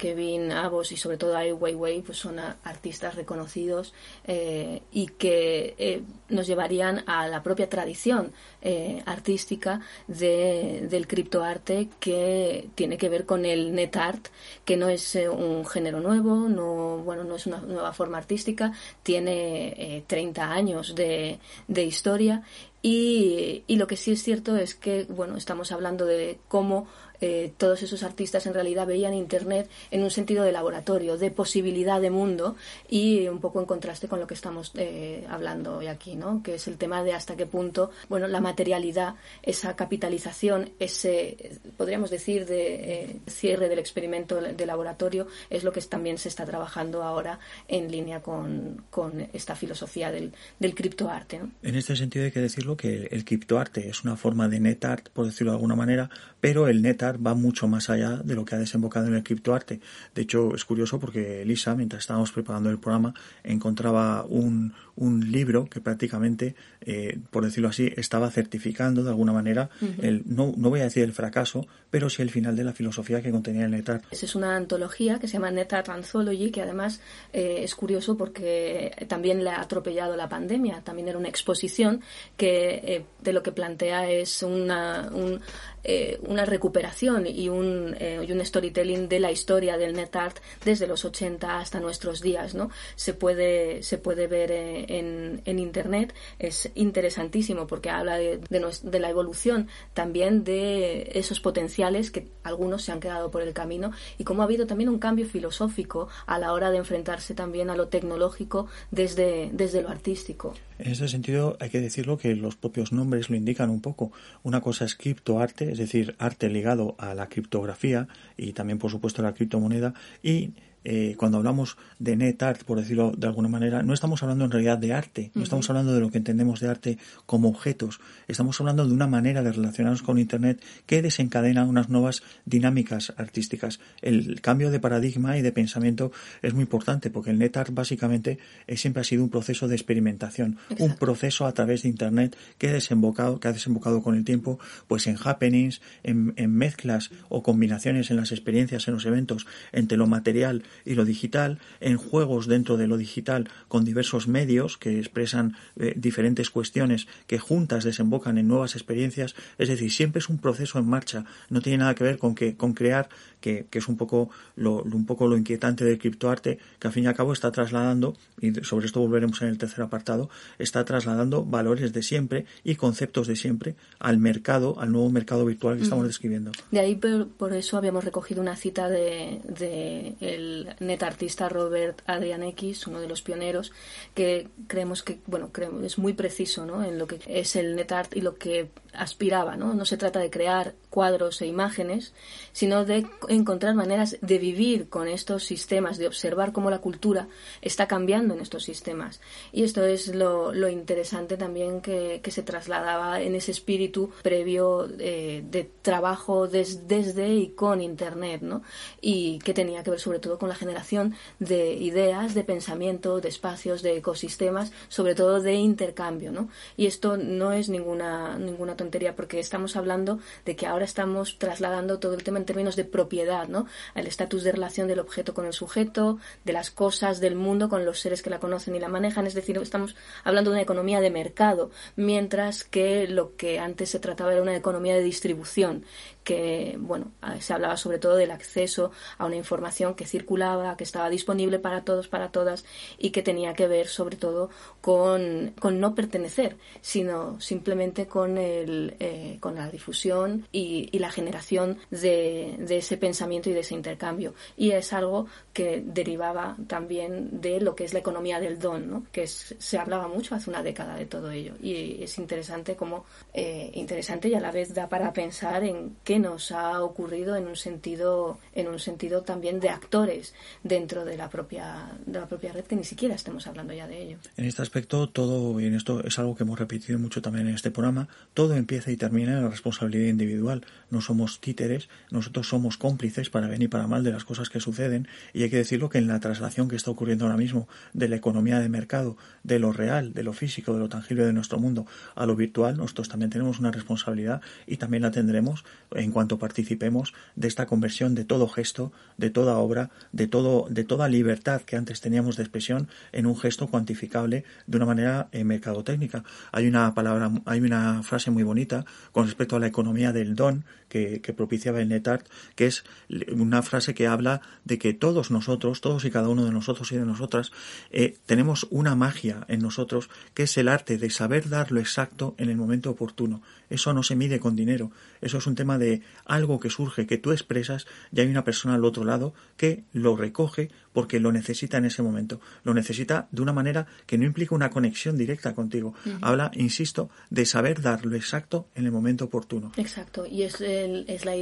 Abos 0.52 0.92
y 0.92 0.98
sobre 0.98 1.18
todo 1.18 1.36
Ai 1.36 1.52
Weiwei, 1.52 2.02
pues 2.02 2.18
son 2.18 2.40
artistas 2.40 3.16
reconocidos 3.16 3.94
eh, 4.26 4.82
y 4.92 5.08
que 5.08 5.76
eh, 5.78 6.02
nos 6.30 6.48
llevarían 6.48 7.04
a 7.08 7.28
la 7.28 7.44
propia 7.44 7.70
tradición 7.70 8.32
eh, 8.62 9.02
artística 9.06 9.82
de, 10.08 10.88
del 10.90 11.08
criptoarte 11.08 11.90
que 12.00 12.70
tiene 12.76 12.98
que 12.98 13.10
ver 13.10 13.26
con 13.26 13.46
el 13.46 13.74
net 13.76 13.96
art, 13.96 14.28
que 14.66 14.78
no 14.78 14.88
es 14.90 15.16
un 15.16 15.66
género 15.66 16.00
nuevo, 16.00 16.48
no, 16.50 16.98
bueno, 17.00 17.24
no 17.24 17.36
es 17.36 17.46
una 17.46 17.58
nueva 17.62 17.94
forma 17.94 18.18
artística, 18.18 18.74
tiene 19.04 20.04
30 20.08 20.52
años 20.52 20.96
de, 20.96 21.40
de 21.68 21.84
historia 21.84 22.44
y, 22.86 23.64
y, 23.66 23.78
lo 23.78 23.88
que 23.88 23.96
sí 23.96 24.12
es 24.12 24.22
cierto 24.22 24.58
es 24.58 24.76
que, 24.76 25.06
bueno, 25.06 25.38
estamos 25.38 25.72
hablando 25.72 26.06
de 26.06 26.40
cómo 26.50 26.86
eh, 27.26 27.54
todos 27.56 27.82
esos 27.82 28.04
artistas 28.04 28.46
en 28.48 28.54
realidad 28.54 28.86
veían 28.86 29.14
Internet 29.14 29.70
en 29.92 30.04
un 30.04 30.12
sentido 30.12 30.44
de 30.44 30.52
laboratorio, 30.52 31.18
de 31.18 31.32
posibilidad 31.32 32.02
de 32.02 32.10
mundo 32.10 32.58
y 32.90 33.30
un 33.30 33.40
poco 33.40 33.62
en 33.62 33.66
contraste 33.66 34.10
con 34.10 34.20
lo 34.20 34.28
que 34.28 34.34
estamos 34.34 34.74
eh, 34.76 35.26
hablando 35.30 35.78
hoy 35.78 35.88
aquí, 35.88 36.18
¿no? 36.18 36.44
que 36.44 36.56
es 36.56 36.68
el 36.68 36.76
tema 36.76 37.02
de 37.02 37.14
hasta 37.14 37.38
qué 37.38 37.46
punto 37.46 37.92
bueno, 38.10 38.28
la 38.28 38.42
materialidad, 38.42 39.16
esa 39.42 39.74
capitalización, 39.78 40.72
ese, 40.80 41.60
podríamos 41.78 42.10
decir, 42.10 42.46
de 42.46 42.74
eh, 42.74 43.16
cierre 43.28 43.70
del 43.70 43.80
experimento 43.80 44.42
de 44.42 44.66
laboratorio 44.66 45.28
es 45.50 45.64
lo 45.64 45.72
que 45.72 45.80
también 45.80 46.18
se 46.18 46.28
está 46.28 46.44
trabajando 46.44 47.04
ahora 47.04 47.40
en 47.70 47.90
línea 47.90 48.22
con, 48.22 48.84
con 48.90 49.30
esta 49.32 49.56
filosofía 49.56 50.12
del, 50.12 50.34
del 50.60 50.76
criptoarte. 50.76 51.40
En 51.62 51.76
este 51.76 51.96
sentido 51.96 52.26
hay 52.26 52.32
que 52.32 52.42
decirlo 52.42 52.76
que 52.76 53.08
el 53.12 53.24
criptoarte 53.24 53.88
es 53.88 54.04
una 54.04 54.18
forma 54.18 54.50
de 54.50 54.60
net 54.60 54.84
art, 54.84 55.08
por 55.08 55.26
decirlo 55.26 55.54
de 55.54 55.56
alguna 55.56 55.76
manera, 55.76 56.10
pero 56.42 56.68
el 56.68 56.82
net 56.82 57.02
art 57.02 57.13
va 57.18 57.34
mucho 57.34 57.68
más 57.68 57.90
allá 57.90 58.18
de 58.24 58.36
lo 58.36 58.46
que 58.46 58.56
ha 58.56 58.60
desembocado 58.60 59.08
en 59.08 59.16
el 59.16 59.24
criptoarte. 59.24 59.80
De 60.14 60.22
hecho, 60.22 60.56
es 60.56 60.66
curioso 60.66 61.00
porque 61.00 61.42
Elisa, 61.42 61.76
mientras 61.76 62.04
estábamos 62.04 62.32
preparando 62.32 62.70
el 62.70 62.80
programa, 62.80 63.14
encontraba 63.44 64.24
un, 64.24 64.74
un 64.96 65.32
libro 65.32 65.66
que 65.66 65.82
prácticamente, 65.82 66.56
eh, 66.82 67.18
por 67.32 67.44
decirlo 67.44 67.70
así, 67.70 67.92
estaba 67.96 68.30
certificando 68.30 69.04
de 69.04 69.10
alguna 69.10 69.34
manera, 69.34 69.70
el, 70.02 70.24
no, 70.26 70.54
no 70.56 70.70
voy 70.70 70.82
a 70.82 70.84
decir 70.84 71.04
el 71.04 71.14
fracaso, 71.14 71.66
pero 71.90 72.10
sí 72.10 72.22
el 72.22 72.30
final 72.30 72.56
de 72.56 72.64
la 72.64 72.74
filosofía 72.74 73.22
que 73.22 73.32
contenía 73.32 73.66
el 73.66 73.72
NetArt. 73.72 74.04
Es 74.12 74.36
una 74.36 74.56
antología 74.56 75.20
que 75.20 75.28
se 75.28 75.34
llama 75.34 75.52
NetArt 75.52 75.90
Anthology, 75.90 76.52
que 76.52 76.62
además 76.62 77.02
eh, 77.32 77.62
es 77.64 77.76
curioso 77.76 78.18
porque 78.18 78.92
también 79.08 79.44
le 79.44 79.50
ha 79.50 79.62
atropellado 79.62 80.16
la 80.16 80.30
pandemia. 80.30 80.82
También 80.82 81.08
era 81.08 81.18
una 81.18 81.30
exposición 81.30 82.02
que 82.38 82.82
eh, 82.84 83.06
de 83.22 83.34
lo 83.34 83.44
que 83.44 83.52
plantea 83.52 84.10
es 84.10 84.44
una, 84.44 85.10
un 85.12 85.42
eh, 85.84 86.20
una 86.24 86.46
recuperación 86.46 87.28
y 87.28 87.50
un, 87.50 87.96
y 88.00 88.32
un 88.32 88.46
storytelling 88.46 89.10
de 89.10 89.20
la 89.20 89.32
historia 89.32 89.78
del 89.78 89.94
net 89.94 90.16
art 90.16 90.38
desde 90.64 90.88
los 90.88 91.06
80 91.06 91.60
hasta 91.60 91.80
nuestros 91.80 92.22
días, 92.22 92.56
¿no? 92.56 92.70
Se 92.96 93.14
puede, 93.14 93.84
se 93.84 93.98
puede 93.98 94.28
ver 94.28 94.52
en, 94.52 95.42
en 95.46 95.60
internet, 95.60 96.14
es 96.40 96.72
interesantísimo 96.76 97.68
porque 97.68 97.90
habla 97.90 98.18
de, 98.18 98.40
de, 98.50 99.00
la 99.00 99.10
evolución 99.10 99.68
también 99.94 100.44
de 100.44 101.12
esos 101.14 101.40
potenciales 101.40 102.12
que 102.12 102.28
algunos 102.44 102.84
se 102.84 102.92
han 102.92 103.00
quedado 103.00 103.32
por 103.32 103.42
el 103.42 103.54
camino 103.54 103.92
y 104.18 104.24
cómo 104.24 104.42
ha 104.42 104.46
habido 104.46 104.68
también 104.68 104.90
un 104.90 105.00
cambio 105.00 105.26
filosófico 105.26 106.08
a 106.26 106.40
la 106.40 106.54
hora 106.54 106.72
de 106.72 106.78
enfrentarse 106.78 107.34
también 107.34 107.70
a 107.70 107.76
lo 107.76 107.88
tecnológico 107.88 108.68
desde, 108.92 109.50
desde 109.54 109.82
lo 109.82 109.90
artístico. 109.90 110.54
En 110.80 110.92
ese 110.92 111.08
sentido, 111.08 111.56
hay 111.60 111.70
que 111.70 111.80
decirlo 111.80 112.18
que 112.18 112.36
los 112.36 112.56
propios 112.56 112.92
nombres 112.92 113.30
lo 113.30 113.36
indican 113.36 113.70
un 113.70 113.82
poco. 113.82 114.12
Una 114.42 114.62
cosa 114.62 114.86
es 114.86 114.96
criptoarte, 114.96 115.73
es 115.74 115.80
decir, 115.80 116.16
arte 116.20 116.50
ligado 116.50 116.96
a 117.00 117.16
la 117.16 117.30
criptografía 117.30 118.08
y 118.38 118.54
también, 118.54 118.78
por 118.78 118.92
supuesto, 118.92 119.24
a 119.24 119.26
la 119.26 119.34
criptomoneda, 119.34 119.96
y 120.22 120.52
eh, 120.84 121.16
cuando 121.18 121.38
hablamos 121.38 121.78
de 122.00 122.16
net 122.16 122.42
art, 122.44 122.64
por 122.64 122.80
decirlo 122.80 123.14
de 123.18 123.28
alguna 123.28 123.48
manera, 123.48 123.84
no 123.84 123.94
estamos 123.94 124.22
hablando 124.24 124.46
en 124.46 124.52
realidad 124.52 124.78
de 124.78 124.94
arte, 124.94 125.32
no 125.34 125.44
estamos 125.44 125.70
hablando 125.70 125.94
de 125.94 126.00
lo 126.00 126.10
que 126.10 126.18
entendemos 126.18 126.60
de 126.60 126.70
arte 126.70 126.98
como 127.26 127.50
objetos, 127.50 128.00
estamos 128.28 128.60
hablando 128.60 128.86
de 128.86 128.94
una 128.94 129.08
manera 129.08 129.44
de 129.44 129.52
relacionarnos 129.52 130.02
con 130.04 130.20
Internet 130.20 130.62
que 130.86 131.02
desencadena 131.02 131.66
unas 131.66 131.90
nuevas 131.90 132.24
dinámicas 132.46 133.14
artísticas. 133.18 133.80
El 134.02 134.42
cambio 134.42 134.72
de 134.72 134.80
paradigma 134.80 135.38
y 135.38 135.42
de 135.42 135.52
pensamiento 135.52 136.12
es 136.42 136.54
muy 136.54 136.64
importante 136.64 137.10
porque 137.10 137.32
el 137.32 137.40
net 137.40 137.56
art 137.58 137.74
básicamente 137.74 138.40
siempre 138.76 139.02
ha 139.02 139.04
sido 139.04 139.24
un 139.24 139.30
proceso 139.30 139.68
de 139.68 139.76
experimentación, 139.76 140.58
un 140.80 140.96
proceso 140.96 141.46
a 141.46 141.54
través 141.54 141.84
de 141.84 141.90
Internet 141.90 142.36
que 142.58 142.70
ha 142.70 142.74
desembocado, 142.74 143.40
que 143.40 143.48
ha 143.48 143.54
desembocado 143.54 144.02
con 144.02 144.16
el 144.16 144.26
tiempo 144.26 144.60
pues 144.88 145.08
en 145.08 145.18
happenings, 145.24 145.82
en, 146.04 146.34
en 146.36 146.54
mezclas 146.54 147.12
o 147.30 147.44
combinaciones 147.44 148.12
en 148.12 148.18
las 148.18 148.32
experiencias, 148.32 148.88
en 148.88 148.94
los 148.94 149.06
eventos, 149.06 149.46
entre 149.72 149.98
lo 149.98 150.08
material 150.08 150.64
y 150.86 150.96
lo 150.96 151.06
digital, 151.06 151.60
en 151.80 151.98
juegos 151.98 152.48
dentro 152.48 152.78
de 152.78 152.88
lo 152.88 152.98
digital 152.98 153.50
con 153.68 153.86
diversos 153.86 154.28
medios 154.28 154.78
que 154.78 155.00
expresan 155.00 155.56
eh, 155.78 155.94
diferentes 155.96 156.50
cuestiones 156.50 157.08
que 157.28 157.40
juntas 157.40 157.84
desembocan 157.84 158.38
en 158.38 158.48
nuevas 158.48 158.76
experiencias, 158.76 159.36
es 159.58 159.70
decir, 159.70 159.92
siempre 159.92 160.20
es 160.20 160.30
un 160.30 160.38
proceso 160.38 160.80
en 160.80 160.88
marcha, 160.88 161.26
no 161.50 161.62
tiene 161.62 161.80
nada 161.80 161.96
que 161.96 162.04
ver 162.04 162.18
con 162.18 162.36
que 162.36 162.56
con 162.56 162.74
crear 162.74 163.10
que, 163.44 163.68
es 163.74 163.88
un 163.90 163.98
poco 163.98 164.30
lo, 164.56 164.84
un 164.84 165.06
poco 165.06 165.28
lo 165.28 165.38
inquietante 165.38 165.84
del 165.84 166.00
criptoarte, 166.00 166.58
que 166.80 166.88
al 166.88 166.94
fin 166.94 167.04
y 167.04 167.08
al 167.08 167.14
cabo 167.14 167.34
está 167.34 167.52
trasladando, 167.52 168.16
y 168.40 168.54
sobre 168.64 168.86
esto 168.86 169.02
volveremos 169.02 169.42
en 169.42 169.50
el 169.50 169.58
tercer 169.58 169.84
apartado, 169.84 170.30
está 170.60 170.86
trasladando 170.86 171.44
valores 171.44 171.92
de 171.92 172.04
siempre 172.04 172.46
y 172.64 172.76
conceptos 172.76 173.28
de 173.28 173.36
siempre 173.36 173.76
al 174.00 174.18
mercado, 174.18 174.80
al 174.80 174.94
nuevo 174.94 175.10
mercado 175.10 175.46
virtual 175.46 175.76
que 175.76 175.84
estamos 175.84 176.08
describiendo. 176.08 176.52
De 176.72 176.80
ahí 176.80 176.96
por, 176.96 177.54
eso 177.54 177.78
habíamos 177.78 178.06
recogido 178.06 178.42
una 178.42 178.56
cita 178.56 178.88
de, 178.88 179.42
de 179.44 180.16
el 180.22 180.74
netartista 180.80 181.50
Robert 181.50 182.02
Adrian 182.08 182.44
X, 182.44 182.88
uno 182.88 183.02
de 183.02 183.10
los 183.10 183.22
pioneros, 183.22 183.74
que 184.14 184.48
creemos 184.68 185.04
que, 185.04 185.20
bueno, 185.28 185.50
creemos, 185.52 185.84
es 185.84 185.98
muy 185.98 186.14
preciso 186.14 186.66
¿no? 186.66 186.84
en 186.84 186.98
lo 186.98 187.08
que 187.08 187.20
es 187.28 187.58
el 187.58 187.76
netart 187.76 188.16
y 188.16 188.22
lo 188.22 188.36
que 188.36 188.70
aspiraba, 188.94 189.56
¿no? 189.58 189.74
No 189.74 189.86
se 189.86 189.98
trata 189.98 190.20
de 190.20 190.30
crear 190.30 190.76
cuadros 190.90 191.42
e 191.42 191.48
imágenes, 191.48 192.14
sino 192.52 192.86
de 192.86 193.08
encontrar 193.36 193.76
maneras 193.76 194.18
de 194.22 194.38
vivir 194.38 194.90
con 194.90 195.08
estos 195.08 195.44
sistemas, 195.44 195.98
de 195.98 196.08
observar 196.08 196.52
cómo 196.52 196.70
la 196.70 196.80
cultura 196.80 197.28
está 197.62 197.88
cambiando 197.88 198.34
en 198.34 198.42
estos 198.42 198.64
sistemas. 198.64 199.20
Y 199.52 199.64
esto 199.64 199.84
es 199.84 200.14
lo, 200.14 200.54
interesante 200.70 201.38
también 201.38 201.82
que, 201.82 202.22
se 202.34 202.42
trasladaba 202.42 203.22
en 203.22 203.36
ese 203.36 203.52
espíritu 203.52 204.10
previo 204.24 204.90
eh, 204.98 205.44
de 205.46 205.70
trabajo 205.84 206.48
desde 206.48 207.34
y 207.34 207.50
con 207.50 207.82
Internet, 207.82 208.42
¿no? 208.42 208.64
Y 209.02 209.40
que 209.40 209.54
tenía 209.54 209.84
que 209.84 209.92
ver 209.92 210.00
sobre 210.00 210.20
todo 210.20 210.40
con 210.40 210.50
la 210.50 210.56
generación 210.56 211.16
de 211.40 211.74
ideas, 211.74 212.34
de 212.34 212.44
pensamiento, 212.44 213.22
de 213.22 213.30
espacios, 213.30 213.84
de 213.84 213.98
ecosistemas, 213.98 214.72
sobre 214.90 215.14
todo 215.14 215.42
de 215.42 215.54
intercambio, 215.54 216.32
¿no? 216.32 216.50
Y 216.76 216.88
esto 216.88 217.18
no 217.18 217.52
es 217.52 217.70
ninguna, 217.70 218.40
ninguna 218.40 218.76
porque 219.16 219.40
estamos 219.40 219.76
hablando 219.76 220.20
de 220.46 220.56
que 220.56 220.68
ahora 220.68 220.86
estamos 220.86 221.38
trasladando 221.40 222.00
todo 222.00 222.14
el 222.14 222.24
tema 222.24 222.40
en 222.40 222.46
términos 222.46 222.76
de 222.76 222.86
propiedad, 222.86 223.23
¿no? 223.50 223.68
El 223.96 224.08
estatus 224.08 224.44
de 224.44 224.52
relación 224.52 224.88
del 224.88 225.00
objeto 225.00 225.34
con 225.34 225.46
el 225.46 225.54
sujeto, 225.54 226.20
de 226.44 226.54
las 226.54 226.72
cosas 226.72 227.20
del 227.20 227.36
mundo 227.36 227.70
con 227.70 227.86
los 227.86 228.00
seres 228.00 228.22
que 228.22 228.30
la 228.30 228.40
conocen 228.40 228.76
y 228.76 228.80
la 228.80 228.88
manejan, 228.88 229.28
es 229.28 229.34
decir, 229.34 229.58
estamos 229.58 229.96
hablando 230.24 230.52
de 230.52 230.56
una 230.56 230.64
economía 230.64 231.02
de 231.02 231.10
mercado, 231.10 231.72
mientras 231.96 232.64
que 232.64 233.08
lo 233.08 233.36
que 233.36 233.60
antes 233.60 233.90
se 233.90 234.00
trataba 234.00 234.34
era 234.34 234.42
una 234.42 234.56
economía 234.56 234.96
de 234.96 235.04
distribución 235.04 235.86
que, 236.24 236.78
bueno, 236.80 237.12
se 237.40 237.54
hablaba 237.54 237.78
sobre 237.78 238.00
todo 238.00 238.16
del 238.16 238.32
acceso 238.32 238.92
a 239.18 239.26
una 239.26 239.36
información 239.36 239.96
que 239.96 240.06
circulaba, 240.06 240.78
que 240.78 240.84
estaba 240.84 241.10
disponible 241.10 241.60
para 241.60 241.84
todos, 241.84 242.08
para 242.08 242.32
todas, 242.32 242.66
y 242.98 243.12
que 243.12 243.22
tenía 243.22 243.54
que 243.54 243.68
ver 243.68 243.88
sobre 243.88 244.18
todo 244.18 244.50
con, 244.82 245.54
con 245.60 245.80
no 245.80 245.96
pertenecer, 245.96 246.58
sino 246.82 247.40
simplemente 247.40 248.08
con, 248.08 248.38
el, 248.38 248.96
eh, 249.00 249.38
con 249.40 249.56
la 249.56 249.70
difusión 249.70 250.48
y, 250.52 250.90
la 251.04 251.12
generación 251.12 251.80
de, 251.92 252.56
de, 252.60 252.78
ese 252.78 252.96
pensamiento 252.96 253.50
y 253.50 253.54
de 253.54 253.60
ese 253.60 253.76
intercambio. 253.76 254.34
Y 254.56 254.72
es 254.72 254.94
algo 254.94 255.28
que 255.52 255.84
derivaba 255.86 256.56
también 256.68 257.42
de 257.42 257.60
lo 257.60 257.76
que 257.76 257.84
es 257.84 257.94
la 257.94 258.00
economía 258.00 258.40
del 258.40 258.58
don, 258.58 258.90
¿no? 258.90 259.04
que 259.12 259.28
se 259.28 259.78
hablaba 259.78 260.08
mucho 260.08 260.34
hace 260.34 260.50
una 260.50 260.64
década 260.64 260.96
de 260.96 261.06
todo 261.06 261.30
ello. 261.32 261.56
Y 261.62 262.02
es 262.02 262.18
interesante 262.18 262.78
como, 262.78 263.04
eh, 263.34 263.70
interesante 263.74 264.30
y 264.30 264.36
a 264.36 264.40
la 264.40 264.52
vez 264.52 264.74
da 264.74 264.88
para 264.88 265.12
pensar 265.12 265.64
en 265.64 265.98
qué 266.06 266.13
nos 266.20 266.52
ha 266.52 266.84
ocurrido 266.84 267.36
en 267.36 267.48
un 267.48 267.56
sentido 267.56 268.38
en 268.54 268.68
un 268.68 268.80
sentido 268.80 269.22
también 269.22 269.60
de 269.60 269.70
actores 269.70 270.34
dentro 270.64 271.06
de 271.06 271.18
la 271.18 271.30
propia 271.30 271.92
de 272.06 272.20
la 272.20 272.28
propia 272.28 272.54
red 272.54 272.66
que 272.66 272.76
ni 272.76 272.84
siquiera 272.84 273.16
estemos 273.16 273.48
hablando 273.48 273.74
ya 273.74 273.88
de 273.88 274.02
ello. 274.02 274.18
En 274.38 274.46
este 274.46 274.62
aspecto 274.62 275.10
todo 275.10 275.60
y 275.60 275.66
en 275.66 275.76
esto 275.76 276.04
es 276.04 276.18
algo 276.20 276.36
que 276.36 276.44
hemos 276.44 276.60
repetido 276.60 277.00
mucho 277.00 277.22
también 277.22 277.48
en 277.48 277.56
este 277.56 277.72
programa, 277.72 278.08
todo 278.34 278.56
empieza 278.56 278.92
y 278.92 278.98
termina 278.98 279.38
en 279.38 279.44
la 279.44 279.50
responsabilidad 279.50 280.08
individual. 280.08 280.66
No 280.94 281.02
somos 281.02 281.42
títeres, 281.42 281.90
nosotros 282.12 282.48
somos 282.48 282.78
cómplices 282.78 283.32
para 283.32 283.48
bien 283.48 283.64
y 283.64 283.68
para 283.68 283.88
mal 283.88 284.04
de 284.04 284.12
las 284.12 284.26
cosas 284.26 284.52
que 284.52 284.60
suceden 284.60 285.08
y 285.34 285.42
hay 285.42 285.50
que 285.50 285.58
decirlo 285.58 285.90
que 285.90 285.98
en 285.98 286.08
la 286.08 286.20
traslación 286.20 286.68
que 286.68 286.76
está 286.76 286.92
ocurriendo 286.92 287.26
ahora 287.26 287.36
mismo 287.36 287.68
de 287.94 288.08
la 288.08 288.16
economía 288.16 288.60
de 288.60 288.70
mercado, 288.70 289.18
de 289.42 289.58
lo 289.58 289.74
real, 289.74 290.14
de 290.14 290.22
lo 290.22 290.34
físico, 290.34 290.72
de 290.72 290.80
lo 290.80 290.90
tangible 290.90 291.26
de 291.26 291.34
nuestro 291.34 291.58
mundo 291.58 291.88
a 292.14 292.28
lo 292.28 292.36
virtual, 292.36 292.78
nosotros 292.78 293.10
también 293.10 293.32
tenemos 293.32 293.60
una 293.60 293.72
responsabilidad 293.72 294.42
y 294.68 294.78
también 294.78 295.02
la 295.02 295.10
tendremos 295.10 295.66
en 295.96 296.12
cuanto 296.12 296.38
participemos 296.38 297.16
de 297.36 297.48
esta 297.48 297.66
conversión 297.66 298.14
de 298.14 298.24
todo 298.24 298.48
gesto, 298.48 298.92
de 299.18 299.32
toda 299.32 299.58
obra, 299.58 299.90
de 300.12 300.28
todo, 300.28 300.68
de 300.70 300.84
toda 300.84 301.08
libertad 301.08 301.64
que 301.64 301.76
antes 301.76 302.02
teníamos 302.02 302.38
de 302.38 302.44
expresión 302.44 302.88
en 303.14 303.26
un 303.26 303.36
gesto 303.36 303.66
cuantificable 303.66 304.44
de 304.68 304.78
una 304.78 304.86
manera 304.86 305.28
eh, 305.32 305.44
mercadotécnica. 305.44 306.24
Hay 306.52 306.68
una 306.68 306.94
palabra, 306.94 307.32
hay 307.46 307.62
una 307.62 308.04
frase 308.04 308.30
muy 308.30 308.44
bonita 308.44 308.86
con 309.12 309.26
respecto 309.26 309.56
a 309.56 309.60
la 309.60 309.66
economía 309.66 310.12
del 310.12 310.36
don 310.36 310.66
que, 310.94 311.34
propiciaba 311.34 311.82
el 311.82 311.90
NetArt, 311.90 312.28
que 312.56 312.68
es 312.68 312.84
una 313.32 313.64
frase 313.64 313.96
que 313.96 314.06
habla 314.06 314.42
de 314.64 314.78
que 314.78 314.94
todos 314.94 315.32
nosotros, 315.32 315.82
todos 315.82 316.06
y 316.06 316.12
cada 316.12 316.30
uno 316.30 316.46
de 316.46 316.52
nosotros 316.52 316.92
y 316.92 316.98
de 316.98 317.06
nosotras, 317.06 317.52
eh, 317.90 318.16
tenemos 318.28 318.68
una 318.70 318.96
magia 318.96 319.46
en 319.48 319.60
nosotros 319.60 320.10
que 320.36 320.44
es 320.44 320.56
el 320.58 320.68
arte 320.68 321.00
de 321.00 321.10
saber 321.10 321.50
dar 321.50 321.72
lo 321.72 321.80
exacto 321.80 322.36
en 322.38 322.50
el 322.50 322.58
momento 322.58 322.92
oportuno. 322.92 323.42
Eso 323.72 323.94
no 323.94 324.04
se 324.04 324.16
mide 324.16 324.40
con 324.40 324.56
dinero, 324.56 324.92
eso 325.22 325.40
es 325.40 325.48
un 325.48 325.56
tema 325.56 325.80
de 325.80 326.02
algo 326.26 326.60
que 326.60 326.70
surge, 326.70 327.08
que 327.08 327.18
tú 327.18 327.32
expresas 327.32 327.88
y 328.12 328.22
hay 328.22 328.28
una 328.28 328.44
persona 328.44 328.76
al 328.76 328.86
otro 328.86 329.04
lado 329.04 329.34
que 329.58 329.84
lo 329.94 330.16
recoge 330.16 330.70
porque 330.94 331.20
lo 331.20 331.32
necesita 331.32 331.78
en 331.78 331.86
ese 331.86 332.02
momento. 332.02 332.40
Lo 332.64 332.74
necesita 332.74 333.28
de 333.32 333.42
una 333.42 333.54
manera 333.54 333.88
que 334.06 334.18
no 334.18 334.26
implica 334.26 334.56
una 334.56 334.70
conexión 334.70 335.18
directa 335.18 335.54
contigo. 335.54 335.94
Habla, 336.22 336.52
insisto, 336.56 337.10
de 337.30 337.46
saber 337.46 337.82
dar 337.82 338.06
lo 338.06 338.16
exacto 338.16 338.68
en 338.76 338.86
el 338.86 338.92
momento 338.92 339.26
oportuno. 339.26 339.72
Exacto, 339.78 340.26
y 340.26 340.44
es, 340.44 340.62
es 340.62 341.26
la, 341.26 341.34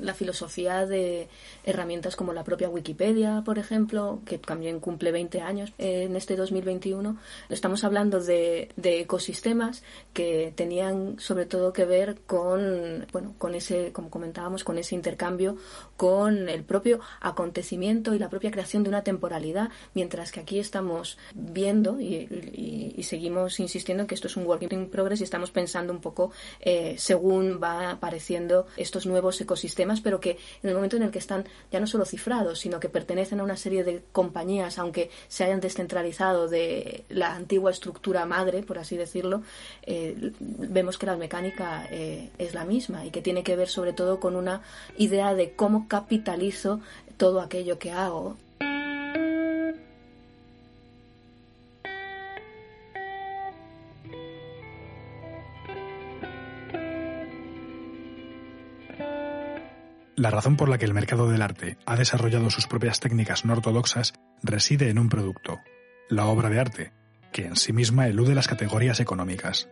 la, 0.00 0.14
filosofía 0.14 0.86
de 0.86 1.28
herramientas 1.64 2.16
como 2.16 2.32
la 2.32 2.44
propia 2.44 2.68
Wikipedia, 2.68 3.42
por 3.44 3.58
ejemplo, 3.58 4.20
que 4.24 4.38
también 4.38 4.80
cumple 4.80 5.12
20 5.12 5.40
años 5.40 5.72
en 5.78 6.14
este 6.16 6.36
2021. 6.36 7.16
Estamos 7.48 7.84
hablando 7.84 8.20
de, 8.20 8.70
de 8.76 9.00
ecosistemas 9.00 9.82
que 10.12 10.52
tenían 10.54 11.18
sobre 11.18 11.46
todo 11.46 11.72
que 11.72 11.84
ver 11.84 12.18
con, 12.26 13.06
bueno, 13.12 13.34
con 13.38 13.54
ese, 13.54 13.92
como 13.92 14.10
comentábamos, 14.10 14.64
con 14.64 14.78
ese 14.78 14.94
intercambio, 14.94 15.56
con 15.96 16.48
el 16.48 16.64
propio 16.64 17.00
acontecimiento 17.20 18.14
y 18.14 18.18
la 18.18 18.28
propia 18.28 18.50
creación 18.50 18.82
de 18.82 18.89
una 18.90 19.02
temporalidad, 19.02 19.70
mientras 19.94 20.30
que 20.32 20.40
aquí 20.40 20.58
estamos 20.58 21.16
viendo 21.34 22.00
y, 22.00 22.28
seguimos 23.02 23.58
insistiendo 23.58 24.02
en 24.02 24.06
que 24.06 24.14
esto 24.14 24.28
es 24.28 24.36
un 24.36 24.46
work 24.46 24.62
in 24.70 24.88
progress 24.88 25.20
y 25.20 25.24
estamos 25.24 25.50
pensando 25.50 25.92
un 25.92 26.00
poco 26.00 26.30
eh, 26.60 26.94
según 26.98 27.58
va 27.60 27.90
apareciendo 27.90 28.66
estos 28.76 29.06
nuevos 29.06 29.40
ecosistemas, 29.40 30.00
pero 30.00 30.20
que 30.20 30.38
en 30.62 30.68
el 30.68 30.74
momento 30.74 30.96
en 30.96 31.02
el 31.04 31.10
que 31.10 31.18
están 31.18 31.44
ya 31.72 31.80
no 31.80 31.86
solo 31.86 32.04
cifrados, 32.04 32.60
sino 32.60 32.78
que 32.78 32.88
pertenecen 32.88 33.40
a 33.40 33.42
una 33.42 33.56
serie 33.56 33.82
de 33.82 34.02
compañías, 34.12 34.78
aunque 34.78 35.10
se 35.28 35.44
hayan 35.44 35.60
descentralizado 35.60 36.48
de 36.48 37.04
la 37.08 37.34
antigua 37.34 37.70
estructura 37.70 38.26
madre, 38.26 38.62
por 38.62 38.78
así 38.78 38.96
decirlo, 38.96 39.42
eh, 39.82 40.32
vemos 40.38 40.98
que 40.98 41.06
la 41.06 41.16
mecánica 41.16 41.88
eh, 41.90 42.30
es 42.38 42.54
la 42.54 42.64
misma 42.64 43.04
y 43.06 43.10
que 43.10 43.22
tiene 43.22 43.42
que 43.42 43.56
ver 43.56 43.68
sobre 43.68 43.92
todo 43.92 44.20
con 44.20 44.36
una 44.36 44.62
idea 44.98 45.34
de 45.34 45.52
cómo 45.52 45.88
capitalizo 45.88 46.80
todo 47.16 47.40
aquello 47.40 47.78
que 47.78 47.90
hago. 47.90 48.36
La 60.20 60.28
razón 60.28 60.58
por 60.58 60.68
la 60.68 60.76
que 60.76 60.84
el 60.84 60.92
mercado 60.92 61.30
del 61.30 61.40
arte 61.40 61.78
ha 61.86 61.96
desarrollado 61.96 62.50
sus 62.50 62.66
propias 62.66 63.00
técnicas 63.00 63.46
no 63.46 63.54
ortodoxas 63.54 64.12
reside 64.42 64.90
en 64.90 64.98
un 64.98 65.08
producto, 65.08 65.60
la 66.10 66.26
obra 66.26 66.50
de 66.50 66.60
arte, 66.60 66.92
que 67.32 67.46
en 67.46 67.56
sí 67.56 67.72
misma 67.72 68.06
elude 68.06 68.34
las 68.34 68.46
categorías 68.46 69.00
económicas. 69.00 69.70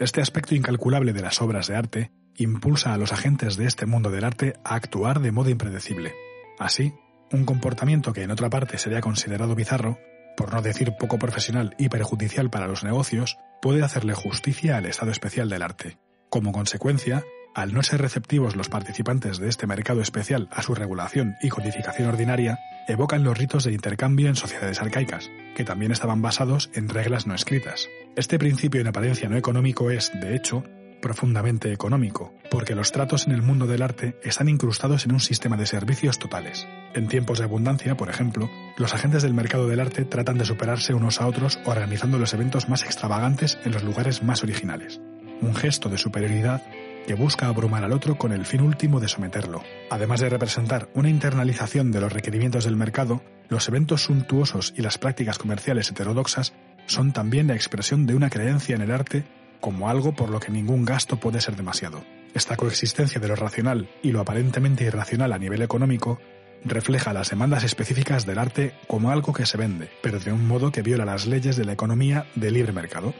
Este 0.00 0.20
aspecto 0.20 0.56
incalculable 0.56 1.12
de 1.12 1.22
las 1.22 1.40
obras 1.40 1.68
de 1.68 1.76
arte 1.76 2.10
impulsa 2.34 2.94
a 2.94 2.96
los 2.98 3.12
agentes 3.12 3.56
de 3.56 3.66
este 3.66 3.86
mundo 3.86 4.10
del 4.10 4.24
arte 4.24 4.54
a 4.64 4.74
actuar 4.74 5.20
de 5.20 5.30
modo 5.30 5.50
impredecible. 5.50 6.14
Así, 6.58 6.92
un 7.30 7.44
comportamiento 7.44 8.12
que 8.12 8.24
en 8.24 8.32
otra 8.32 8.50
parte 8.50 8.78
sería 8.78 9.00
considerado 9.00 9.54
bizarro, 9.54 10.00
por 10.36 10.52
no 10.52 10.62
decir 10.62 10.94
poco 10.98 11.20
profesional 11.20 11.76
y 11.78 11.90
perjudicial 11.90 12.50
para 12.50 12.66
los 12.66 12.82
negocios, 12.82 13.38
puede 13.62 13.84
hacerle 13.84 14.14
justicia 14.14 14.78
al 14.78 14.86
estado 14.86 15.12
especial 15.12 15.48
del 15.48 15.62
arte. 15.62 15.96
Como 16.28 16.50
consecuencia, 16.50 17.22
al 17.56 17.72
no 17.72 17.82
ser 17.82 18.02
receptivos 18.02 18.54
los 18.54 18.68
participantes 18.68 19.38
de 19.38 19.48
este 19.48 19.66
mercado 19.66 20.02
especial 20.02 20.46
a 20.52 20.62
su 20.62 20.74
regulación 20.74 21.36
y 21.40 21.48
codificación 21.48 22.06
ordinaria, 22.06 22.58
evocan 22.86 23.24
los 23.24 23.36
ritos 23.36 23.64
de 23.64 23.72
intercambio 23.72 24.28
en 24.28 24.36
sociedades 24.36 24.82
arcaicas, 24.82 25.30
que 25.54 25.64
también 25.64 25.90
estaban 25.90 26.20
basados 26.20 26.68
en 26.74 26.90
reglas 26.90 27.26
no 27.26 27.34
escritas. 27.34 27.88
Este 28.14 28.38
principio 28.38 28.82
en 28.82 28.88
apariencia 28.88 29.30
no 29.30 29.38
económico 29.38 29.90
es, 29.90 30.12
de 30.12 30.36
hecho, 30.36 30.64
profundamente 31.00 31.72
económico, 31.72 32.34
porque 32.50 32.74
los 32.74 32.92
tratos 32.92 33.26
en 33.26 33.32
el 33.32 33.40
mundo 33.40 33.66
del 33.66 33.80
arte 33.80 34.18
están 34.22 34.50
incrustados 34.50 35.06
en 35.06 35.12
un 35.12 35.20
sistema 35.20 35.56
de 35.56 35.64
servicios 35.64 36.18
totales. 36.18 36.68
En 36.92 37.08
tiempos 37.08 37.38
de 37.38 37.44
abundancia, 37.44 37.96
por 37.96 38.10
ejemplo, 38.10 38.50
los 38.76 38.92
agentes 38.92 39.22
del 39.22 39.32
mercado 39.32 39.66
del 39.66 39.80
arte 39.80 40.04
tratan 40.04 40.36
de 40.36 40.44
superarse 40.44 40.92
unos 40.92 41.22
a 41.22 41.26
otros 41.26 41.58
organizando 41.64 42.18
los 42.18 42.34
eventos 42.34 42.68
más 42.68 42.84
extravagantes 42.84 43.58
en 43.64 43.72
los 43.72 43.82
lugares 43.82 44.22
más 44.22 44.42
originales. 44.42 45.00
Un 45.40 45.54
gesto 45.54 45.88
de 45.88 45.96
superioridad 45.96 46.62
que 47.06 47.14
busca 47.14 47.46
abrumar 47.46 47.84
al 47.84 47.92
otro 47.92 48.18
con 48.18 48.32
el 48.32 48.44
fin 48.44 48.60
último 48.60 49.00
de 49.00 49.08
someterlo. 49.08 49.62
Además 49.90 50.20
de 50.20 50.28
representar 50.28 50.88
una 50.94 51.08
internalización 51.08 51.92
de 51.92 52.00
los 52.00 52.12
requerimientos 52.12 52.64
del 52.64 52.76
mercado, 52.76 53.22
los 53.48 53.68
eventos 53.68 54.02
suntuosos 54.02 54.74
y 54.76 54.82
las 54.82 54.98
prácticas 54.98 55.38
comerciales 55.38 55.90
heterodoxas 55.90 56.52
son 56.86 57.12
también 57.12 57.46
la 57.46 57.54
expresión 57.54 58.06
de 58.06 58.14
una 58.14 58.30
creencia 58.30 58.74
en 58.74 58.82
el 58.82 58.90
arte 58.90 59.24
como 59.60 59.88
algo 59.88 60.14
por 60.14 60.30
lo 60.30 60.40
que 60.40 60.52
ningún 60.52 60.84
gasto 60.84 61.18
puede 61.18 61.40
ser 61.40 61.56
demasiado. 61.56 62.04
Esta 62.34 62.56
coexistencia 62.56 63.20
de 63.20 63.28
lo 63.28 63.36
racional 63.36 63.88
y 64.02 64.12
lo 64.12 64.20
aparentemente 64.20 64.84
irracional 64.84 65.32
a 65.32 65.38
nivel 65.38 65.62
económico 65.62 66.20
refleja 66.64 67.12
las 67.12 67.30
demandas 67.30 67.64
específicas 67.64 68.26
del 68.26 68.38
arte 68.38 68.74
como 68.88 69.10
algo 69.10 69.32
que 69.32 69.46
se 69.46 69.56
vende, 69.56 69.88
pero 70.02 70.18
de 70.18 70.32
un 70.32 70.46
modo 70.46 70.72
que 70.72 70.82
viola 70.82 71.04
las 71.04 71.26
leyes 71.26 71.56
de 71.56 71.64
la 71.64 71.72
economía 71.72 72.26
de 72.34 72.50
libre 72.50 72.72
mercado. 72.72 73.14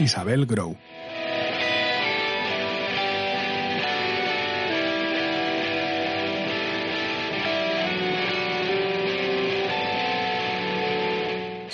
Isabel 0.00 0.46
Grow. 0.46 0.76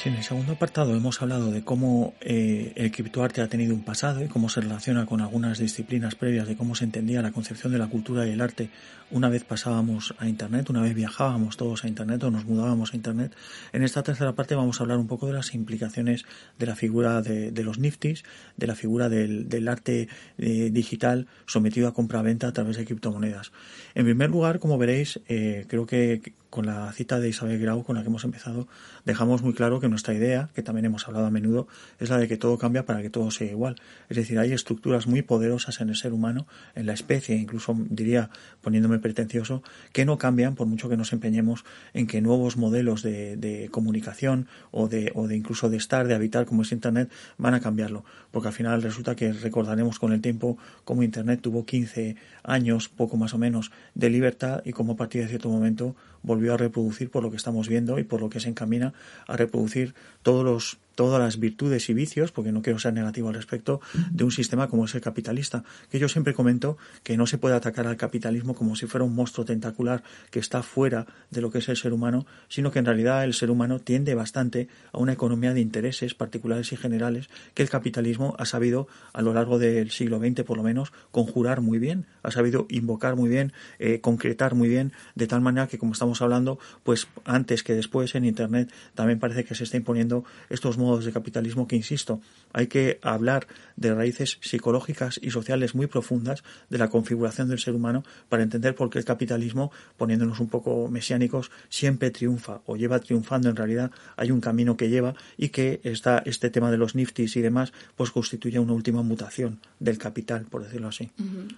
En 0.07 0.14
el 0.14 0.22
segundo 0.22 0.52
apartado 0.52 0.94
hemos 0.94 1.20
hablado 1.20 1.50
de 1.50 1.64
cómo 1.64 2.14
eh, 2.20 2.72
el 2.76 2.92
criptoarte 2.92 3.40
ha 3.40 3.48
tenido 3.48 3.74
un 3.74 3.82
pasado 3.82 4.22
y 4.22 4.28
cómo 4.28 4.48
se 4.48 4.61
relaciona 4.61 5.04
con 5.04 5.20
algunas 5.20 5.59
disciplinas 5.59 6.14
previas 6.14 6.46
de 6.46 6.57
cómo 6.57 6.76
se 6.76 6.84
entendía 6.84 7.22
la 7.22 7.32
concepción 7.32 7.72
de 7.72 7.78
la 7.78 7.88
cultura 7.88 8.24
y 8.24 8.30
el 8.30 8.40
arte 8.40 8.70
una 9.11 9.28
vez 9.28 9.42
pasábamos 9.42 10.14
a 10.18 10.28
Internet, 10.28 10.70
una 10.70 10.80
vez 10.80 10.94
viajábamos 10.94 11.57
todos 11.57 11.84
a 11.84 11.88
Internet 11.88 12.22
o 12.22 12.30
nos 12.30 12.44
mudábamos 12.44 12.92
a 12.92 12.96
Internet. 12.96 13.34
En 13.72 13.82
esta 13.82 14.04
tercera 14.04 14.32
parte 14.34 14.54
vamos 14.54 14.80
a 14.80 14.84
hablar 14.84 14.98
un 14.98 15.09
poco 15.09 15.26
de 15.26 15.32
las 15.32 15.54
implicaciones 15.54 16.24
de 16.59 16.66
la 16.66 16.76
figura 16.76 17.20
de, 17.22 17.62
los 17.64 17.78
niftis, 17.78 18.22
de 18.57 18.66
la 18.68 18.76
figura 18.76 19.09
del, 19.09 19.68
arte 19.68 20.09
eh, 20.38 20.70
digital 20.72 21.26
sometido 21.46 21.88
a 21.88 21.94
compra-venta 21.94 22.46
a 22.46 22.52
través 22.52 22.76
de 22.76 22.84
criptomonedas. 22.84 23.50
En 23.96 24.04
primer 24.04 24.30
lugar, 24.30 24.61
como 24.61 24.78
veréis, 24.78 25.20
eh, 25.28 25.64
creo 25.68 25.86
que 25.86 26.20
con 26.57 26.64
la 26.64 26.90
cita 26.94 27.20
de 27.20 27.28
Isabel 27.28 27.61
Grau 27.61 27.84
con 27.84 27.96
la 27.96 28.02
que 28.02 28.09
hemos 28.09 28.24
empezado, 28.24 28.66
dejamos 29.04 29.42
muy 29.42 29.52
claro 29.52 29.78
que 29.78 29.90
nuestra 29.90 30.14
idea, 30.14 30.48
que 30.54 30.62
también 30.62 30.86
hemos 30.86 31.07
hablado 31.07 31.26
a 31.26 31.30
menudo, 31.30 31.68
es 32.00 32.09
la 32.09 32.16
de 32.16 32.28
que 32.28 32.38
todo 32.38 32.57
cambia 32.57 32.86
para 32.86 33.02
que 33.02 33.11
todo 33.11 33.30
sea 33.30 33.50
igual. 33.50 33.76
Es 34.09 34.16
decir, 34.16 34.38
hay 34.38 34.54
estructuras 34.54 35.07
muy 35.07 35.20
poderosas 35.20 35.82
en 35.82 35.90
el 35.90 35.96
ser 35.96 36.14
humano, 36.14 36.46
en 36.74 36.86
la 36.86 36.94
especie, 36.94 37.36
incluso 37.36 37.76
diría, 37.90 38.30
poniéndome 38.66 38.98
pretencioso, 38.98 39.62
que 39.92 40.04
no 40.04 40.18
cambian 40.18 40.56
por 40.56 40.66
mucho 40.66 40.88
que 40.88 40.96
nos 40.96 41.12
empeñemos 41.12 41.64
en 41.94 42.08
que 42.08 42.20
nuevos 42.20 42.56
modelos 42.56 43.00
de, 43.04 43.68
comunicación 43.70 44.48
o 44.72 44.88
de, 44.88 45.12
o 45.14 45.28
de 45.28 45.36
incluso 45.36 45.70
de 45.70 45.76
estar, 45.76 46.08
de 46.08 46.16
habitar 46.16 46.46
como 46.46 46.62
es 46.62 46.72
Internet, 46.72 47.08
van 47.38 47.54
a 47.54 47.60
cambiarlo. 47.60 48.04
Porque 48.32 48.48
al 48.48 48.54
final 48.54 48.82
resulta 48.82 49.14
que 49.14 49.32
recordaremos 49.32 50.00
con 50.00 50.12
el 50.12 50.20
tiempo 50.20 50.58
cómo 50.84 51.04
Internet 51.04 51.42
tuvo 51.42 51.64
15 51.64 52.16
años, 52.42 52.88
poco 52.88 53.16
más 53.16 53.34
o 53.34 53.38
menos, 53.38 53.70
de 53.94 54.10
libertad 54.10 54.62
y 54.64 54.72
cómo 54.72 54.94
a 54.94 54.96
partir 54.96 55.22
de 55.22 55.28
cierto 55.28 55.48
momento 55.48 55.94
volvió 56.24 56.54
a 56.54 56.56
reproducir 56.56 57.08
por 57.08 57.22
lo 57.22 57.30
que 57.30 57.36
estamos 57.36 57.68
viendo 57.68 58.00
y 58.00 58.02
por 58.02 58.20
lo 58.20 58.30
que 58.30 58.40
se 58.40 58.48
encamina 58.48 58.94
a 59.28 59.36
reproducir 59.36 59.94
todos 60.24 60.44
los 60.44 60.78
todas 60.97 61.20
las 61.20 61.38
virtudes 61.38 61.88
y 61.88 61.94
vicios, 61.94 62.32
porque 62.32 62.51
no 62.51 62.62
quiero 62.62 62.80
ser 62.80 62.92
negativo 62.92 63.28
al 63.28 63.34
respecto, 63.34 63.80
de 64.11 64.24
un 64.24 64.32
sistema 64.32 64.66
como 64.66 64.86
es 64.86 64.94
el 64.97 65.01
capitalista. 65.01 65.62
Que 65.90 66.01
yo 66.01 66.09
siempre 66.09 66.34
comento 66.34 66.76
que 67.05 67.16
no 67.16 67.28
se 67.28 67.38
puede 67.38 67.55
atacar 67.55 67.86
al 67.86 67.97
capitalismo 67.97 68.57
como 68.57 68.74
si 68.74 68.86
fuera 68.86 69.05
un 69.05 69.14
monstruo 69.14 69.44
tentacular 69.44 70.03
que 70.30 70.40
está 70.40 70.64
fuera 70.64 71.07
de 71.30 71.40
lo 71.40 71.53
que 71.53 71.59
es 71.59 71.68
el 71.68 71.76
ser 71.76 71.92
humano, 71.92 72.26
sino 72.49 72.72
que 72.72 72.80
en 72.80 72.86
realidad 72.86 73.22
el 73.22 73.34
ser 73.34 73.51
humano 73.51 73.78
tiende 73.78 74.14
bastante 74.14 74.68
a 74.92 74.99
una 74.99 75.12
economía 75.12 75.55
de 75.55 75.61
intereses 75.61 76.14
particulares 76.14 76.72
y 76.72 76.76
generales 76.76 77.28
que 77.55 77.62
el 77.62 77.70
capitalismo 77.70 78.34
ha 78.38 78.47
sabido 78.47 78.88
a 79.12 79.22
lo 79.22 79.32
largo 79.32 79.59
del 79.59 79.90
siglo 79.90 80.18
XX 80.18 80.42
por 80.44 80.57
lo 80.57 80.62
menos 80.62 80.92
conjurar 81.11 81.61
muy 81.61 81.78
bien, 81.78 82.07
ha 82.22 82.30
sabido 82.30 82.66
invocar 82.70 83.16
muy 83.16 83.28
bien, 83.28 83.53
eh, 83.78 84.01
concretar 84.01 84.55
muy 84.55 84.68
bien, 84.68 84.92
de 85.14 85.26
tal 85.26 85.40
manera 85.40 85.66
que 85.66 85.78
como 85.78 85.92
estamos 85.92 86.22
hablando, 86.22 86.59
pues 86.82 87.09
antes 87.24 87.62
que 87.62 87.74
después 87.74 88.14
en 88.14 88.24
Internet 88.24 88.72
también 88.94 89.18
parece 89.18 89.44
que 89.44 89.55
se 89.55 89.64
está 89.64 89.76
imponiendo 89.76 90.24
estos 90.49 90.78
modos 90.87 91.05
de 91.05 91.12
capitalismo 91.12 91.66
que, 91.66 91.76
insisto, 91.76 92.20
hay 92.53 92.68
que 92.68 92.99
hablar 93.03 93.47
de 93.76 93.95
raíces 93.95 94.39
psicológicas 94.41 95.20
y 95.22 95.30
sociales 95.30 95.74
muy 95.74 95.87
profundas 95.87 96.43
de 96.70 96.78
la 96.78 96.89
configuración 96.89 97.49
del 97.49 97.59
ser 97.59 97.74
humano 97.74 98.05
para 98.28 98.43
entender 98.43 98.74
por 98.74 98.89
qué 98.91 98.99
el 98.99 99.05
capitalismo, 99.05 99.70
poniéndonos 99.97 100.41
un 100.41 100.49
poco 100.49 100.89
mesiánicos, 100.89 101.51
siempre 101.68 102.11
triunfa 102.11 102.61
o 102.66 102.76
lleva 102.76 102.99
triunfando. 103.01 103.49
En 103.49 103.57
realidad 103.57 103.91
hay 104.16 104.30
un 104.30 104.41
camino 104.41 104.76
que 104.76 104.89
lleva 104.89 105.14
y 105.37 105.51
que 105.51 105.80
está 105.84 106.22
este 106.24 106.51
tema 106.51 106.70
de 106.70 106.78
los 106.78 106.95
niftis 106.95 107.37
y 107.37 107.43
demás, 107.43 107.72
pues 107.97 108.11
constituye 108.11 108.59
una 108.59 108.72
última 108.72 109.03
mutación 109.03 109.61
del 109.78 109.99
capital, 109.99 110.47
por 110.47 110.64
decirlo 110.64 110.89
así. 110.89 111.11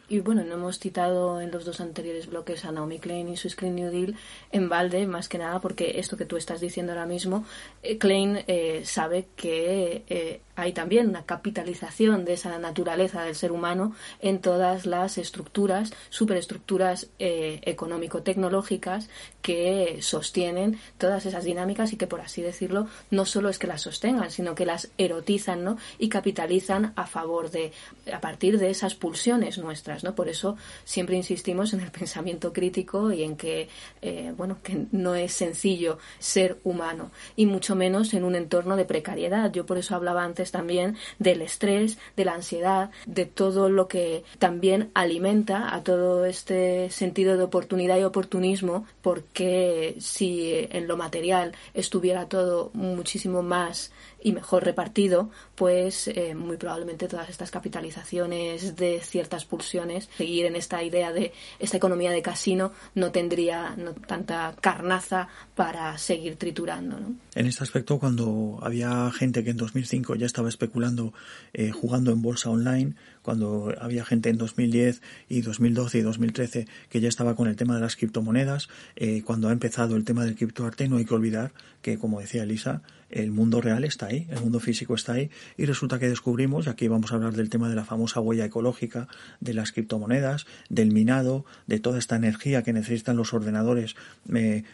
Y 0.09 0.21
bueno, 0.21 0.45
no 0.45 0.55
hemos 0.55 0.79
citado 0.79 1.41
en 1.41 1.51
los 1.51 1.65
dos 1.65 1.81
anteriores 1.81 2.27
bloques 2.27 2.65
a 2.65 2.73
Naomi 2.73 2.99
Klein 2.99 3.29
y 3.29 3.37
su 3.37 3.49
Screen 3.49 3.77
New 3.77 3.91
Deal 3.91 4.17
en 4.51 4.69
balde, 4.69 5.07
más 5.07 5.29
que 5.29 5.39
nada 5.39 5.61
porque 5.61 5.99
esto 5.99 6.17
que 6.17 6.25
tú 6.25 6.37
estás 6.37 6.61
diciendo 6.61 6.93
ahora 6.93 7.07
mismo, 7.07 7.45
eh, 7.83 7.99
Klein 7.99 8.39
eh, 8.47 8.83
sabe 8.85 9.18
que 9.27 10.05
eh, 10.09 10.41
hay 10.57 10.73
también 10.73 11.09
una 11.09 11.25
capitalización 11.25 12.25
de 12.25 12.33
esa 12.33 12.59
naturaleza 12.59 13.23
del 13.23 13.37
ser 13.37 13.53
humano 13.53 13.95
en 14.21 14.41
todas 14.41 14.87
las 14.87 15.17
estructuras, 15.17 15.93
superestructuras 16.11 17.09
eh, 17.21 17.61
económico-tecnológicas 17.63 19.09
que 19.41 19.99
sostienen 20.01 20.79
todas 20.99 21.27
esas 21.27 21.45
dinámicas 21.45 21.93
y 21.93 21.97
que, 21.97 22.09
por 22.09 22.21
así 22.21 22.43
decirlo, 22.43 22.89
no 23.11 23.25
solo 23.25 23.49
es 23.51 23.59
que 23.61 23.69
las 23.69 23.83
sostengan, 23.83 24.33
sino 24.33 24.57
que 24.57 24.67
las 24.67 24.91
erotizan 24.99 25.63
¿no? 25.63 25.79
y 25.99 26.09
capitalizan 26.09 26.93
a 26.97 27.07
favor 27.07 27.53
de, 27.53 27.73
a 28.13 28.21
partir 28.21 28.59
de 28.59 28.71
esas 28.71 28.97
pulsiones 28.97 29.59
nuestras. 29.59 30.03
¿no? 30.03 30.17
Por 30.17 30.29
eso 30.29 30.57
siempre 30.85 31.17
insistimos 31.17 31.73
en 31.73 31.81
el 31.81 31.93
pensamiento 31.93 32.53
crítico 32.53 33.13
y 33.13 33.23
en 33.23 33.37
que, 33.37 33.69
eh, 34.03 34.33
bueno, 34.37 34.59
que 34.63 34.87
no 34.91 35.15
es 35.15 35.33
sencillo 35.35 35.99
ser 36.19 36.59
humano 36.65 37.13
y 37.37 37.47
mucho 37.47 37.77
menos 37.77 38.13
en 38.13 38.25
un 38.25 38.35
entorno 38.35 38.77
de 38.77 38.85
precariedad 38.85 39.08
yo 39.53 39.67
por 39.67 39.79
eso 39.79 39.95
hablaba 39.95 40.25
antes 40.25 40.51
también 40.51 40.97
del 41.19 41.43
estrés, 41.43 41.99
de 42.17 42.25
la 42.25 42.35
ansiedad, 42.35 42.91
de 43.07 43.27
todo 43.27 43.69
lo 43.69 43.89
que 43.89 44.25
también 44.39 44.91
alimenta 44.95 45.75
a 45.75 45.83
todo 45.83 46.25
este 46.25 46.91
sentido 46.91 47.37
de 47.37 47.45
oportunidad 47.45 47.99
y 47.99 48.05
oportunismo, 48.05 48.87
porque 49.03 49.97
si 49.99 50.67
en 50.71 50.89
lo 50.89 50.97
material 50.97 51.53
estuviera 51.75 52.27
todo 52.27 52.71
muchísimo 52.75 53.43
más 53.43 53.93
y 54.23 54.33
mejor 54.33 54.65
repartido, 54.65 55.31
pues 55.55 56.09
eh, 56.09 56.35
muy 56.35 56.57
probablemente 56.57 57.09
todas 57.09 57.29
estas 57.29 57.51
capitalizaciones 57.51 58.77
de 58.77 59.01
ciertas 59.01 59.45
pulsiones, 59.45 60.09
seguir 60.17 60.47
en 60.47 60.57
esta 60.57 60.83
idea 60.83 61.13
de 61.13 61.33
esta 61.59 61.77
economía 61.77 62.11
de 62.11 62.23
casino, 62.23 62.73
no 62.95 63.13
tendría 63.13 63.77
tanta 64.07 64.55
carnaza 64.61 65.29
para 65.55 65.97
seguir 65.99 66.37
triturando. 66.37 66.99
En 67.35 67.47
este 67.47 67.63
aspecto, 67.63 67.99
cuando 67.99 68.59
había 68.63 69.11
gente 69.13 69.45
que 69.45 69.51
en 69.51 69.57
2005 69.57 70.17
ya 70.17 70.27
estaba 70.27 70.49
especulando 70.49 71.13
eh, 71.53 71.71
jugando 71.71 72.13
en 72.13 72.23
bolsa 72.23 72.51
online, 72.51 72.95
cuando 73.29 73.75
había 73.79 74.07
gente 74.07 74.31
en 74.31 74.39
2010 74.39 75.03
y 75.29 75.43
2012 75.43 75.99
y 75.99 76.01
2013 76.01 76.67
que 76.89 77.01
ya 77.03 77.11
estaba 77.11 77.37
con 77.37 77.47
el 77.47 77.57
tema 77.57 77.75
de 77.75 77.83
las 77.83 77.95
criptomonedas, 77.95 78.71
eh, 78.97 79.21
cuando 79.23 79.51
ha 79.51 79.53
empezado 79.53 79.97
el 79.97 80.05
tema 80.05 80.25
del 80.25 80.35
criptoarte, 80.35 80.89
no 80.89 80.97
hay 80.97 81.05
que 81.05 81.13
olvidar 81.13 81.53
que, 81.83 81.99
como 81.99 82.21
decía 82.21 82.45
Elisa, 82.45 82.81
el 83.11 83.31
mundo 83.31 83.61
real 83.61 83.85
está 83.85 84.07
ahí, 84.07 84.27
el 84.31 84.41
mundo 84.41 84.61
físico 84.61 84.95
está 84.95 85.15
ahí, 85.15 85.31
y 85.57 85.65
resulta 85.65 85.99
que 85.99 86.09
descubrimos, 86.09 86.69
aquí 86.69 86.89
vamos 86.89 87.13
a 87.13 87.15
hablar 87.17 87.35
del 87.35 87.49
tema 87.49 87.69
de 87.69 87.75
la 87.75 87.85
famosa 87.85 88.21
huella 88.21 88.45
ecológica, 88.45 89.09
de 89.41 89.55
las 89.55 89.73
criptomonedas, 89.73 90.47
del 90.69 90.91
minado, 90.93 91.45
de 91.67 91.81
toda 91.81 91.99
esta 91.99 92.17
energía 92.17 92.63
que 92.63 92.73
necesitan 92.73 93.17
los 93.17 93.33
ordenadores 93.33 93.97
eh, 94.35 94.65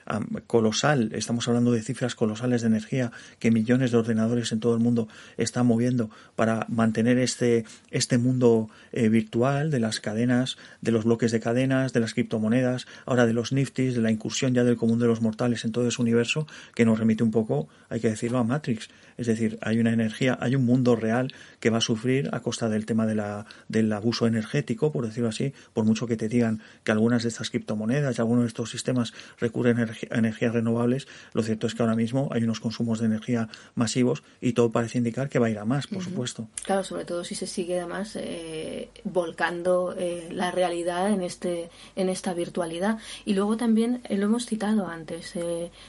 colosal, 0.47 1.11
estamos 1.15 1.47
hablando 1.49 1.73
de 1.73 1.83
cifras 1.83 2.15
colosales 2.15 2.63
de 2.63 2.69
energía 2.69 3.13
que 3.39 3.51
millones 3.51 3.93
de 3.93 3.99
ordenadores 3.99 4.51
en 4.53 4.61
todo 4.61 4.75
el 4.75 4.81
mundo 4.81 5.09
están 5.37 5.67
moviendo 5.67 6.11
para 6.35 6.67
mantener 6.69 7.19
este, 7.19 7.65
este 7.91 8.19
mundo 8.19 8.44
eh, 8.93 9.09
virtual 9.09 9.71
de 9.71 9.81
las 9.81 10.01
cadenas, 10.01 10.57
de 10.81 10.93
los 10.93 11.05
bloques 11.05 11.33
de 11.33 11.41
cadenas, 11.41 11.93
de 11.93 12.01
las 12.01 12.15
criptomonedas, 12.15 12.87
ahora 13.07 13.27
de 13.27 13.33
los 13.33 13.53
niftis, 13.53 13.95
de 13.95 14.01
la 14.01 14.11
incursión 14.11 14.55
ya 14.55 14.65
del 14.65 14.77
común 14.77 14.99
de 14.99 15.07
los 15.07 15.21
mortales 15.21 15.65
en 15.65 15.73
todo 15.73 15.89
ese 15.89 16.01
universo, 16.01 16.47
que 16.75 16.85
nos 16.85 16.99
remite 16.99 17.23
un 17.23 17.31
poco, 17.31 17.69
hay 17.89 18.01
que 18.01 18.11
decir, 18.11 18.35
a 18.35 18.43
Matrix. 18.43 18.89
Es 19.17 19.27
decir, 19.27 19.59
hay 19.61 19.79
una 19.79 19.93
energía, 19.93 20.37
hay 20.41 20.57
un 20.57 20.65
mundo 20.65 20.97
real 20.97 21.33
que 21.61 21.71
va 21.71 21.79
a 21.79 21.81
sufrir 21.81 22.29
a 22.33 22.41
costa 22.41 22.69
del 22.69 22.85
tema 22.85 23.07
de 23.07 23.15
la, 23.15 23.47
del 23.69 23.93
abuso 23.93 24.27
energético, 24.27 24.91
por 24.93 25.07
decirlo 25.07 25.29
así, 25.29 25.53
por 25.73 25.85
mucho 25.85 26.07
que 26.07 26.17
te 26.17 26.29
digan 26.29 26.61
que 26.83 26.93
algunas 26.93 27.23
de 27.23 27.29
estas 27.29 27.51
criptomonedas 27.51 28.19
y 28.19 28.21
algunos 28.21 28.45
de 28.45 28.49
estos 28.49 28.71
sistemas 28.71 29.15
recurren 29.39 29.79
a 29.79 30.19
energías 30.19 30.53
renovables, 30.53 31.07
lo 31.33 31.43
cierto 31.43 31.67
es 31.67 31.75
que 31.75 31.83
ahora 31.83 31.95
mismo 31.95 32.29
hay 32.33 32.43
unos 32.43 32.61
consumos 32.61 32.99
de 32.99 33.07
energía 33.07 33.49
masivos 33.75 34.23
y 34.41 34.53
todo 34.53 34.73
parece 34.73 34.99
indicar 34.99 35.29
que 35.29 35.39
va 35.39 35.47
a 35.47 35.51
ir 35.51 35.59
a 35.59 35.65
más, 35.65 35.87
por 35.87 36.03
supuesto. 36.03 36.49
Claro, 36.65 36.83
sobre 36.83 37.05
todo 37.05 37.25
si 37.25 37.35
se 37.35 37.47
sigue 37.47 37.79
además 37.79 38.17
eh, 38.25 38.91
volcando 39.05 39.95
eh, 39.97 40.29
la 40.31 40.51
realidad 40.51 41.11
en 41.11 41.22
este 41.22 41.70
en 41.97 42.09
esta 42.09 42.35
virtualidad. 42.35 42.99
Y 43.25 43.35
luego 43.35 43.57
también 43.57 44.01
eh, 44.09 44.16
lo 44.16 44.27
hemos 44.27 44.47
citado 44.47 44.87
antes, 44.87 45.35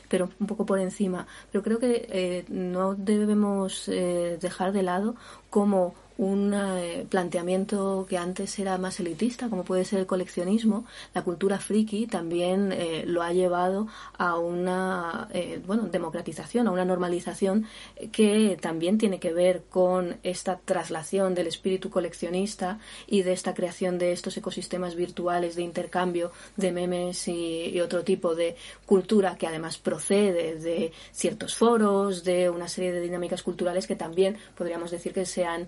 pero 0.09 0.29
un 0.39 0.47
poco 0.47 0.65
por 0.65 0.79
encima, 0.79 1.27
pero 1.51 1.63
creo 1.63 1.79
que 1.79 2.45
no 2.49 2.95
debemos 2.95 3.87
eh, 3.87 4.37
dejar 4.41 4.71
de 4.71 4.83
lado 4.83 5.15
cómo 5.49 5.95
un 6.17 6.53
eh, 6.53 7.05
planteamiento 7.09 8.05
que 8.07 8.17
antes 8.17 8.57
era 8.59 8.77
más 8.77 8.99
elitista, 8.99 9.49
como 9.49 9.63
puede 9.63 9.85
ser 9.85 9.99
el 9.99 10.05
coleccionismo, 10.05 10.85
la 11.13 11.23
cultura 11.23 11.59
friki 11.59 12.07
también 12.07 12.71
eh, 12.71 13.03
lo 13.05 13.21
ha 13.21 13.33
llevado 13.33 13.87
a 14.17 14.37
una 14.37 15.27
eh, 15.33 15.61
bueno, 15.65 15.83
democratización, 15.83 16.67
a 16.67 16.71
una 16.71 16.85
normalización 16.85 17.65
que 18.11 18.57
también 18.61 18.97
tiene 18.97 19.19
que 19.19 19.33
ver 19.33 19.63
con 19.69 20.17
esta 20.23 20.57
traslación 20.63 21.35
del 21.35 21.47
espíritu 21.47 21.89
coleccionista 21.89 22.79
y 23.07 23.23
de 23.23 23.33
esta 23.33 23.53
creación 23.53 23.97
de 23.97 24.13
estos 24.13 24.37
ecosistemas 24.37 24.95
virtuales 24.95 25.55
de 25.55 25.63
intercambio 25.63 26.31
de 26.55 26.71
memes 26.71 27.27
y, 27.27 27.69
y 27.69 27.81
otro 27.81 28.03
tipo 28.03 28.35
de 28.35 28.55
cultura 28.85 29.35
que 29.37 29.47
además 29.47 29.77
procede 29.77 30.55
de 30.55 30.93
ciertos 31.11 31.55
foros, 31.55 32.23
de 32.23 32.49
una 32.49 32.67
serie 32.67 32.93
de 32.93 33.01
dinámicas 33.01 33.43
culturales 33.43 33.87
que 33.87 33.95
también 33.95 34.37
podríamos 34.55 34.91
decir 34.91 35.13
que 35.13 35.25
se 35.25 35.45
han 35.45 35.67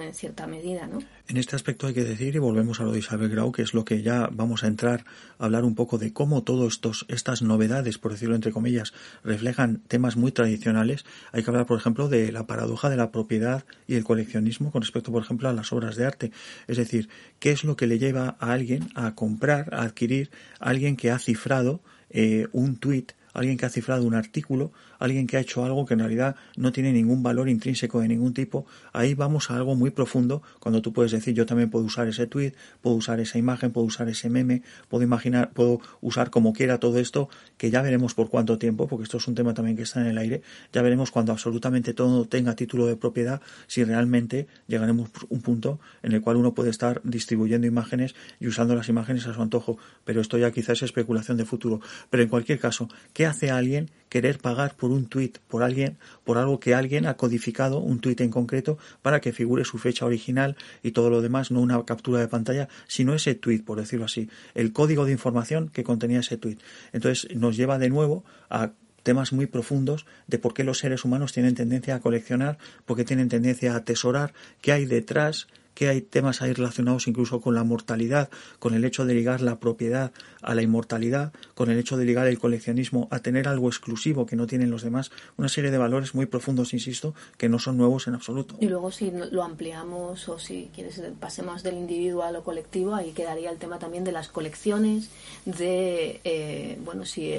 en 0.00 0.14
cierta 0.14 0.46
medida. 0.46 0.88
En 1.28 1.36
este 1.36 1.56
aspecto 1.56 1.86
hay 1.86 1.94
que 1.94 2.04
decir, 2.04 2.34
y 2.34 2.38
volvemos 2.38 2.80
a 2.80 2.84
lo 2.84 2.92
de 2.92 2.98
Isabel 2.98 3.28
Grau, 3.28 3.52
que 3.52 3.62
es 3.62 3.72
lo 3.72 3.84
que 3.84 4.02
ya 4.02 4.28
vamos 4.32 4.64
a 4.64 4.66
entrar 4.66 5.04
a 5.38 5.44
hablar 5.44 5.64
un 5.64 5.74
poco 5.74 5.98
de 5.98 6.12
cómo 6.12 6.42
todas 6.42 6.80
estas 7.08 7.42
novedades, 7.42 7.98
por 7.98 8.12
decirlo 8.12 8.34
entre 8.34 8.52
comillas, 8.52 8.92
reflejan 9.22 9.80
temas 9.88 10.16
muy 10.16 10.32
tradicionales. 10.32 11.04
Hay 11.32 11.42
que 11.42 11.50
hablar, 11.50 11.66
por 11.66 11.78
ejemplo, 11.78 12.08
de 12.08 12.32
la 12.32 12.46
paradoja 12.46 12.90
de 12.90 12.96
la 12.96 13.10
propiedad 13.10 13.64
y 13.86 13.94
el 13.94 14.04
coleccionismo 14.04 14.72
con 14.72 14.82
respecto, 14.82 15.12
por 15.12 15.22
ejemplo, 15.22 15.48
a 15.48 15.52
las 15.52 15.72
obras 15.72 15.96
de 15.96 16.06
arte. 16.06 16.32
Es 16.66 16.76
decir, 16.76 17.08
¿qué 17.38 17.52
es 17.52 17.64
lo 17.64 17.76
que 17.76 17.86
le 17.86 17.98
lleva 17.98 18.36
a 18.40 18.52
alguien 18.52 18.88
a 18.94 19.14
comprar, 19.14 19.72
a 19.74 19.82
adquirir, 19.82 20.30
alguien 20.58 20.96
que 20.96 21.10
ha 21.10 21.18
cifrado 21.18 21.80
eh, 22.10 22.46
un 22.52 22.76
tuit 22.76 23.12
alguien 23.38 23.56
que 23.56 23.66
ha 23.66 23.70
cifrado 23.70 24.04
un 24.04 24.14
artículo, 24.14 24.72
alguien 24.98 25.26
que 25.26 25.36
ha 25.36 25.40
hecho 25.40 25.64
algo 25.64 25.86
que 25.86 25.94
en 25.94 26.00
realidad 26.00 26.36
no 26.56 26.72
tiene 26.72 26.92
ningún 26.92 27.22
valor 27.22 27.48
intrínseco 27.48 28.00
de 28.00 28.08
ningún 28.08 28.34
tipo, 28.34 28.66
ahí 28.92 29.14
vamos 29.14 29.50
a 29.50 29.56
algo 29.56 29.74
muy 29.74 29.90
profundo 29.90 30.42
cuando 30.60 30.82
tú 30.82 30.92
puedes 30.92 31.12
decir 31.12 31.34
yo 31.34 31.46
también 31.46 31.70
puedo 31.70 31.84
usar 31.84 32.08
ese 32.08 32.26
tweet, 32.26 32.52
puedo 32.80 32.96
usar 32.96 33.20
esa 33.20 33.38
imagen, 33.38 33.70
puedo 33.70 33.86
usar 33.86 34.08
ese 34.08 34.30
meme, 34.30 34.62
puedo 34.88 35.04
imaginar, 35.04 35.50
puedo 35.50 35.80
usar 36.00 36.30
como 36.30 36.52
quiera 36.52 36.78
todo 36.78 36.98
esto, 36.98 37.28
que 37.56 37.70
ya 37.70 37.82
veremos 37.82 38.14
por 38.14 38.28
cuánto 38.28 38.58
tiempo, 38.58 38.88
porque 38.88 39.04
esto 39.04 39.18
es 39.18 39.28
un 39.28 39.34
tema 39.34 39.54
también 39.54 39.76
que 39.76 39.82
está 39.82 40.00
en 40.00 40.06
el 40.08 40.18
aire, 40.18 40.42
ya 40.72 40.82
veremos 40.82 41.10
cuando 41.10 41.32
absolutamente 41.32 41.94
todo 41.94 42.24
tenga 42.26 42.54
título 42.54 42.86
de 42.86 42.96
propiedad, 42.96 43.40
si 43.66 43.84
realmente 43.84 44.46
llegaremos 44.66 45.08
a 45.08 45.26
un 45.28 45.40
punto 45.40 45.80
en 46.02 46.12
el 46.12 46.20
cual 46.20 46.36
uno 46.36 46.54
puede 46.54 46.70
estar 46.70 47.00
distribuyendo 47.04 47.66
imágenes 47.66 48.14
y 48.40 48.46
usando 48.46 48.74
las 48.74 48.88
imágenes 48.88 49.26
a 49.26 49.34
su 49.34 49.42
antojo, 49.42 49.78
pero 50.04 50.20
esto 50.20 50.38
ya 50.38 50.50
quizás 50.50 50.78
es 50.78 50.82
especulación 50.84 51.36
de 51.36 51.44
futuro. 51.44 51.80
Pero 52.10 52.22
en 52.22 52.28
cualquier 52.28 52.58
caso, 52.58 52.88
¿qué 53.12 53.26
hace 53.26 53.50
alguien 53.50 53.90
querer 54.08 54.38
pagar 54.38 54.74
por 54.74 54.87
un 54.92 55.06
tuit, 55.06 55.38
por 55.48 55.62
alguien, 55.62 55.96
por 56.24 56.38
algo 56.38 56.60
que 56.60 56.74
alguien 56.74 57.06
ha 57.06 57.16
codificado, 57.16 57.78
un 57.78 58.00
tuit 58.00 58.20
en 58.20 58.30
concreto, 58.30 58.78
para 59.02 59.20
que 59.20 59.32
figure 59.32 59.64
su 59.64 59.78
fecha 59.78 60.06
original 60.06 60.56
y 60.82 60.92
todo 60.92 61.10
lo 61.10 61.22
demás, 61.22 61.50
no 61.50 61.60
una 61.60 61.84
captura 61.84 62.20
de 62.20 62.28
pantalla, 62.28 62.68
sino 62.86 63.14
ese 63.14 63.34
tuit, 63.34 63.64
por 63.64 63.78
decirlo 63.78 64.04
así, 64.04 64.28
el 64.54 64.72
código 64.72 65.04
de 65.04 65.12
información 65.12 65.68
que 65.68 65.84
contenía 65.84 66.20
ese 66.20 66.36
tuit. 66.36 66.60
Entonces 66.92 67.34
nos 67.36 67.56
lleva 67.56 67.78
de 67.78 67.90
nuevo 67.90 68.24
a 68.50 68.72
temas 69.02 69.32
muy 69.32 69.46
profundos 69.46 70.06
de 70.26 70.38
por 70.38 70.54
qué 70.54 70.64
los 70.64 70.78
seres 70.78 71.04
humanos 71.04 71.32
tienen 71.32 71.54
tendencia 71.54 71.94
a 71.94 72.00
coleccionar, 72.00 72.58
por 72.84 72.96
qué 72.96 73.04
tienen 73.04 73.28
tendencia 73.28 73.72
a 73.72 73.76
atesorar, 73.76 74.34
qué 74.60 74.72
hay 74.72 74.84
detrás, 74.84 75.48
que 75.78 75.88
hay 75.88 76.00
temas 76.02 76.42
ahí 76.42 76.52
relacionados 76.52 77.06
incluso 77.06 77.40
con 77.40 77.54
la 77.54 77.62
mortalidad, 77.62 78.30
con 78.58 78.74
el 78.74 78.84
hecho 78.84 79.04
de 79.04 79.14
ligar 79.14 79.40
la 79.42 79.60
propiedad 79.60 80.10
a 80.42 80.56
la 80.56 80.62
inmortalidad, 80.62 81.32
con 81.54 81.70
el 81.70 81.78
hecho 81.78 81.96
de 81.96 82.04
ligar 82.04 82.26
el 82.26 82.40
coleccionismo 82.40 83.06
a 83.12 83.20
tener 83.20 83.46
algo 83.46 83.68
exclusivo 83.68 84.26
que 84.26 84.34
no 84.34 84.48
tienen 84.48 84.72
los 84.72 84.82
demás, 84.82 85.12
una 85.36 85.48
serie 85.48 85.70
de 85.70 85.78
valores 85.78 86.16
muy 86.16 86.26
profundos, 86.26 86.74
insisto, 86.74 87.14
que 87.36 87.48
no 87.48 87.60
son 87.60 87.76
nuevos 87.76 88.08
en 88.08 88.14
absoluto. 88.14 88.56
Y 88.58 88.66
luego 88.66 88.90
si 88.90 89.12
lo 89.30 89.44
ampliamos 89.44 90.28
o 90.28 90.40
si 90.40 90.68
quieres 90.74 91.00
pasemos 91.20 91.62
del 91.62 91.76
individuo 91.76 92.24
a 92.24 92.32
lo 92.32 92.42
colectivo, 92.42 92.96
ahí 92.96 93.12
quedaría 93.12 93.48
el 93.48 93.58
tema 93.58 93.78
también 93.78 94.02
de 94.02 94.10
las 94.10 94.26
colecciones, 94.26 95.10
de, 95.44 96.20
eh, 96.24 96.76
bueno, 96.84 97.04
si, 97.04 97.32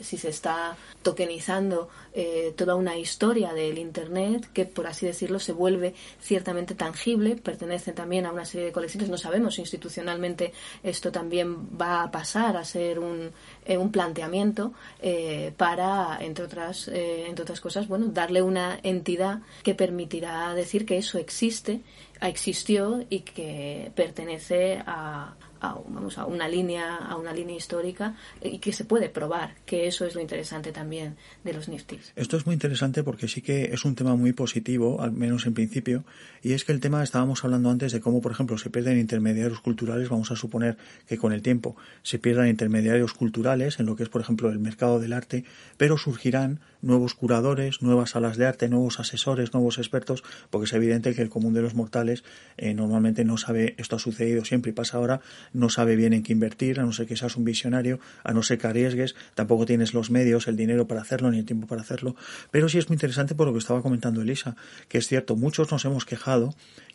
si 0.00 0.16
se 0.16 0.30
está 0.30 0.78
tokenizando 1.02 1.90
eh, 2.14 2.54
toda 2.56 2.76
una 2.76 2.96
historia 2.96 3.52
del 3.52 3.76
Internet 3.76 4.48
que, 4.54 4.64
por 4.64 4.86
así 4.86 5.04
decirlo, 5.04 5.38
se 5.38 5.52
vuelve 5.52 5.94
ciertamente 6.22 6.74
tangible, 6.74 7.36
pertenece 7.36 7.73
también 7.78 8.26
a 8.26 8.32
una 8.32 8.44
serie 8.44 8.66
de 8.66 8.72
colecciones. 8.72 9.08
No 9.08 9.18
sabemos 9.18 9.58
institucionalmente 9.58 10.52
esto 10.82 11.10
también 11.10 11.68
va 11.80 12.02
a 12.02 12.10
pasar 12.10 12.56
a 12.56 12.64
ser 12.64 12.98
un, 12.98 13.30
eh, 13.64 13.76
un 13.76 13.90
planteamiento 13.90 14.72
eh, 15.00 15.52
para, 15.56 16.18
entre 16.20 16.44
otras, 16.44 16.88
eh, 16.88 17.26
entre 17.28 17.42
otras 17.42 17.60
cosas, 17.60 17.88
bueno, 17.88 18.06
darle 18.06 18.42
una 18.42 18.78
entidad 18.82 19.40
que 19.62 19.74
permitirá 19.74 20.54
decir 20.54 20.86
que 20.86 20.98
eso 20.98 21.18
existe, 21.18 21.80
existió 22.20 23.04
y 23.10 23.20
que 23.20 23.90
pertenece 23.94 24.82
a, 24.86 25.34
a, 25.60 25.78
vamos, 25.88 26.18
a 26.18 26.26
una 26.26 26.48
línea, 26.48 26.96
a 26.96 27.16
una 27.16 27.32
línea 27.32 27.56
histórica 27.56 28.16
y 28.42 28.58
que 28.58 28.72
se 28.72 28.84
puede 28.84 29.08
probar, 29.08 29.54
que 29.64 29.86
eso 29.86 30.04
es 30.04 30.14
lo 30.14 30.20
interesante 30.20 30.72
también 30.72 31.16
de 31.42 31.52
los 31.52 31.68
niftis. 31.68 32.12
Esto 32.16 32.36
es 32.36 32.46
muy 32.46 32.54
interesante 32.54 33.02
porque 33.02 33.28
sí 33.28 33.42
que 33.42 33.64
es 33.72 33.84
un 33.84 33.94
tema 33.94 34.14
muy 34.14 34.32
positivo, 34.32 35.00
al 35.00 35.12
menos 35.12 35.46
en 35.46 35.54
principio, 35.54 36.04
y 36.44 36.52
es 36.52 36.66
que 36.66 36.72
el 36.72 36.80
tema 36.80 37.02
estábamos 37.02 37.42
hablando 37.42 37.70
antes 37.70 37.90
de 37.90 38.02
cómo, 38.02 38.20
por 38.20 38.30
ejemplo, 38.30 38.58
se 38.58 38.68
pierden 38.68 38.98
intermediarios 38.98 39.60
culturales, 39.60 40.10
vamos 40.10 40.30
a 40.30 40.36
suponer 40.36 40.76
que 41.08 41.16
con 41.16 41.32
el 41.32 41.40
tiempo 41.40 41.74
se 42.02 42.18
pierdan 42.18 42.48
intermediarios 42.48 43.14
culturales 43.14 43.80
en 43.80 43.86
lo 43.86 43.96
que 43.96 44.02
es, 44.02 44.10
por 44.10 44.20
ejemplo, 44.20 44.50
el 44.50 44.58
mercado 44.58 45.00
del 45.00 45.14
arte, 45.14 45.44
pero 45.78 45.96
surgirán 45.96 46.60
nuevos 46.82 47.14
curadores, 47.14 47.80
nuevas 47.80 48.10
salas 48.10 48.36
de 48.36 48.44
arte, 48.44 48.68
nuevos 48.68 49.00
asesores, 49.00 49.54
nuevos 49.54 49.78
expertos, 49.78 50.22
porque 50.50 50.66
es 50.66 50.72
evidente 50.74 51.14
que 51.14 51.22
el 51.22 51.30
común 51.30 51.54
de 51.54 51.62
los 51.62 51.74
mortales 51.74 52.24
eh, 52.58 52.74
normalmente 52.74 53.24
no 53.24 53.38
sabe, 53.38 53.74
esto 53.78 53.96
ha 53.96 53.98
sucedido 53.98 54.44
siempre 54.44 54.70
y 54.70 54.74
pasa 54.74 54.98
ahora, 54.98 55.22
no 55.54 55.70
sabe 55.70 55.96
bien 55.96 56.12
en 56.12 56.22
qué 56.22 56.34
invertir, 56.34 56.78
a 56.78 56.82
no 56.82 56.92
ser 56.92 57.06
que 57.06 57.16
seas 57.16 57.38
un 57.38 57.46
visionario, 57.46 58.00
a 58.22 58.34
no 58.34 58.42
ser 58.42 58.58
que 58.58 58.66
arriesgues, 58.66 59.16
tampoco 59.34 59.64
tienes 59.64 59.94
los 59.94 60.10
medios, 60.10 60.46
el 60.46 60.56
dinero 60.56 60.86
para 60.86 61.00
hacerlo, 61.00 61.30
ni 61.30 61.38
el 61.38 61.46
tiempo 61.46 61.66
para 61.66 61.80
hacerlo. 61.80 62.16
Pero 62.50 62.68
sí 62.68 62.76
es 62.76 62.90
muy 62.90 62.96
interesante 62.96 63.34
por 63.34 63.46
lo 63.46 63.54
que 63.54 63.60
estaba 63.60 63.80
comentando 63.80 64.20
Elisa, 64.20 64.54
que 64.88 64.98
es 64.98 65.08
cierto, 65.08 65.36
muchos 65.36 65.72
nos 65.72 65.86
hemos 65.86 66.04
quejado 66.04 66.33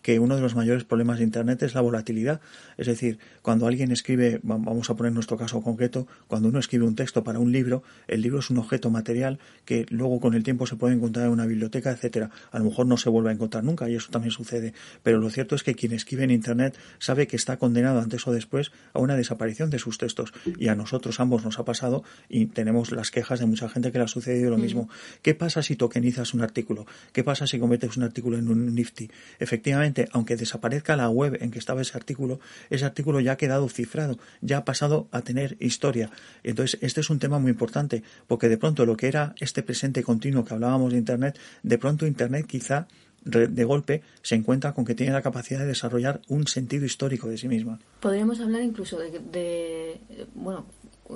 que 0.01 0.19
uno 0.19 0.35
de 0.35 0.41
los 0.41 0.55
mayores 0.55 0.83
problemas 0.83 1.17
de 1.17 1.25
Internet 1.25 1.61
es 1.63 1.73
la 1.73 1.81
volatilidad. 1.81 2.41
Es 2.77 2.87
decir, 2.87 3.19
cuando 3.41 3.67
alguien 3.67 3.91
escribe, 3.91 4.39
vamos 4.43 4.89
a 4.89 4.95
poner 4.95 5.11
nuestro 5.11 5.37
caso 5.37 5.61
concreto, 5.61 6.07
cuando 6.27 6.49
uno 6.49 6.59
escribe 6.59 6.85
un 6.85 6.95
texto 6.95 7.23
para 7.23 7.39
un 7.39 7.51
libro, 7.51 7.83
el 8.07 8.21
libro 8.21 8.39
es 8.39 8.49
un 8.49 8.57
objeto 8.57 8.89
material 8.89 9.39
que 9.65 9.85
luego 9.89 10.19
con 10.19 10.33
el 10.33 10.43
tiempo 10.43 10.65
se 10.65 10.75
puede 10.75 10.95
encontrar 10.95 11.25
en 11.25 11.31
una 11.31 11.45
biblioteca, 11.45 11.91
etcétera. 11.91 12.31
A 12.51 12.59
lo 12.59 12.65
mejor 12.65 12.87
no 12.87 12.97
se 12.97 13.09
vuelve 13.09 13.29
a 13.29 13.33
encontrar 13.33 13.63
nunca 13.63 13.89
y 13.89 13.95
eso 13.95 14.09
también 14.09 14.31
sucede. 14.31 14.73
Pero 15.03 15.19
lo 15.19 15.29
cierto 15.29 15.55
es 15.55 15.63
que 15.63 15.75
quien 15.75 15.91
escribe 15.93 16.23
en 16.23 16.31
Internet 16.31 16.77
sabe 16.99 17.27
que 17.27 17.35
está 17.35 17.57
condenado 17.57 17.99
antes 17.99 18.25
o 18.27 18.31
después 18.31 18.71
a 18.93 18.99
una 18.99 19.15
desaparición 19.15 19.69
de 19.69 19.79
sus 19.79 19.97
textos. 19.97 20.33
Y 20.57 20.69
a 20.69 20.75
nosotros 20.75 21.19
ambos 21.19 21.43
nos 21.43 21.59
ha 21.59 21.65
pasado 21.65 22.03
y 22.29 22.47
tenemos 22.47 22.91
las 22.91 23.11
quejas 23.11 23.39
de 23.39 23.45
mucha 23.45 23.69
gente 23.69 23.91
que 23.91 23.97
le 23.97 24.05
ha 24.05 24.07
sucedido 24.07 24.49
lo 24.49 24.57
mismo. 24.57 24.89
¿Qué 25.21 25.35
pasa 25.35 25.61
si 25.61 25.75
tokenizas 25.75 26.33
un 26.33 26.41
artículo? 26.41 26.85
¿Qué 27.11 27.23
pasa 27.23 27.47
si 27.47 27.59
conviertes 27.59 27.97
un 27.97 28.03
artículo 28.03 28.37
en 28.37 28.47
un 28.47 28.73
Nifty? 28.73 29.09
Efectivamente, 29.39 30.07
aunque 30.11 30.36
desaparezca 30.36 30.95
la 30.95 31.09
web 31.09 31.38
en 31.41 31.51
que 31.51 31.59
estaba 31.59 31.82
ese 31.82 31.97
artículo, 31.97 32.39
ese 32.69 32.86
artículo 32.86 33.19
ya 33.19 33.34
ha 33.34 33.38
quedado 33.38 33.69
cifrado, 33.69 34.17
ya 34.41 34.57
ha 34.57 34.65
pasado 34.65 35.07
a 35.11 35.21
tener 35.21 35.57
historia. 35.59 36.09
Entonces, 36.43 36.80
este 36.82 37.01
es 37.01 37.09
un 37.09 37.19
tema 37.19 37.39
muy 37.39 37.51
importante, 37.51 38.03
porque 38.27 38.49
de 38.49 38.57
pronto 38.57 38.86
lo 38.86 38.97
que 38.97 39.07
era 39.07 39.36
este 39.39 39.63
presente 39.63 40.03
continuo 40.03 40.45
que 40.45 40.53
hablábamos 40.53 40.91
de 40.91 40.99
Internet, 40.99 41.38
de 41.63 41.77
pronto 41.77 42.07
Internet 42.07 42.45
quizá 42.47 42.88
de 43.23 43.63
golpe 43.63 44.01
se 44.21 44.36
encuentra 44.36 44.73
con 44.73 44.86
que 44.86 44.95
tiene 44.95 45.11
la 45.11 45.21
capacidad 45.21 45.59
de 45.59 45.67
desarrollar 45.67 46.21
un 46.27 46.47
sentido 46.47 46.86
histórico 46.86 47.27
de 47.27 47.38
sí 47.38 47.47
misma. 47.47 47.80
Podríamos 47.99 48.39
hablar 48.39 48.61
incluso 48.61 48.97
de, 48.97 49.99
bueno, 50.36 50.65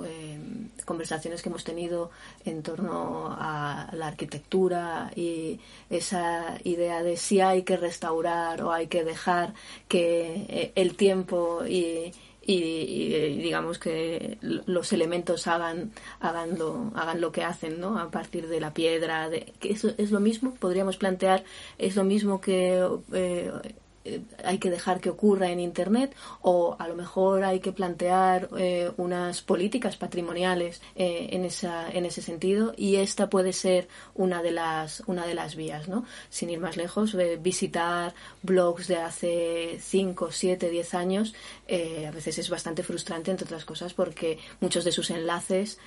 eh, 0.04 0.38
conversaciones 0.84 1.42
que 1.42 1.48
hemos 1.48 1.64
tenido 1.64 2.10
en 2.44 2.62
torno 2.62 3.28
a 3.30 3.90
la 3.92 4.08
arquitectura 4.08 5.10
y 5.14 5.60
esa 5.90 6.58
idea 6.64 7.02
de 7.02 7.16
si 7.16 7.40
hay 7.40 7.62
que 7.62 7.76
restaurar 7.76 8.62
o 8.62 8.72
hay 8.72 8.88
que 8.88 9.04
dejar 9.04 9.54
que 9.88 10.46
eh, 10.48 10.72
el 10.74 10.96
tiempo 10.96 11.64
y, 11.66 12.12
y, 12.46 13.38
digamos 13.38 13.78
que 13.78 14.38
los 14.42 14.92
elementos 14.92 15.46
hagan 15.46 15.92
hagan 16.20 16.58
lo 16.58 16.92
hagan 16.94 17.20
lo 17.20 17.32
que 17.32 17.42
hacen 17.42 17.80
no 17.80 17.98
a 17.98 18.10
partir 18.10 18.48
de 18.48 18.60
la 18.60 18.74
piedra 18.74 19.28
de 19.28 19.52
que 19.60 19.72
es 19.72 20.10
lo 20.10 20.20
mismo 20.20 20.54
podríamos 20.54 20.96
plantear 20.96 21.44
es 21.78 21.96
lo 21.96 22.04
mismo 22.04 22.40
que 22.40 22.78
eh, 23.12 23.50
eh, 23.62 23.74
hay 24.44 24.58
que 24.58 24.70
dejar 24.70 25.00
que 25.00 25.10
ocurra 25.10 25.50
en 25.50 25.60
Internet 25.60 26.14
o 26.42 26.76
a 26.78 26.88
lo 26.88 26.94
mejor 26.94 27.44
hay 27.44 27.60
que 27.60 27.72
plantear 27.72 28.50
eh, 28.58 28.90
unas 28.96 29.40
políticas 29.40 29.96
patrimoniales 29.96 30.82
eh, 30.94 31.28
en, 31.32 31.44
esa, 31.44 31.90
en 31.90 32.04
ese 32.04 32.20
sentido 32.20 32.74
y 32.76 32.96
esta 32.96 33.30
puede 33.30 33.52
ser 33.52 33.88
una 34.14 34.42
de 34.42 34.50
las, 34.50 35.02
una 35.06 35.26
de 35.26 35.34
las 35.34 35.56
vías, 35.56 35.88
¿no? 35.88 36.04
Sin 36.28 36.50
ir 36.50 36.60
más 36.60 36.76
lejos, 36.76 37.16
visitar 37.40 38.14
blogs 38.42 38.88
de 38.88 38.96
hace 38.96 39.78
5, 39.80 40.30
7, 40.30 40.68
10 40.68 40.94
años 40.94 41.34
a 41.66 42.10
veces 42.10 42.38
es 42.38 42.50
bastante 42.50 42.82
frustrante, 42.82 43.30
entre 43.30 43.46
otras 43.46 43.64
cosas, 43.64 43.94
porque 43.94 44.38
muchos 44.60 44.84
de 44.84 44.92
sus 44.92 45.10
enlaces 45.10 45.78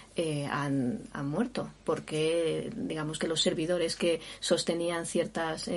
han, 0.51 1.01
han 1.13 1.28
muerto, 1.28 1.70
porque 1.84 2.72
digamos 2.76 3.20
que 3.20 3.28
los 3.28 3.41
servidores 3.41 3.95
que 3.95 4.20
sostenían 4.39 5.05
ciertas 5.05 5.70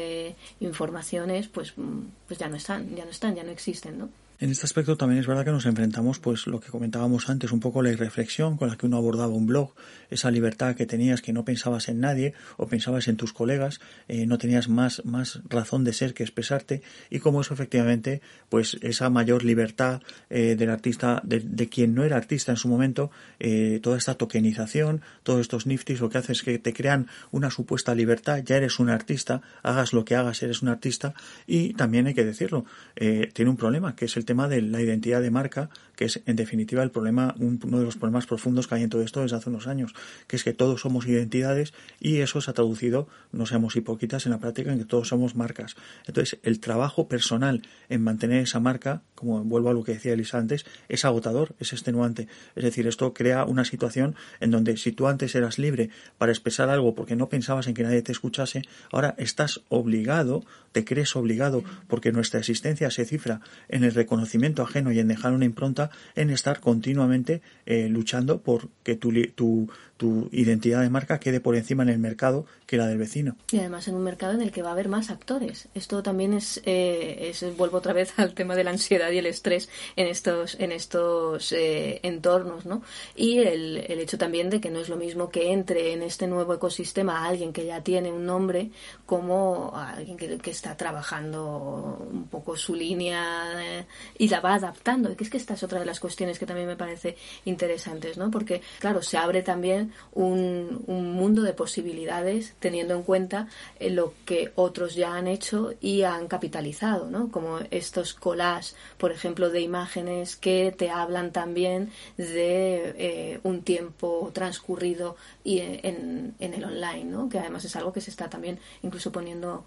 informaciones, 0.60 1.48
pues 1.48 1.76
mm, 1.76 2.00
pues 2.30 2.38
ya 2.38 2.48
no 2.48 2.54
están, 2.54 2.94
ya 2.94 3.04
no 3.04 3.10
están, 3.10 3.34
ya 3.34 3.42
no 3.42 3.50
existen, 3.50 3.98
¿no? 3.98 4.08
En 4.40 4.50
este 4.50 4.64
aspecto 4.64 4.96
también 4.96 5.20
es 5.20 5.26
verdad 5.26 5.44
que 5.44 5.50
nos 5.50 5.66
enfrentamos, 5.66 6.18
pues 6.18 6.46
lo 6.46 6.60
que 6.60 6.70
comentábamos 6.70 7.28
antes, 7.28 7.52
un 7.52 7.60
poco 7.60 7.82
la 7.82 7.90
irreflexión 7.90 8.56
con 8.56 8.68
la 8.68 8.76
que 8.76 8.86
uno 8.86 8.96
abordaba 8.96 9.34
un 9.34 9.44
blog, 9.44 9.74
esa 10.08 10.30
libertad 10.30 10.74
que 10.76 10.86
tenías 10.86 11.20
que 11.20 11.34
no 11.34 11.44
pensabas 11.44 11.90
en 11.90 12.00
nadie 12.00 12.32
o 12.56 12.66
pensabas 12.66 13.08
en 13.08 13.18
tus 13.18 13.34
colegas, 13.34 13.82
eh, 14.08 14.24
no 14.24 14.38
tenías 14.38 14.70
más, 14.70 15.04
más 15.04 15.42
razón 15.46 15.84
de 15.84 15.92
ser 15.92 16.14
que 16.14 16.22
expresarte 16.22 16.80
y 17.10 17.18
como 17.18 17.42
eso 17.42 17.52
efectivamente, 17.52 18.22
pues 18.48 18.78
esa 18.80 19.10
mayor 19.10 19.44
libertad 19.44 20.00
eh, 20.30 20.56
del 20.56 20.70
artista, 20.70 21.20
de, 21.22 21.68
quien 21.68 21.94
no 21.94 22.04
era 22.04 22.16
artista 22.16 22.50
en 22.50 22.56
su 22.56 22.68
momento, 22.68 23.10
eh, 23.40 23.78
toda 23.82 23.98
esta 23.98 24.14
tokenización, 24.14 25.02
todos 25.22 25.42
estos 25.42 25.66
niftis, 25.66 26.00
lo 26.00 26.08
que 26.08 26.16
hace 26.16 26.32
es 26.32 26.42
que 26.42 26.58
te 26.58 26.72
crean 26.72 27.08
una 27.30 27.50
supuesta 27.50 27.94
libertad, 27.94 28.42
ya 28.42 28.56
eres 28.56 28.78
un 28.78 28.88
artista, 28.88 29.42
hagas 29.62 29.92
lo 29.92 30.06
que 30.06 30.16
hagas, 30.16 30.42
eres 30.42 30.62
un 30.62 30.70
artista 30.70 31.12
y 31.46 31.74
también 31.74 32.06
hay 32.06 32.14
que 32.14 32.24
decirlo, 32.24 32.64
tiene 32.94 33.50
un 33.50 33.58
problema 33.58 33.94
que 33.94 34.06
es 34.06 34.16
el 34.16 34.29
tema 34.30 34.46
de 34.46 34.62
la 34.62 34.80
identidad 34.80 35.20
de 35.20 35.32
marca, 35.32 35.70
que 36.00 36.06
es 36.06 36.22
en 36.24 36.36
definitiva 36.36 36.82
el 36.82 36.90
problema, 36.90 37.34
uno 37.38 37.78
de 37.78 37.84
los 37.84 37.96
problemas 37.96 38.24
profundos 38.24 38.66
que 38.66 38.74
hay 38.74 38.84
en 38.84 38.88
todo 38.88 39.02
esto 39.02 39.20
desde 39.20 39.36
hace 39.36 39.50
unos 39.50 39.66
años, 39.66 39.94
que 40.26 40.36
es 40.36 40.44
que 40.44 40.54
todos 40.54 40.80
somos 40.80 41.06
identidades 41.06 41.74
y 42.00 42.20
eso 42.20 42.40
se 42.40 42.50
ha 42.50 42.54
traducido, 42.54 43.06
no 43.32 43.44
seamos 43.44 43.76
hipócritas 43.76 44.24
en 44.24 44.32
la 44.32 44.38
práctica, 44.38 44.72
en 44.72 44.78
que 44.78 44.84
todos 44.86 45.08
somos 45.08 45.34
marcas. 45.34 45.76
Entonces, 46.06 46.38
el 46.42 46.58
trabajo 46.60 47.06
personal 47.06 47.62
en 47.90 48.02
mantener 48.02 48.42
esa 48.42 48.60
marca, 48.60 49.02
como 49.14 49.44
vuelvo 49.44 49.68
a 49.68 49.74
lo 49.74 49.84
que 49.84 49.92
decía 49.92 50.14
Elisa 50.14 50.38
antes, 50.38 50.64
es 50.88 51.04
agotador, 51.04 51.54
es 51.58 51.72
extenuante. 51.74 52.28
Es 52.56 52.64
decir, 52.64 52.86
esto 52.86 53.12
crea 53.12 53.44
una 53.44 53.66
situación 53.66 54.14
en 54.40 54.50
donde 54.52 54.78
si 54.78 54.92
tú 54.92 55.06
antes 55.06 55.34
eras 55.34 55.58
libre 55.58 55.90
para 56.16 56.32
expresar 56.32 56.70
algo 56.70 56.94
porque 56.94 57.14
no 57.14 57.28
pensabas 57.28 57.66
en 57.66 57.74
que 57.74 57.82
nadie 57.82 58.00
te 58.00 58.12
escuchase, 58.12 58.62
ahora 58.90 59.14
estás 59.18 59.60
obligado, 59.68 60.44
te 60.72 60.84
crees 60.84 61.14
obligado, 61.14 61.62
porque 61.88 62.12
nuestra 62.12 62.40
existencia 62.40 62.90
se 62.90 63.04
cifra 63.04 63.40
en 63.68 63.84
el 63.84 63.92
reconocimiento 63.92 64.20
conocimiento 64.20 64.62
ajeno 64.62 64.92
y 64.92 64.98
en 64.98 65.08
dejar 65.08 65.32
una 65.32 65.44
impronta 65.44 65.89
en 66.14 66.30
estar 66.30 66.60
continuamente 66.60 67.42
eh, 67.66 67.88
luchando 67.88 68.40
por 68.40 68.68
que 68.82 68.96
tu, 68.96 69.12
tu, 69.34 69.68
tu 70.00 70.30
identidad 70.32 70.80
de 70.80 70.88
marca 70.88 71.20
quede 71.20 71.40
por 71.40 71.56
encima 71.56 71.82
en 71.82 71.90
el 71.90 71.98
mercado 71.98 72.46
que 72.64 72.78
la 72.78 72.86
del 72.86 72.96
vecino. 72.96 73.36
Y 73.52 73.58
además 73.58 73.86
en 73.86 73.96
un 73.96 74.02
mercado 74.02 74.32
en 74.32 74.40
el 74.40 74.50
que 74.50 74.62
va 74.62 74.70
a 74.70 74.72
haber 74.72 74.88
más 74.88 75.10
actores. 75.10 75.68
Esto 75.74 76.02
también 76.02 76.32
es, 76.32 76.62
eh, 76.64 77.28
es 77.28 77.44
vuelvo 77.54 77.76
otra 77.76 77.92
vez 77.92 78.14
al 78.18 78.32
tema 78.32 78.56
de 78.56 78.64
la 78.64 78.70
ansiedad 78.70 79.10
y 79.10 79.18
el 79.18 79.26
estrés 79.26 79.68
en 79.96 80.06
estos, 80.06 80.58
en 80.58 80.72
estos 80.72 81.52
eh, 81.52 82.00
entornos, 82.02 82.64
¿no? 82.64 82.82
Y 83.14 83.40
el, 83.40 83.76
el 83.76 83.98
hecho 84.00 84.16
también 84.16 84.48
de 84.48 84.58
que 84.58 84.70
no 84.70 84.78
es 84.78 84.88
lo 84.88 84.96
mismo 84.96 85.28
que 85.28 85.52
entre 85.52 85.92
en 85.92 86.02
este 86.02 86.26
nuevo 86.26 86.54
ecosistema 86.54 87.26
alguien 87.26 87.52
que 87.52 87.66
ya 87.66 87.82
tiene 87.82 88.10
un 88.10 88.24
nombre 88.24 88.70
como 89.04 89.76
alguien 89.76 90.16
que, 90.16 90.38
que 90.38 90.50
está 90.50 90.78
trabajando 90.78 92.08
un 92.10 92.26
poco 92.28 92.56
su 92.56 92.74
línea 92.74 93.52
eh, 93.62 93.86
y 94.16 94.28
la 94.28 94.40
va 94.40 94.54
adaptando. 94.54 95.14
Que 95.14 95.24
es 95.24 95.30
que 95.30 95.36
esta 95.36 95.52
es 95.52 95.62
otra 95.62 95.78
de 95.78 95.84
las 95.84 96.00
cuestiones 96.00 96.38
que 96.38 96.46
también 96.46 96.68
me 96.68 96.76
parece 96.76 97.18
interesantes, 97.44 98.16
¿no? 98.16 98.30
Porque, 98.30 98.62
claro, 98.78 99.02
se 99.02 99.18
abre 99.18 99.42
también 99.42 99.89
un, 100.12 100.84
mundo 100.86 101.42
de 101.42 101.52
posibilidades 101.52 102.54
teniendo 102.60 102.94
en 102.94 103.02
cuenta 103.02 103.48
eh, 103.78 103.90
lo 103.90 104.14
que 104.24 104.52
otros 104.54 104.94
ya 104.94 105.14
han 105.14 105.26
hecho 105.26 105.74
y 105.80 106.02
han 106.02 106.28
capitalizado, 106.28 107.10
¿no? 107.10 107.30
Como 107.30 107.58
estos 107.70 108.14
collages, 108.14 108.76
por 108.98 109.12
ejemplo, 109.12 109.50
de 109.50 109.60
imágenes 109.60 110.36
que 110.36 110.74
te 110.76 110.90
hablan 110.90 111.32
también 111.32 111.90
de 112.16 112.94
eh, 112.96 113.40
un 113.42 113.62
tiempo 113.62 114.30
transcurrido 114.32 115.16
y 115.44 115.58
eh, 115.58 115.80
en, 115.84 116.34
en, 116.38 116.54
el 116.54 116.64
online, 116.64 117.04
¿no? 117.04 117.28
Que 117.28 117.38
además 117.38 117.64
es 117.64 117.76
algo 117.76 117.92
que 117.92 118.00
se 118.00 118.10
está 118.10 118.28
también 118.28 118.58
incluso 118.82 119.12
poniendo, 119.12 119.64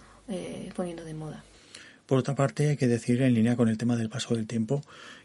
poniendo 0.75 1.03
de 1.03 1.13
moda. 1.13 1.43
Por 2.05 2.19
otra 2.19 2.35
parte, 2.35 2.69
hay 2.69 2.77
que 2.77 2.87
decir, 2.87 3.21
en 3.21 3.33
línea 3.33 3.55
con 3.55 3.69
el 3.69 3.77
tema 3.77 3.95
del 3.95 4.09
paso 4.09 4.35
del 4.35 4.45
tiempo, 4.45 4.81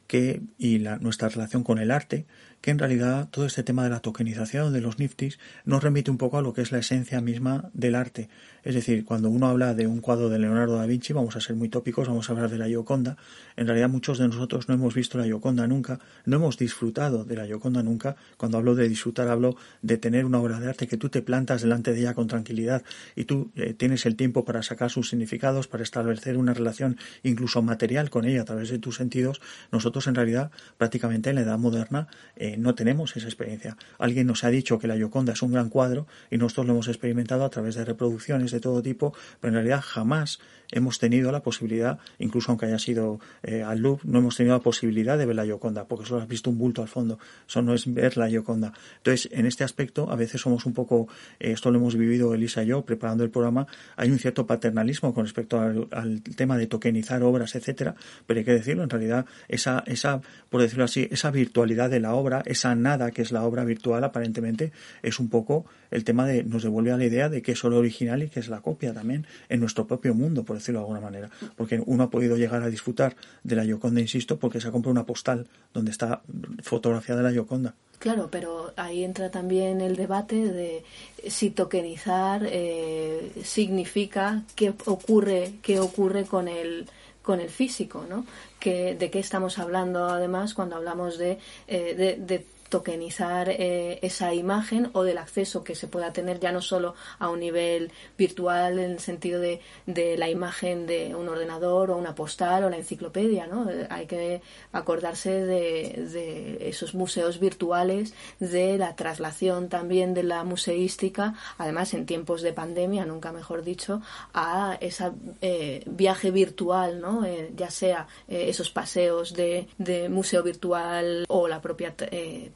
que 0.08 0.42
y 0.58 0.78
la, 0.78 0.98
nuestra 0.98 1.28
relación 1.28 1.62
con 1.62 1.78
el 1.78 1.92
arte, 1.92 2.26
que 2.60 2.72
en 2.72 2.78
realidad 2.78 3.28
todo 3.30 3.46
este 3.46 3.62
tema 3.62 3.84
de 3.84 3.90
la 3.90 4.00
tokenización 4.00 4.72
de 4.72 4.80
los 4.80 4.98
niftis 4.98 5.38
nos 5.64 5.82
remite 5.82 6.10
un 6.10 6.18
poco 6.18 6.38
a 6.38 6.42
lo 6.42 6.52
que 6.52 6.62
es 6.62 6.72
la 6.72 6.78
esencia 6.78 7.20
misma 7.20 7.70
del 7.72 7.94
arte. 7.94 8.28
Es 8.64 8.74
decir, 8.74 9.04
cuando 9.04 9.30
uno 9.30 9.46
habla 9.46 9.74
de 9.74 9.86
un 9.86 10.00
cuadro 10.00 10.28
de 10.28 10.38
Leonardo 10.38 10.76
da 10.76 10.86
Vinci, 10.86 11.12
vamos 11.12 11.36
a 11.36 11.40
ser 11.40 11.54
muy 11.54 11.68
tópicos, 11.68 12.08
vamos 12.08 12.28
a 12.28 12.32
hablar 12.32 12.50
de 12.50 12.58
la 12.58 12.66
Gioconda. 12.66 13.16
En 13.56 13.66
realidad 13.66 13.88
muchos 13.88 14.18
de 14.18 14.26
nosotros 14.26 14.68
no 14.68 14.74
hemos 14.74 14.94
visto 14.94 15.18
la 15.18 15.24
Gioconda 15.24 15.66
nunca, 15.66 16.00
no 16.24 16.36
hemos 16.36 16.58
disfrutado 16.58 17.24
de 17.24 17.36
la 17.36 17.46
Gioconda 17.46 17.82
nunca. 17.82 18.16
Cuando 18.36 18.58
hablo 18.58 18.74
de 18.74 18.88
disfrutar 18.88 19.28
hablo 19.28 19.56
de 19.82 19.96
tener 19.96 20.24
una 20.24 20.40
obra 20.40 20.58
de 20.58 20.68
arte 20.68 20.88
que 20.88 20.96
tú 20.96 21.08
te 21.08 21.22
plantas 21.22 21.62
delante 21.62 21.92
de 21.92 22.00
ella 22.00 22.14
con 22.14 22.26
tranquilidad 22.26 22.82
y 23.14 23.24
tú 23.24 23.52
eh, 23.54 23.72
tienes 23.72 24.04
el 24.04 24.16
tiempo 24.16 24.44
para 24.44 24.62
sacar 24.62 24.90
sus 24.90 25.08
significados, 25.08 25.68
para 25.68 25.82
establecer 25.82 26.36
una 26.36 26.54
relación 26.54 26.98
incluso 27.22 27.62
material 27.62 28.10
con 28.10 28.24
ella 28.24 28.42
a 28.42 28.44
través 28.44 28.68
de 28.70 28.78
tus 28.78 28.96
sentidos. 28.96 29.40
Nosotros 29.70 29.97
en 30.06 30.14
realidad 30.14 30.50
prácticamente 30.76 31.30
en 31.30 31.36
la 31.36 31.42
edad 31.42 31.58
moderna 31.58 32.08
eh, 32.36 32.56
no 32.56 32.74
tenemos 32.74 33.16
esa 33.16 33.26
experiencia. 33.26 33.76
Alguien 33.98 34.26
nos 34.26 34.44
ha 34.44 34.50
dicho 34.50 34.78
que 34.78 34.86
la 34.86 34.96
Gioconda 34.96 35.32
es 35.32 35.42
un 35.42 35.52
gran 35.52 35.68
cuadro 35.68 36.06
y 36.30 36.38
nosotros 36.38 36.66
lo 36.66 36.72
hemos 36.74 36.88
experimentado 36.88 37.44
a 37.44 37.50
través 37.50 37.74
de 37.74 37.84
reproducciones 37.84 38.50
de 38.50 38.60
todo 38.60 38.82
tipo, 38.82 39.14
pero 39.40 39.50
en 39.50 39.54
realidad 39.54 39.82
jamás 39.84 40.38
hemos 40.72 40.98
tenido 40.98 41.32
la 41.32 41.40
posibilidad, 41.40 41.98
incluso 42.18 42.50
aunque 42.50 42.66
haya 42.66 42.78
sido 42.78 43.20
eh, 43.42 43.62
al 43.62 43.78
Louvre, 43.78 44.02
no 44.04 44.18
hemos 44.18 44.36
tenido 44.36 44.56
la 44.56 44.62
posibilidad 44.62 45.18
de 45.18 45.26
ver 45.26 45.36
la 45.36 45.44
Gioconda, 45.44 45.86
porque 45.86 46.06
solo 46.06 46.22
has 46.22 46.28
visto 46.28 46.50
un 46.50 46.58
bulto 46.58 46.82
al 46.82 46.88
fondo, 46.88 47.18
eso 47.48 47.62
no 47.62 47.74
es 47.74 47.92
ver 47.92 48.16
la 48.16 48.28
Gioconda. 48.28 48.72
Entonces, 48.98 49.28
en 49.32 49.46
este 49.46 49.64
aspecto, 49.64 50.10
a 50.10 50.16
veces 50.16 50.40
somos 50.40 50.66
un 50.66 50.74
poco, 50.74 51.08
eh, 51.40 51.52
esto 51.52 51.70
lo 51.70 51.78
hemos 51.78 51.96
vivido 51.96 52.34
Elisa 52.34 52.62
y 52.62 52.68
yo 52.68 52.82
preparando 52.82 53.24
el 53.24 53.30
programa, 53.30 53.66
hay 53.96 54.10
un 54.10 54.18
cierto 54.18 54.46
paternalismo 54.46 55.14
con 55.14 55.24
respecto 55.24 55.60
al, 55.60 56.22
tema 56.36 56.56
de 56.56 56.66
tokenizar 56.66 57.22
obras, 57.22 57.54
etcétera, 57.54 57.94
pero 58.26 58.38
hay 58.38 58.44
que 58.44 58.52
decirlo, 58.52 58.82
en 58.82 58.90
realidad, 58.90 59.26
esa, 59.48 59.82
esa, 59.86 60.20
por 60.50 60.60
decirlo 60.60 60.84
así, 60.84 61.08
esa 61.10 61.30
virtualidad 61.30 61.90
de 61.90 62.00
la 62.00 62.14
obra, 62.14 62.42
esa 62.44 62.74
nada 62.74 63.10
que 63.10 63.22
es 63.22 63.32
la 63.32 63.44
obra 63.44 63.64
virtual, 63.64 64.04
aparentemente, 64.04 64.72
es 65.02 65.18
un 65.18 65.28
poco 65.28 65.66
el 65.90 66.04
tema 66.04 66.26
de, 66.26 66.44
nos 66.44 66.62
devuelve 66.62 66.92
a 66.92 66.96
la 66.96 67.04
idea 67.04 67.28
de 67.28 67.42
que 67.42 67.52
es 67.52 67.58
solo 67.58 67.78
original 67.78 68.22
y 68.22 68.28
que 68.28 68.40
es 68.40 68.48
la 68.48 68.60
copia 68.60 68.92
también 68.92 69.26
en 69.48 69.60
nuestro 69.60 69.86
propio 69.86 70.14
mundo, 70.14 70.44
decirlo 70.58 70.80
de 70.80 70.84
alguna 70.84 71.00
manera. 71.00 71.30
Porque 71.56 71.82
uno 71.84 72.04
ha 72.04 72.10
podido 72.10 72.36
llegar 72.36 72.62
a 72.62 72.68
disfrutar 72.68 73.16
de 73.42 73.56
la 73.56 73.64
Yoconda, 73.64 74.00
insisto, 74.00 74.38
porque 74.38 74.60
se 74.60 74.68
ha 74.68 74.72
comprado 74.72 74.92
una 74.92 75.06
postal 75.06 75.46
donde 75.72 75.90
está 75.90 76.22
fotografiada 76.62 77.22
la 77.22 77.32
Yoconda. 77.32 77.74
Claro, 77.98 78.28
pero 78.30 78.72
ahí 78.76 79.02
entra 79.02 79.30
también 79.30 79.80
el 79.80 79.96
debate 79.96 80.36
de 80.36 80.84
si 81.26 81.50
tokenizar 81.50 82.42
eh, 82.44 83.32
significa 83.42 84.44
qué 84.54 84.72
ocurre, 84.86 85.54
qué 85.62 85.80
ocurre 85.80 86.24
con 86.24 86.46
el 86.48 86.86
con 87.22 87.40
el 87.40 87.50
físico, 87.50 88.06
¿no? 88.08 88.24
Que, 88.58 88.94
¿De 88.94 89.10
qué 89.10 89.18
estamos 89.18 89.58
hablando 89.58 90.06
además 90.06 90.54
cuando 90.54 90.76
hablamos 90.76 91.18
de, 91.18 91.38
eh, 91.66 92.16
de 92.18 92.46
tokenizar 92.68 93.48
eh, 93.48 93.98
esa 94.02 94.34
imagen 94.34 94.90
o 94.92 95.02
del 95.02 95.18
acceso 95.18 95.64
que 95.64 95.74
se 95.74 95.88
pueda 95.88 96.12
tener 96.12 96.38
ya 96.40 96.52
no 96.52 96.60
solo 96.60 96.94
a 97.18 97.28
un 97.30 97.40
nivel 97.40 97.90
virtual 98.16 98.78
en 98.78 98.92
el 98.92 98.98
sentido 99.00 99.40
de, 99.40 99.60
de 99.86 100.16
la 100.18 100.28
imagen 100.28 100.86
de 100.86 101.14
un 101.14 101.28
ordenador 101.28 101.90
o 101.90 101.96
una 101.96 102.14
postal 102.14 102.64
o 102.64 102.70
la 102.70 102.76
enciclopedia, 102.76 103.46
¿no? 103.46 103.70
Eh, 103.70 103.86
hay 103.90 104.06
que 104.06 104.42
acordarse 104.72 105.30
de, 105.30 106.08
de, 106.12 106.68
esos 106.68 106.94
museos 106.94 107.40
virtuales, 107.40 108.14
de 108.38 108.78
la 108.78 108.94
traslación 108.96 109.68
también 109.68 110.14
de 110.14 110.22
la 110.22 110.44
museística, 110.44 111.34
además 111.56 111.94
en 111.94 112.06
tiempos 112.06 112.42
de 112.42 112.52
pandemia, 112.52 113.06
nunca 113.06 113.32
mejor 113.32 113.62
dicho, 113.62 114.02
a 114.34 114.76
ese 114.80 115.10
eh, 115.40 115.82
viaje 115.86 116.30
virtual, 116.30 117.00
¿no? 117.00 117.24
ya 117.56 117.70
sea 117.70 118.06
esos 118.28 118.70
paseos 118.70 119.34
de, 119.34 119.68
de, 119.78 120.08
museo 120.08 120.42
virtual 120.42 121.24
o 121.28 121.48
la 121.48 121.60
propia 121.60 121.94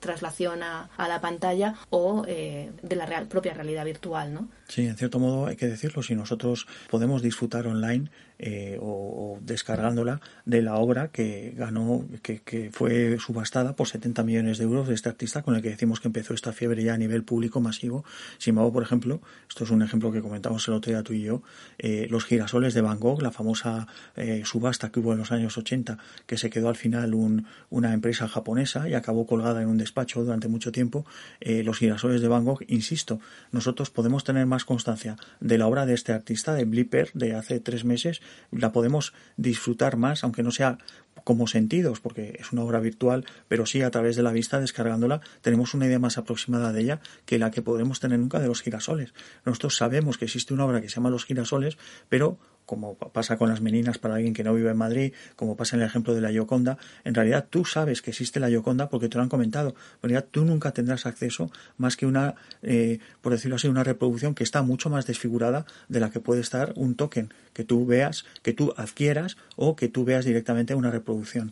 traslación 0.03 0.62
a, 0.62 0.90
a 0.98 1.09
la 1.09 1.22
pantalla 1.22 1.76
o 1.88 2.24
eh, 2.28 2.70
de 2.82 2.96
la 2.96 3.07
real, 3.07 3.26
propia 3.28 3.55
realidad 3.55 3.86
virtual, 3.86 4.34
¿no? 4.34 4.50
Sí, 4.68 4.86
en 4.86 4.96
cierto 4.96 5.18
modo 5.18 5.46
hay 5.46 5.57
que 5.57 5.68
decirlo, 5.68 6.03
si 6.03 6.14
nosotros 6.14 6.66
podemos 6.90 7.22
disfrutar 7.22 7.66
online 7.66 8.11
eh, 8.43 8.76
o, 8.80 9.38
descargándola 9.40 10.20
de 10.45 10.62
la 10.62 10.74
obra 10.74 11.09
que 11.09 11.55
ganó, 11.57 12.05
que, 12.22 12.40
que, 12.40 12.70
fue 12.72 13.16
subastada 13.18 13.76
por 13.76 13.88
70 13.88 14.24
millones 14.24 14.59
de 14.59 14.64
euros 14.64 14.88
de 14.88 14.95
este 14.95 15.09
artista 15.09 15.43
con 15.43 15.55
el 15.55 15.62
que 15.62 15.70
decimos 15.70 16.01
que 16.01 16.09
empezó 16.09 16.34
esta 16.34 16.53
fiebre 16.53 16.82
ya 16.82 16.95
a 16.95 16.99
nivel 16.99 17.22
público 17.22 17.61
masivo. 17.61 18.05
Simao, 18.38 18.72
por 18.72 18.82
ejemplo, 18.82 19.20
esto 19.49 19.64
es 19.64 19.70
un 19.70 19.82
ejemplo 19.82 20.11
que 20.11 20.20
comentamos 20.20 20.66
el 20.66 20.74
otro 20.74 20.90
día 20.90 21.03
tú 21.03 21.12
y 21.12 21.22
yo, 21.22 21.43
eh, 21.78 22.09
los 22.11 22.24
girasoles 22.24 22.74
de 22.74 22.80
Van 22.80 22.99
Gogh, 22.99 23.22
la 23.22 23.30
famosa 23.30 23.86
eh, 24.16 24.43
subasta 24.45 24.90
que 24.90 25.01
hubo 25.01 25.12
en 25.12 25.18
los 25.18 25.30
años 25.30 25.57
80, 25.57 25.99
que 26.26 26.36
se 26.36 26.51
quedó 26.51 26.68
al 26.68 26.76
final 26.76 27.14
un, 27.14 27.47
una 27.70 27.93
empresa 27.93 28.26
japonesa 28.26 28.88
y 28.88 28.95
acabó 28.95 29.26
colgada 29.26 29.62
en 29.62 29.68
un 29.68 29.78
despacho 29.78 30.24
durante 30.24 30.49
mucho 30.49 30.72
tiempo, 30.72 31.07
eh, 31.40 31.62
los 31.62 31.78
girasoles 31.78 32.20
de 32.20 32.28
Van 32.28 32.45
Gogh, 32.45 32.64
insisto, 32.66 33.20
nosotros 33.53 33.90
podemos 33.90 34.24
tener 34.24 34.47
más 34.47 34.64
constancia 34.64 35.16
de 35.40 35.59
la 35.59 35.66
obra 35.66 35.86
de 35.86 35.95
este 35.95 36.12
artista, 36.12 36.55
de 36.55 36.64
Blipper, 36.64 37.11
de 37.14 37.34
hace 37.34 37.61
tres 37.61 37.84
meses, 37.84 38.20
la 38.51 38.72
podemos 38.72 39.12
disfrutar 39.37 39.97
más, 39.97 40.24
aunque 40.24 40.43
no 40.43 40.51
sea 40.51 40.78
como 41.24 41.46
sentidos, 41.46 42.00
porque 42.00 42.36
es 42.40 42.52
una 42.52 42.62
obra 42.62 42.80
virtual, 42.80 43.24
pero 43.48 43.66
sí 43.66 43.82
a 43.82 43.90
través 43.90 44.16
de 44.16 44.22
la 44.22 44.32
vista, 44.32 44.60
descargándola, 44.60 45.20
tenemos 45.40 45.74
una 45.74 45.86
idea 45.86 45.98
más 45.98 46.18
aproximada 46.18 46.72
de 46.72 46.80
ella 46.80 47.00
que 47.26 47.38
la 47.38 47.50
que 47.50 47.62
podremos 47.62 48.00
tener 48.00 48.18
nunca 48.18 48.40
de 48.40 48.48
los 48.48 48.62
girasoles. 48.62 49.14
Nosotros 49.44 49.76
sabemos 49.76 50.18
que 50.18 50.24
existe 50.24 50.54
una 50.54 50.64
obra 50.64 50.80
que 50.80 50.88
se 50.88 50.96
llama 50.96 51.10
Los 51.10 51.24
girasoles, 51.24 51.78
pero 52.08 52.38
como 52.66 52.94
pasa 52.96 53.36
con 53.36 53.48
las 53.48 53.60
meninas 53.60 53.98
para 53.98 54.14
alguien 54.14 54.34
que 54.34 54.44
no 54.44 54.54
vive 54.54 54.70
en 54.70 54.76
Madrid, 54.76 55.12
como 55.36 55.56
pasa 55.56 55.76
en 55.76 55.82
el 55.82 55.88
ejemplo 55.88 56.14
de 56.14 56.20
la 56.20 56.30
Yoconda, 56.30 56.78
en 57.04 57.14
realidad 57.14 57.46
tú 57.50 57.64
sabes 57.64 58.02
que 58.02 58.10
existe 58.10 58.40
la 58.40 58.48
Yoconda 58.48 58.88
porque 58.88 59.08
te 59.08 59.18
lo 59.18 59.22
han 59.22 59.28
comentado. 59.28 59.74
En 59.96 60.08
realidad 60.08 60.26
tú 60.30 60.44
nunca 60.44 60.72
tendrás 60.72 61.06
acceso 61.06 61.50
más 61.76 61.96
que 61.96 62.06
una, 62.06 62.34
eh, 62.62 62.98
por 63.20 63.32
decirlo 63.32 63.56
así, 63.56 63.68
una 63.68 63.84
reproducción 63.84 64.34
que 64.34 64.44
está 64.44 64.62
mucho 64.62 64.90
más 64.90 65.06
desfigurada 65.06 65.66
de 65.88 66.00
la 66.00 66.10
que 66.10 66.20
puede 66.20 66.40
estar 66.40 66.72
un 66.76 66.94
token 66.94 67.34
que 67.52 67.64
tú 67.64 67.84
veas, 67.84 68.24
que 68.42 68.52
tú 68.52 68.72
adquieras 68.76 69.36
o 69.56 69.76
que 69.76 69.88
tú 69.88 70.04
veas 70.04 70.24
directamente 70.24 70.74
una 70.74 70.90
reproducción. 70.90 71.01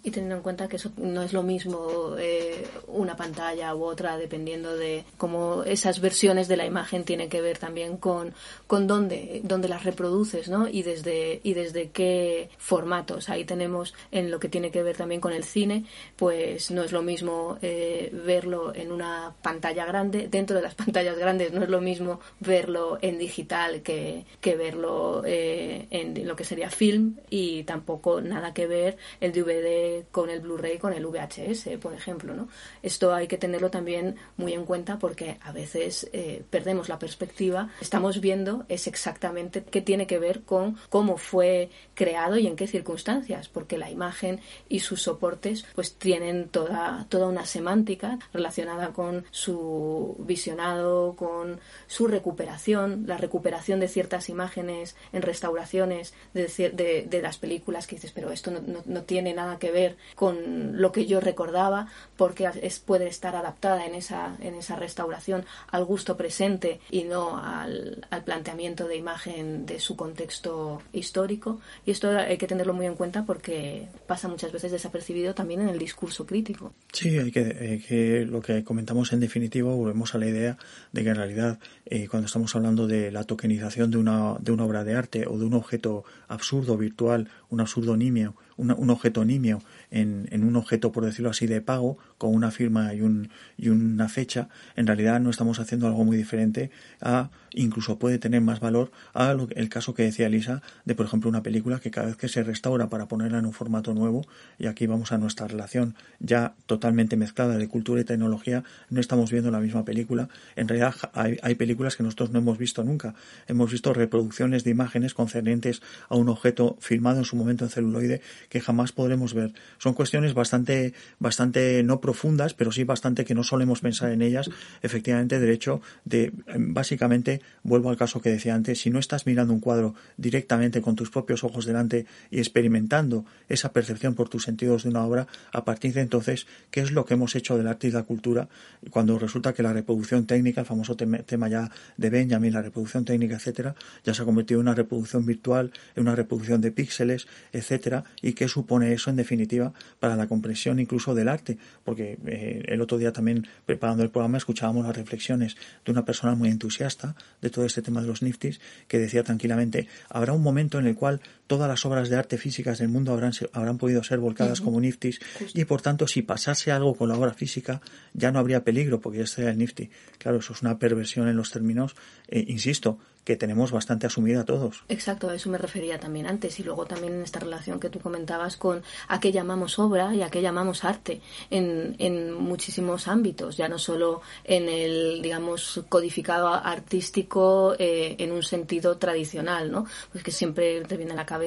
Y 0.02 0.10
teniendo 0.10 0.36
en 0.36 0.42
cuenta 0.42 0.68
que 0.68 0.76
eso 0.76 0.92
no 0.96 1.22
es 1.22 1.32
lo 1.32 1.42
mismo 1.42 2.16
eh, 2.18 2.66
una 2.88 3.16
pantalla 3.16 3.74
u 3.74 3.84
otra, 3.84 4.16
dependiendo 4.16 4.76
de 4.76 5.04
cómo 5.16 5.62
esas 5.64 6.00
versiones 6.00 6.48
de 6.48 6.56
la 6.56 6.66
imagen 6.66 7.04
tienen 7.04 7.28
que 7.28 7.40
ver 7.40 7.58
también 7.58 7.96
con, 7.96 8.32
con 8.66 8.86
dónde, 8.86 9.40
dónde 9.44 9.68
las 9.68 9.84
reproduces, 9.84 10.48
¿no? 10.48 10.68
Y 10.68 10.82
desde 10.82 11.40
y 11.42 11.54
desde 11.54 11.90
qué 11.90 12.50
formatos. 12.58 13.28
Ahí 13.28 13.44
tenemos 13.44 13.94
en 14.10 14.30
lo 14.30 14.40
que 14.40 14.48
tiene 14.48 14.70
que 14.70 14.82
ver 14.82 14.96
también 14.96 15.20
con 15.20 15.32
el 15.32 15.44
cine, 15.44 15.84
pues 16.16 16.70
no 16.70 16.82
es 16.82 16.92
lo 16.92 17.02
mismo 17.02 17.58
eh, 17.62 18.10
verlo 18.24 18.74
en 18.74 18.92
una 18.92 19.34
pantalla 19.42 19.84
grande, 19.84 20.28
dentro 20.30 20.56
de 20.56 20.62
las 20.62 20.74
pantallas 20.80 21.16
grandes 21.18 21.52
no 21.52 21.62
es 21.62 21.68
lo 21.68 21.80
mismo 21.80 22.20
verlo 22.40 22.98
en 23.02 23.18
digital 23.18 23.82
que, 23.82 24.24
que 24.40 24.56
verlo 24.56 25.22
eh, 25.24 25.86
en 25.90 26.26
lo 26.26 26.36
que 26.36 26.44
sería 26.44 26.70
film 26.70 27.16
y 27.28 27.64
tampoco 27.64 28.20
nada 28.20 28.54
que 28.54 28.66
ver 28.66 28.96
el 29.20 29.32
DVD 29.42 30.04
con 30.10 30.30
el 30.30 30.40
Blu-ray 30.40 30.78
con 30.78 30.92
el 30.92 31.06
VHS, 31.06 31.78
por 31.80 31.94
ejemplo. 31.94 32.34
¿no? 32.34 32.48
Esto 32.82 33.14
hay 33.14 33.26
que 33.26 33.38
tenerlo 33.38 33.70
también 33.70 34.16
muy 34.36 34.52
en 34.52 34.64
cuenta 34.64 34.98
porque 34.98 35.38
a 35.42 35.52
veces 35.52 36.08
eh, 36.12 36.42
perdemos 36.50 36.88
la 36.88 36.98
perspectiva, 36.98 37.70
estamos 37.80 38.20
viendo 38.20 38.64
es 38.68 38.86
exactamente 38.86 39.64
qué 39.64 39.80
tiene 39.80 40.06
que 40.06 40.18
ver 40.18 40.42
con 40.42 40.76
cómo 40.88 41.16
fue 41.16 41.70
creado 41.94 42.38
y 42.38 42.46
en 42.46 42.56
qué 42.56 42.66
circunstancias, 42.66 43.48
porque 43.48 43.78
la 43.78 43.90
imagen 43.90 44.40
y 44.68 44.80
sus 44.80 45.02
soportes 45.02 45.64
pues 45.74 45.94
tienen 45.94 46.48
toda, 46.48 47.06
toda 47.08 47.26
una 47.26 47.46
semántica 47.46 48.18
relacionada 48.32 48.92
con 48.92 49.24
su 49.30 50.16
visionado, 50.20 51.14
con 51.16 51.60
su 51.86 52.06
recuperación, 52.06 53.04
la 53.06 53.16
recuperación 53.16 53.80
de 53.80 53.88
ciertas 53.88 54.28
imágenes 54.28 54.96
en 55.12 55.22
restauraciones 55.22 56.14
de, 56.34 56.46
de, 56.72 57.06
de 57.08 57.22
las 57.22 57.38
películas 57.38 57.86
que 57.86 57.96
dices, 57.96 58.12
pero 58.12 58.30
esto 58.30 58.50
no, 58.50 58.60
no, 58.60 58.82
no, 58.84 59.02
tiene 59.02 59.29
nada 59.34 59.58
que 59.58 59.70
ver 59.70 59.96
con 60.14 60.80
lo 60.80 60.92
que 60.92 61.06
yo 61.06 61.20
recordaba, 61.20 61.88
porque 62.16 62.48
es, 62.62 62.78
puede 62.80 63.08
estar 63.08 63.36
adaptada 63.36 63.86
en 63.86 63.94
esa, 63.94 64.36
en 64.40 64.54
esa 64.54 64.76
restauración 64.76 65.44
al 65.70 65.84
gusto 65.84 66.16
presente 66.16 66.80
y 66.90 67.04
no 67.04 67.38
al, 67.38 68.06
al 68.10 68.24
planteamiento 68.24 68.86
de 68.88 68.96
imagen 68.96 69.66
de 69.66 69.80
su 69.80 69.96
contexto 69.96 70.82
histórico 70.92 71.60
y 71.86 71.90
esto 71.90 72.10
hay 72.10 72.36
que 72.36 72.46
tenerlo 72.46 72.74
muy 72.74 72.86
en 72.86 72.94
cuenta 72.94 73.24
porque 73.24 73.88
pasa 74.06 74.28
muchas 74.28 74.52
veces 74.52 74.72
desapercibido 74.72 75.34
también 75.34 75.60
en 75.60 75.68
el 75.68 75.78
discurso 75.78 76.26
crítico. 76.26 76.72
Sí, 76.92 77.18
hay 77.18 77.30
que, 77.30 77.82
que 77.86 78.26
lo 78.26 78.40
que 78.40 78.64
comentamos 78.64 79.12
en 79.12 79.20
definitiva, 79.20 79.72
volvemos 79.72 80.14
a 80.14 80.18
la 80.18 80.26
idea 80.26 80.58
de 80.92 81.02
que 81.02 81.10
en 81.10 81.16
realidad 81.16 81.58
eh, 81.86 82.08
cuando 82.08 82.26
estamos 82.26 82.54
hablando 82.54 82.86
de 82.86 83.10
la 83.10 83.24
tokenización 83.24 83.90
de 83.90 83.98
una, 83.98 84.36
de 84.40 84.52
una 84.52 84.64
obra 84.64 84.84
de 84.84 84.94
arte 84.94 85.26
o 85.26 85.38
de 85.38 85.44
un 85.44 85.54
objeto 85.54 86.04
absurdo, 86.28 86.76
virtual, 86.76 87.28
un 87.50 87.60
absurdo 87.60 87.96
nimio, 87.96 88.34
un 88.56 88.90
objeto 88.90 89.24
nimio 89.24 89.60
en, 89.90 90.28
en, 90.30 90.44
un 90.44 90.56
objeto, 90.56 90.92
por 90.92 91.04
decirlo 91.04 91.30
así, 91.30 91.46
de 91.46 91.60
pago, 91.60 91.98
con 92.18 92.34
una 92.34 92.50
firma 92.50 92.94
y, 92.94 93.02
un, 93.02 93.30
y 93.56 93.68
una 93.68 94.08
fecha, 94.08 94.48
en 94.76 94.86
realidad 94.86 95.20
no 95.20 95.30
estamos 95.30 95.58
haciendo 95.58 95.86
algo 95.86 96.04
muy 96.04 96.16
diferente 96.16 96.70
a, 97.00 97.30
incluso 97.52 97.98
puede 97.98 98.18
tener 98.18 98.40
más 98.40 98.60
valor 98.60 98.90
a 99.12 99.32
lo, 99.34 99.48
el 99.50 99.68
caso 99.68 99.94
que 99.94 100.02
decía 100.02 100.28
Lisa 100.28 100.62
de, 100.84 100.94
por 100.94 101.06
ejemplo, 101.06 101.28
una 101.28 101.42
película 101.42 101.80
que 101.80 101.90
cada 101.90 102.08
vez 102.08 102.16
que 102.16 102.28
se 102.28 102.42
restaura 102.42 102.88
para 102.88 103.08
ponerla 103.08 103.38
en 103.38 103.46
un 103.46 103.52
formato 103.52 103.94
nuevo, 103.94 104.26
y 104.58 104.66
aquí 104.66 104.86
vamos 104.86 105.12
a 105.12 105.18
nuestra 105.18 105.46
relación 105.46 105.94
ya 106.18 106.54
totalmente 106.66 107.16
mezclada 107.16 107.56
de 107.56 107.68
cultura 107.68 108.00
y 108.00 108.04
tecnología, 108.04 108.64
no 108.88 109.00
estamos 109.00 109.30
viendo 109.30 109.50
la 109.50 109.60
misma 109.60 109.84
película. 109.84 110.28
En 110.56 110.68
realidad 110.68 110.94
hay, 111.14 111.38
hay 111.42 111.54
películas 111.54 111.96
que 111.96 112.02
nosotros 112.02 112.30
no 112.30 112.38
hemos 112.38 112.58
visto 112.58 112.84
nunca. 112.84 113.14
Hemos 113.46 113.70
visto 113.70 113.92
reproducciones 113.92 114.64
de 114.64 114.70
imágenes 114.70 115.14
concernientes 115.14 115.82
a 116.08 116.16
un 116.16 116.28
objeto 116.28 116.76
filmado 116.80 117.18
en 117.18 117.24
su 117.24 117.36
momento 117.36 117.64
en 117.64 117.70
celuloide 117.70 118.20
que 118.48 118.60
jamás 118.60 118.92
podremos 118.92 119.34
ver. 119.34 119.52
Son 119.80 119.94
cuestiones 119.94 120.34
bastante, 120.34 120.92
bastante 121.18 121.82
no 121.82 122.02
profundas, 122.02 122.52
pero 122.52 122.70
sí 122.70 122.84
bastante 122.84 123.24
que 123.24 123.34
no 123.34 123.42
solemos 123.42 123.80
pensar 123.80 124.12
en 124.12 124.20
ellas. 124.20 124.50
Efectivamente, 124.82 125.40
derecho 125.40 125.80
de, 126.04 126.34
básicamente, 126.58 127.40
vuelvo 127.62 127.88
al 127.88 127.96
caso 127.96 128.20
que 128.20 128.28
decía 128.28 128.54
antes, 128.54 128.78
si 128.78 128.90
no 128.90 128.98
estás 128.98 129.24
mirando 129.24 129.54
un 129.54 129.60
cuadro 129.60 129.94
directamente 130.18 130.82
con 130.82 130.96
tus 130.96 131.08
propios 131.08 131.44
ojos 131.44 131.64
delante 131.64 132.04
y 132.30 132.40
experimentando 132.40 133.24
esa 133.48 133.72
percepción 133.72 134.14
por 134.14 134.28
tus 134.28 134.42
sentidos 134.42 134.82
de 134.82 134.90
una 134.90 135.02
obra, 135.02 135.26
a 135.50 135.64
partir 135.64 135.94
de 135.94 136.02
entonces, 136.02 136.46
¿qué 136.70 136.82
es 136.82 136.90
lo 136.90 137.06
que 137.06 137.14
hemos 137.14 137.34
hecho 137.34 137.56
del 137.56 137.66
arte 137.66 137.88
y 137.88 137.90
la 137.90 138.02
cultura? 138.02 138.50
Cuando 138.90 139.18
resulta 139.18 139.54
que 139.54 139.62
la 139.62 139.72
reproducción 139.72 140.26
técnica, 140.26 140.60
el 140.60 140.66
famoso 140.66 140.94
tema 140.94 141.48
ya 141.48 141.70
de 141.96 142.10
Benjamin, 142.10 142.52
la 142.52 142.60
reproducción 142.60 143.06
técnica, 143.06 143.36
etcétera, 143.36 143.74
ya 144.04 144.12
se 144.12 144.20
ha 144.20 144.24
convertido 144.26 144.60
en 144.60 144.66
una 144.66 144.74
reproducción 144.74 145.24
virtual, 145.24 145.72
en 145.96 146.02
una 146.02 146.14
reproducción 146.14 146.60
de 146.60 146.70
píxeles, 146.70 147.28
etcétera, 147.54 148.04
y 148.20 148.34
qué 148.34 148.46
supone 148.46 148.92
eso 148.92 149.08
en 149.08 149.16
definitiva 149.16 149.69
para 149.98 150.16
la 150.16 150.26
comprensión 150.26 150.78
incluso 150.80 151.14
del 151.14 151.28
arte, 151.28 151.58
porque 151.84 152.18
eh, 152.26 152.62
el 152.66 152.80
otro 152.80 152.98
día 152.98 153.12
también 153.12 153.46
preparando 153.66 154.02
el 154.02 154.10
programa 154.10 154.38
escuchábamos 154.38 154.86
las 154.86 154.96
reflexiones 154.96 155.56
de 155.84 155.92
una 155.92 156.04
persona 156.04 156.34
muy 156.34 156.48
entusiasta 156.48 157.14
de 157.40 157.50
todo 157.50 157.64
este 157.64 157.82
tema 157.82 158.00
de 158.00 158.06
los 158.06 158.22
niftis 158.22 158.60
que 158.88 158.98
decía 158.98 159.22
tranquilamente 159.22 159.88
habrá 160.08 160.32
un 160.32 160.42
momento 160.42 160.78
en 160.78 160.86
el 160.86 160.94
cual 160.94 161.20
todas 161.50 161.68
las 161.68 161.84
obras 161.84 162.08
de 162.08 162.14
arte 162.14 162.38
físicas 162.38 162.78
del 162.78 162.90
mundo 162.90 163.12
habrán, 163.12 163.32
habrán 163.52 163.76
podido 163.76 164.04
ser 164.04 164.20
volcadas 164.20 164.60
como 164.60 164.80
niftis 164.80 165.18
y 165.52 165.64
por 165.64 165.82
tanto 165.82 166.06
si 166.06 166.22
pasase 166.22 166.70
algo 166.70 166.94
con 166.94 167.08
la 167.08 167.18
obra 167.18 167.34
física 167.34 167.80
ya 168.14 168.30
no 168.30 168.38
habría 168.38 168.62
peligro 168.62 169.00
porque 169.00 169.18
ya 169.18 169.24
estaría 169.24 169.50
el 169.50 169.58
nifty. 169.58 169.90
Claro, 170.18 170.38
eso 170.38 170.52
es 170.52 170.62
una 170.62 170.78
perversión 170.78 171.26
en 171.26 171.36
los 171.36 171.50
términos, 171.50 171.96
eh, 172.28 172.44
insisto, 172.46 173.00
que 173.24 173.36
tenemos 173.36 173.70
bastante 173.70 174.06
asumida 174.06 174.44
todos. 174.44 174.84
Exacto, 174.88 175.28
a 175.28 175.34
eso 175.34 175.50
me 175.50 175.58
refería 175.58 175.98
también 175.98 176.26
antes 176.26 176.58
y 176.58 176.62
luego 176.62 176.86
también 176.86 177.14
en 177.14 177.22
esta 177.22 177.38
relación 177.38 177.78
que 177.78 177.90
tú 177.90 178.00
comentabas 178.00 178.56
con 178.56 178.82
a 179.08 179.20
qué 179.20 179.30
llamamos 179.30 179.78
obra 179.78 180.14
y 180.14 180.22
a 180.22 180.30
qué 180.30 180.40
llamamos 180.40 180.84
arte 180.84 181.20
en, 181.50 181.96
en 181.98 182.32
muchísimos 182.32 183.08
ámbitos, 183.08 183.56
ya 183.56 183.68
no 183.68 183.78
solo 183.78 184.22
en 184.44 184.68
el, 184.68 185.20
digamos, 185.20 185.82
codificado 185.88 186.48
artístico 186.48 187.74
eh, 187.78 188.16
en 188.18 188.32
un 188.32 188.42
sentido 188.42 188.96
tradicional, 188.96 189.70
¿no? 189.70 189.86
Pues 190.12 190.24
que 190.24 190.30
siempre 190.30 190.80
te 190.82 190.96
viene 190.96 191.12
a 191.12 191.16
la 191.16 191.26
cabeza 191.26 191.39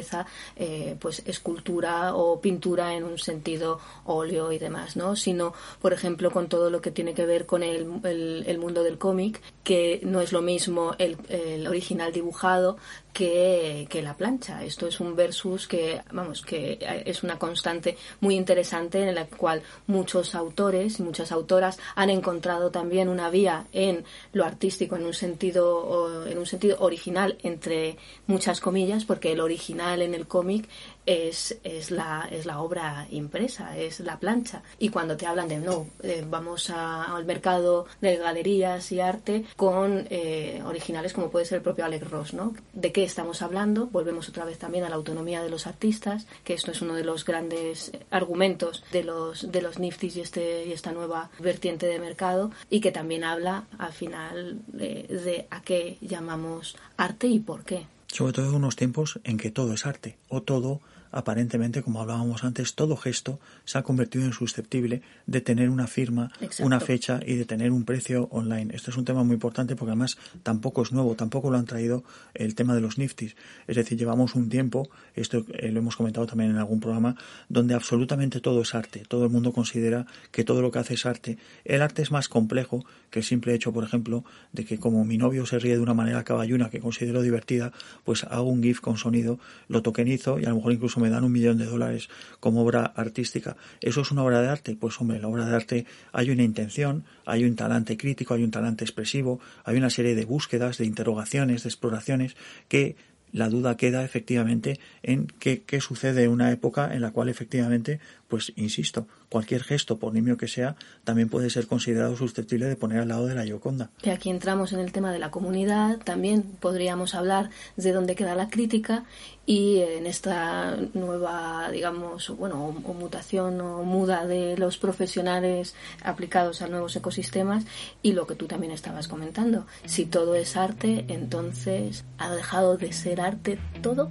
eh, 0.55 0.95
pues 0.99 1.23
escultura 1.25 2.15
o 2.15 2.39
pintura 2.39 2.95
en 2.95 3.03
un 3.03 3.17
sentido 3.17 3.79
óleo 4.05 4.51
y 4.51 4.59
demás, 4.59 4.95
¿no? 4.95 5.15
Sino, 5.15 5.53
por 5.81 5.93
ejemplo, 5.93 6.31
con 6.31 6.47
todo 6.47 6.69
lo 6.69 6.81
que 6.81 6.91
tiene 6.91 7.13
que 7.13 7.25
ver 7.25 7.45
con 7.45 7.63
el, 7.63 7.99
el, 8.03 8.57
mundo 8.59 8.83
del 8.83 8.97
cómic, 8.97 9.41
que 9.63 9.99
no 10.03 10.21
es 10.21 10.31
lo 10.31 10.41
mismo 10.41 10.95
el 10.97 11.67
original 11.67 12.11
dibujado 12.11 12.77
que, 13.13 14.01
la 14.03 14.15
plancha. 14.17 14.63
Esto 14.63 14.87
es 14.87 14.99
un 14.99 15.15
versus 15.15 15.67
que, 15.67 16.01
vamos, 16.11 16.41
que 16.41 16.79
es 17.05 17.23
una 17.23 17.37
constante 17.37 17.95
muy 18.19 18.35
interesante 18.35 19.07
en 19.07 19.15
la 19.15 19.25
cual 19.27 19.61
muchos 19.87 20.35
autores 20.35 20.99
y 20.99 21.03
muchas 21.03 21.31
autoras 21.31 21.77
han 21.95 22.09
encontrado 22.09 22.71
también 22.71 23.07
una 23.07 23.29
vía 23.29 23.67
en 23.71 24.03
lo 24.33 24.43
artístico 24.43 24.95
en 24.95 25.05
un 25.05 25.13
sentido, 25.13 26.25
en 26.27 26.37
un 26.37 26.45
sentido 26.45 26.77
original 26.79 27.37
entre 27.43 27.97
muchas 28.27 28.59
comillas, 28.59 29.05
porque 29.05 29.31
el 29.31 29.39
original 29.39 29.82
en 29.91 30.13
el 30.13 30.27
cómic 30.27 30.69
es, 31.05 31.57
es, 31.63 31.91
la, 31.91 32.27
es 32.31 32.45
la 32.45 32.61
obra 32.61 33.07
impresa, 33.11 33.77
es 33.77 33.99
la 33.99 34.19
plancha. 34.19 34.63
Y 34.79 34.89
cuando 34.89 35.17
te 35.17 35.25
hablan 35.25 35.47
de 35.47 35.57
no, 35.57 35.87
eh, 36.01 36.23
vamos 36.27 36.69
al 36.69 37.25
mercado 37.25 37.85
de 38.01 38.17
galerías 38.17 38.91
y 38.91 38.99
arte 38.99 39.45
con 39.55 40.07
eh, 40.09 40.61
originales 40.65 41.13
como 41.13 41.29
puede 41.29 41.45
ser 41.45 41.57
el 41.57 41.63
propio 41.63 41.85
Alex 41.85 42.09
Ross, 42.09 42.33
¿no? 42.33 42.53
¿De 42.73 42.91
qué 42.91 43.03
estamos 43.03 43.41
hablando? 43.41 43.87
Volvemos 43.87 44.29
otra 44.29 44.45
vez 44.45 44.57
también 44.57 44.83
a 44.85 44.89
la 44.89 44.95
autonomía 44.95 45.43
de 45.43 45.49
los 45.49 45.67
artistas, 45.67 46.25
que 46.43 46.53
esto 46.53 46.71
es 46.71 46.81
uno 46.81 46.95
de 46.95 47.03
los 47.03 47.25
grandes 47.25 47.91
argumentos 48.09 48.83
de 48.91 49.03
los, 49.03 49.51
de 49.51 49.61
los 49.61 49.79
Niftis 49.79 50.15
y, 50.15 50.21
este, 50.21 50.65
y 50.65 50.71
esta 50.71 50.91
nueva 50.91 51.29
vertiente 51.39 51.85
de 51.87 51.99
mercado, 51.99 52.51
y 52.69 52.79
que 52.79 52.91
también 52.91 53.23
habla 53.23 53.65
al 53.77 53.93
final 53.93 54.61
de 54.67 55.47
a 55.49 55.61
qué 55.61 55.97
llamamos 56.01 56.75
arte 56.97 57.27
y 57.27 57.39
por 57.39 57.63
qué. 57.63 57.87
Sobre 58.13 58.31
todo 58.31 58.49
en 58.49 58.53
unos 58.53 58.75
tiempos 58.75 59.19
en 59.23 59.37
que 59.37 59.49
todo 59.49 59.73
es 59.73 59.87
arte, 59.87 60.17
o 60.29 60.43
todo 60.43 60.81
aparentemente, 61.13 61.83
como 61.83 62.01
hablábamos 62.01 62.43
antes, 62.43 62.73
todo 62.73 62.97
gesto 62.97 63.39
se 63.65 63.77
ha 63.77 63.83
convertido 63.83 64.25
en 64.25 64.33
susceptible 64.33 65.03
de 65.27 65.41
tener 65.41 65.69
una 65.69 65.87
firma, 65.87 66.31
una 66.59 66.79
fecha 66.79 67.19
y 67.25 67.35
de 67.35 67.45
tener 67.45 67.71
un 67.71 67.85
precio 67.85 68.27
online. 68.31 68.75
Esto 68.75 68.89
es 68.89 68.97
un 68.97 69.05
tema 69.05 69.23
muy 69.23 69.35
importante 69.35 69.75
porque 69.75 69.91
además 69.91 70.17
tampoco 70.41 70.81
es 70.81 70.91
nuevo, 70.91 71.15
tampoco 71.15 71.51
lo 71.51 71.57
han 71.57 71.65
traído 71.65 72.03
el 72.33 72.55
tema 72.55 72.73
de 72.73 72.81
los 72.81 72.97
niftis. 72.97 73.35
Es 73.67 73.75
decir, 73.75 73.97
llevamos 73.97 74.33
un 74.33 74.49
tiempo, 74.49 74.89
esto 75.15 75.45
eh, 75.53 75.71
lo 75.71 75.79
hemos 75.79 75.95
comentado 75.95 76.25
también 76.25 76.49
en 76.49 76.57
algún 76.57 76.79
programa, 76.79 77.15
donde 77.47 77.75
absolutamente 77.75 78.41
todo 78.41 78.61
es 78.61 78.73
arte. 78.73 79.03
Todo 79.07 79.25
el 79.25 79.29
mundo 79.29 79.53
considera 79.53 80.07
que 80.31 80.43
todo 80.43 80.63
lo 80.63 80.71
que 80.71 80.79
hace 80.79 80.95
es 80.95 81.05
arte. 81.05 81.37
El 81.63 81.83
arte 81.83 82.01
es 82.01 82.11
más 82.11 82.27
complejo 82.27 82.85
que 83.11 83.19
el 83.19 83.25
simple 83.25 83.53
hecho, 83.53 83.71
por 83.71 83.83
ejemplo, 83.83 84.25
de 84.51 84.65
que 84.65 84.79
como 84.79 85.05
mi 85.05 85.19
novio 85.19 85.45
se 85.45 85.59
ríe 85.59 85.75
de 85.75 85.81
una 85.81 85.93
manera 85.93 86.23
caballuna 86.23 86.71
que 86.71 86.79
considero 86.79 87.21
divertida, 87.21 87.71
pues 88.03 88.23
hago 88.23 88.49
un 88.49 88.63
GIF 88.63 88.81
con 88.81 88.97
sonido, 88.97 89.39
lo 89.67 89.83
tokenizo 89.83 90.39
y 90.39 90.45
a 90.45 90.49
lo 90.49 90.55
mejor 90.55 90.73
incluso 90.73 91.02
me 91.03 91.09
dan 91.09 91.23
un 91.23 91.31
millón 91.31 91.57
de 91.57 91.65
dólares 91.65 92.09
como 92.39 92.61
obra 92.61 92.85
artística. 92.95 93.55
¿Eso 93.81 94.01
es 94.01 94.11
una 94.11 94.23
obra 94.23 94.41
de 94.41 94.49
arte? 94.49 94.75
Pues 94.75 94.99
hombre, 94.99 95.19
la 95.19 95.27
obra 95.27 95.45
de 95.45 95.55
arte 95.55 95.85
hay 96.11 96.31
una 96.31 96.43
intención, 96.43 97.03
hay 97.25 97.43
un 97.43 97.55
talante 97.55 97.97
crítico, 97.97 98.33
hay 98.33 98.43
un 98.43 98.51
talante 98.51 98.83
expresivo, 98.83 99.39
hay 99.63 99.77
una 99.77 99.89
serie 99.89 100.15
de 100.15 100.25
búsquedas, 100.25 100.77
de 100.77 100.85
interrogaciones, 100.85 101.63
de 101.63 101.69
exploraciones 101.69 102.35
que 102.67 102.95
la 103.33 103.49
duda 103.49 103.75
queda 103.75 104.05
efectivamente 104.05 104.79
en 105.01 105.25
qué, 105.25 105.63
qué, 105.63 105.81
sucede 105.81 106.23
en 106.23 106.29
una 106.29 106.51
época 106.51 106.93
en 106.93 107.01
la 107.01 107.11
cual 107.11 107.29
efectivamente, 107.29 107.99
pues 108.33 108.51
insisto, 108.55 109.05
cualquier 109.29 109.63
gesto, 109.63 109.99
por 109.99 110.11
nimio 110.11 110.37
que 110.37 110.47
sea, 110.47 110.75
también 111.03 111.29
puede 111.29 111.51
ser 111.51 111.67
considerado 111.67 112.17
susceptible 112.17 112.65
de 112.65 112.75
poner 112.75 113.01
al 113.01 113.09
lado 113.09 113.27
de 113.27 113.35
la 113.35 113.45
Yoconda. 113.45 113.91
Y 114.01 114.09
aquí 114.09 114.31
entramos 114.31 114.73
en 114.73 114.79
el 114.79 114.91
tema 114.91 115.11
de 115.11 115.19
la 115.19 115.29
comunidad, 115.29 115.99
también 115.99 116.41
podríamos 116.41 117.13
hablar 117.13 117.51
de 117.77 117.91
dónde 117.91 118.15
queda 118.15 118.33
la 118.33 118.49
crítica 118.49 119.03
y 119.45 119.81
en 119.81 120.07
esta 120.07 120.75
nueva, 120.95 121.69
digamos, 121.71 122.35
bueno, 122.35 122.75
o, 122.83 122.93
mutación 122.95 123.61
o 123.61 123.83
muda 123.83 124.25
de 124.25 124.57
los 124.57 124.79
profesionales 124.79 125.75
aplicados 126.03 126.63
a 126.63 126.67
nuevos 126.67 126.95
ecosistemas 126.95 127.65
y 128.01 128.13
lo 128.13 128.25
que 128.25 128.33
tú 128.33 128.47
también 128.47 128.71
estabas 128.71 129.07
comentando. 129.07 129.67
Si 129.85 130.07
todo 130.07 130.33
es 130.33 130.57
arte, 130.57 131.05
entonces 131.07 132.03
¿ha 132.17 132.31
dejado 132.33 132.77
de 132.77 132.93
ser 132.93 133.21
arte 133.21 133.59
todo? 133.83 134.09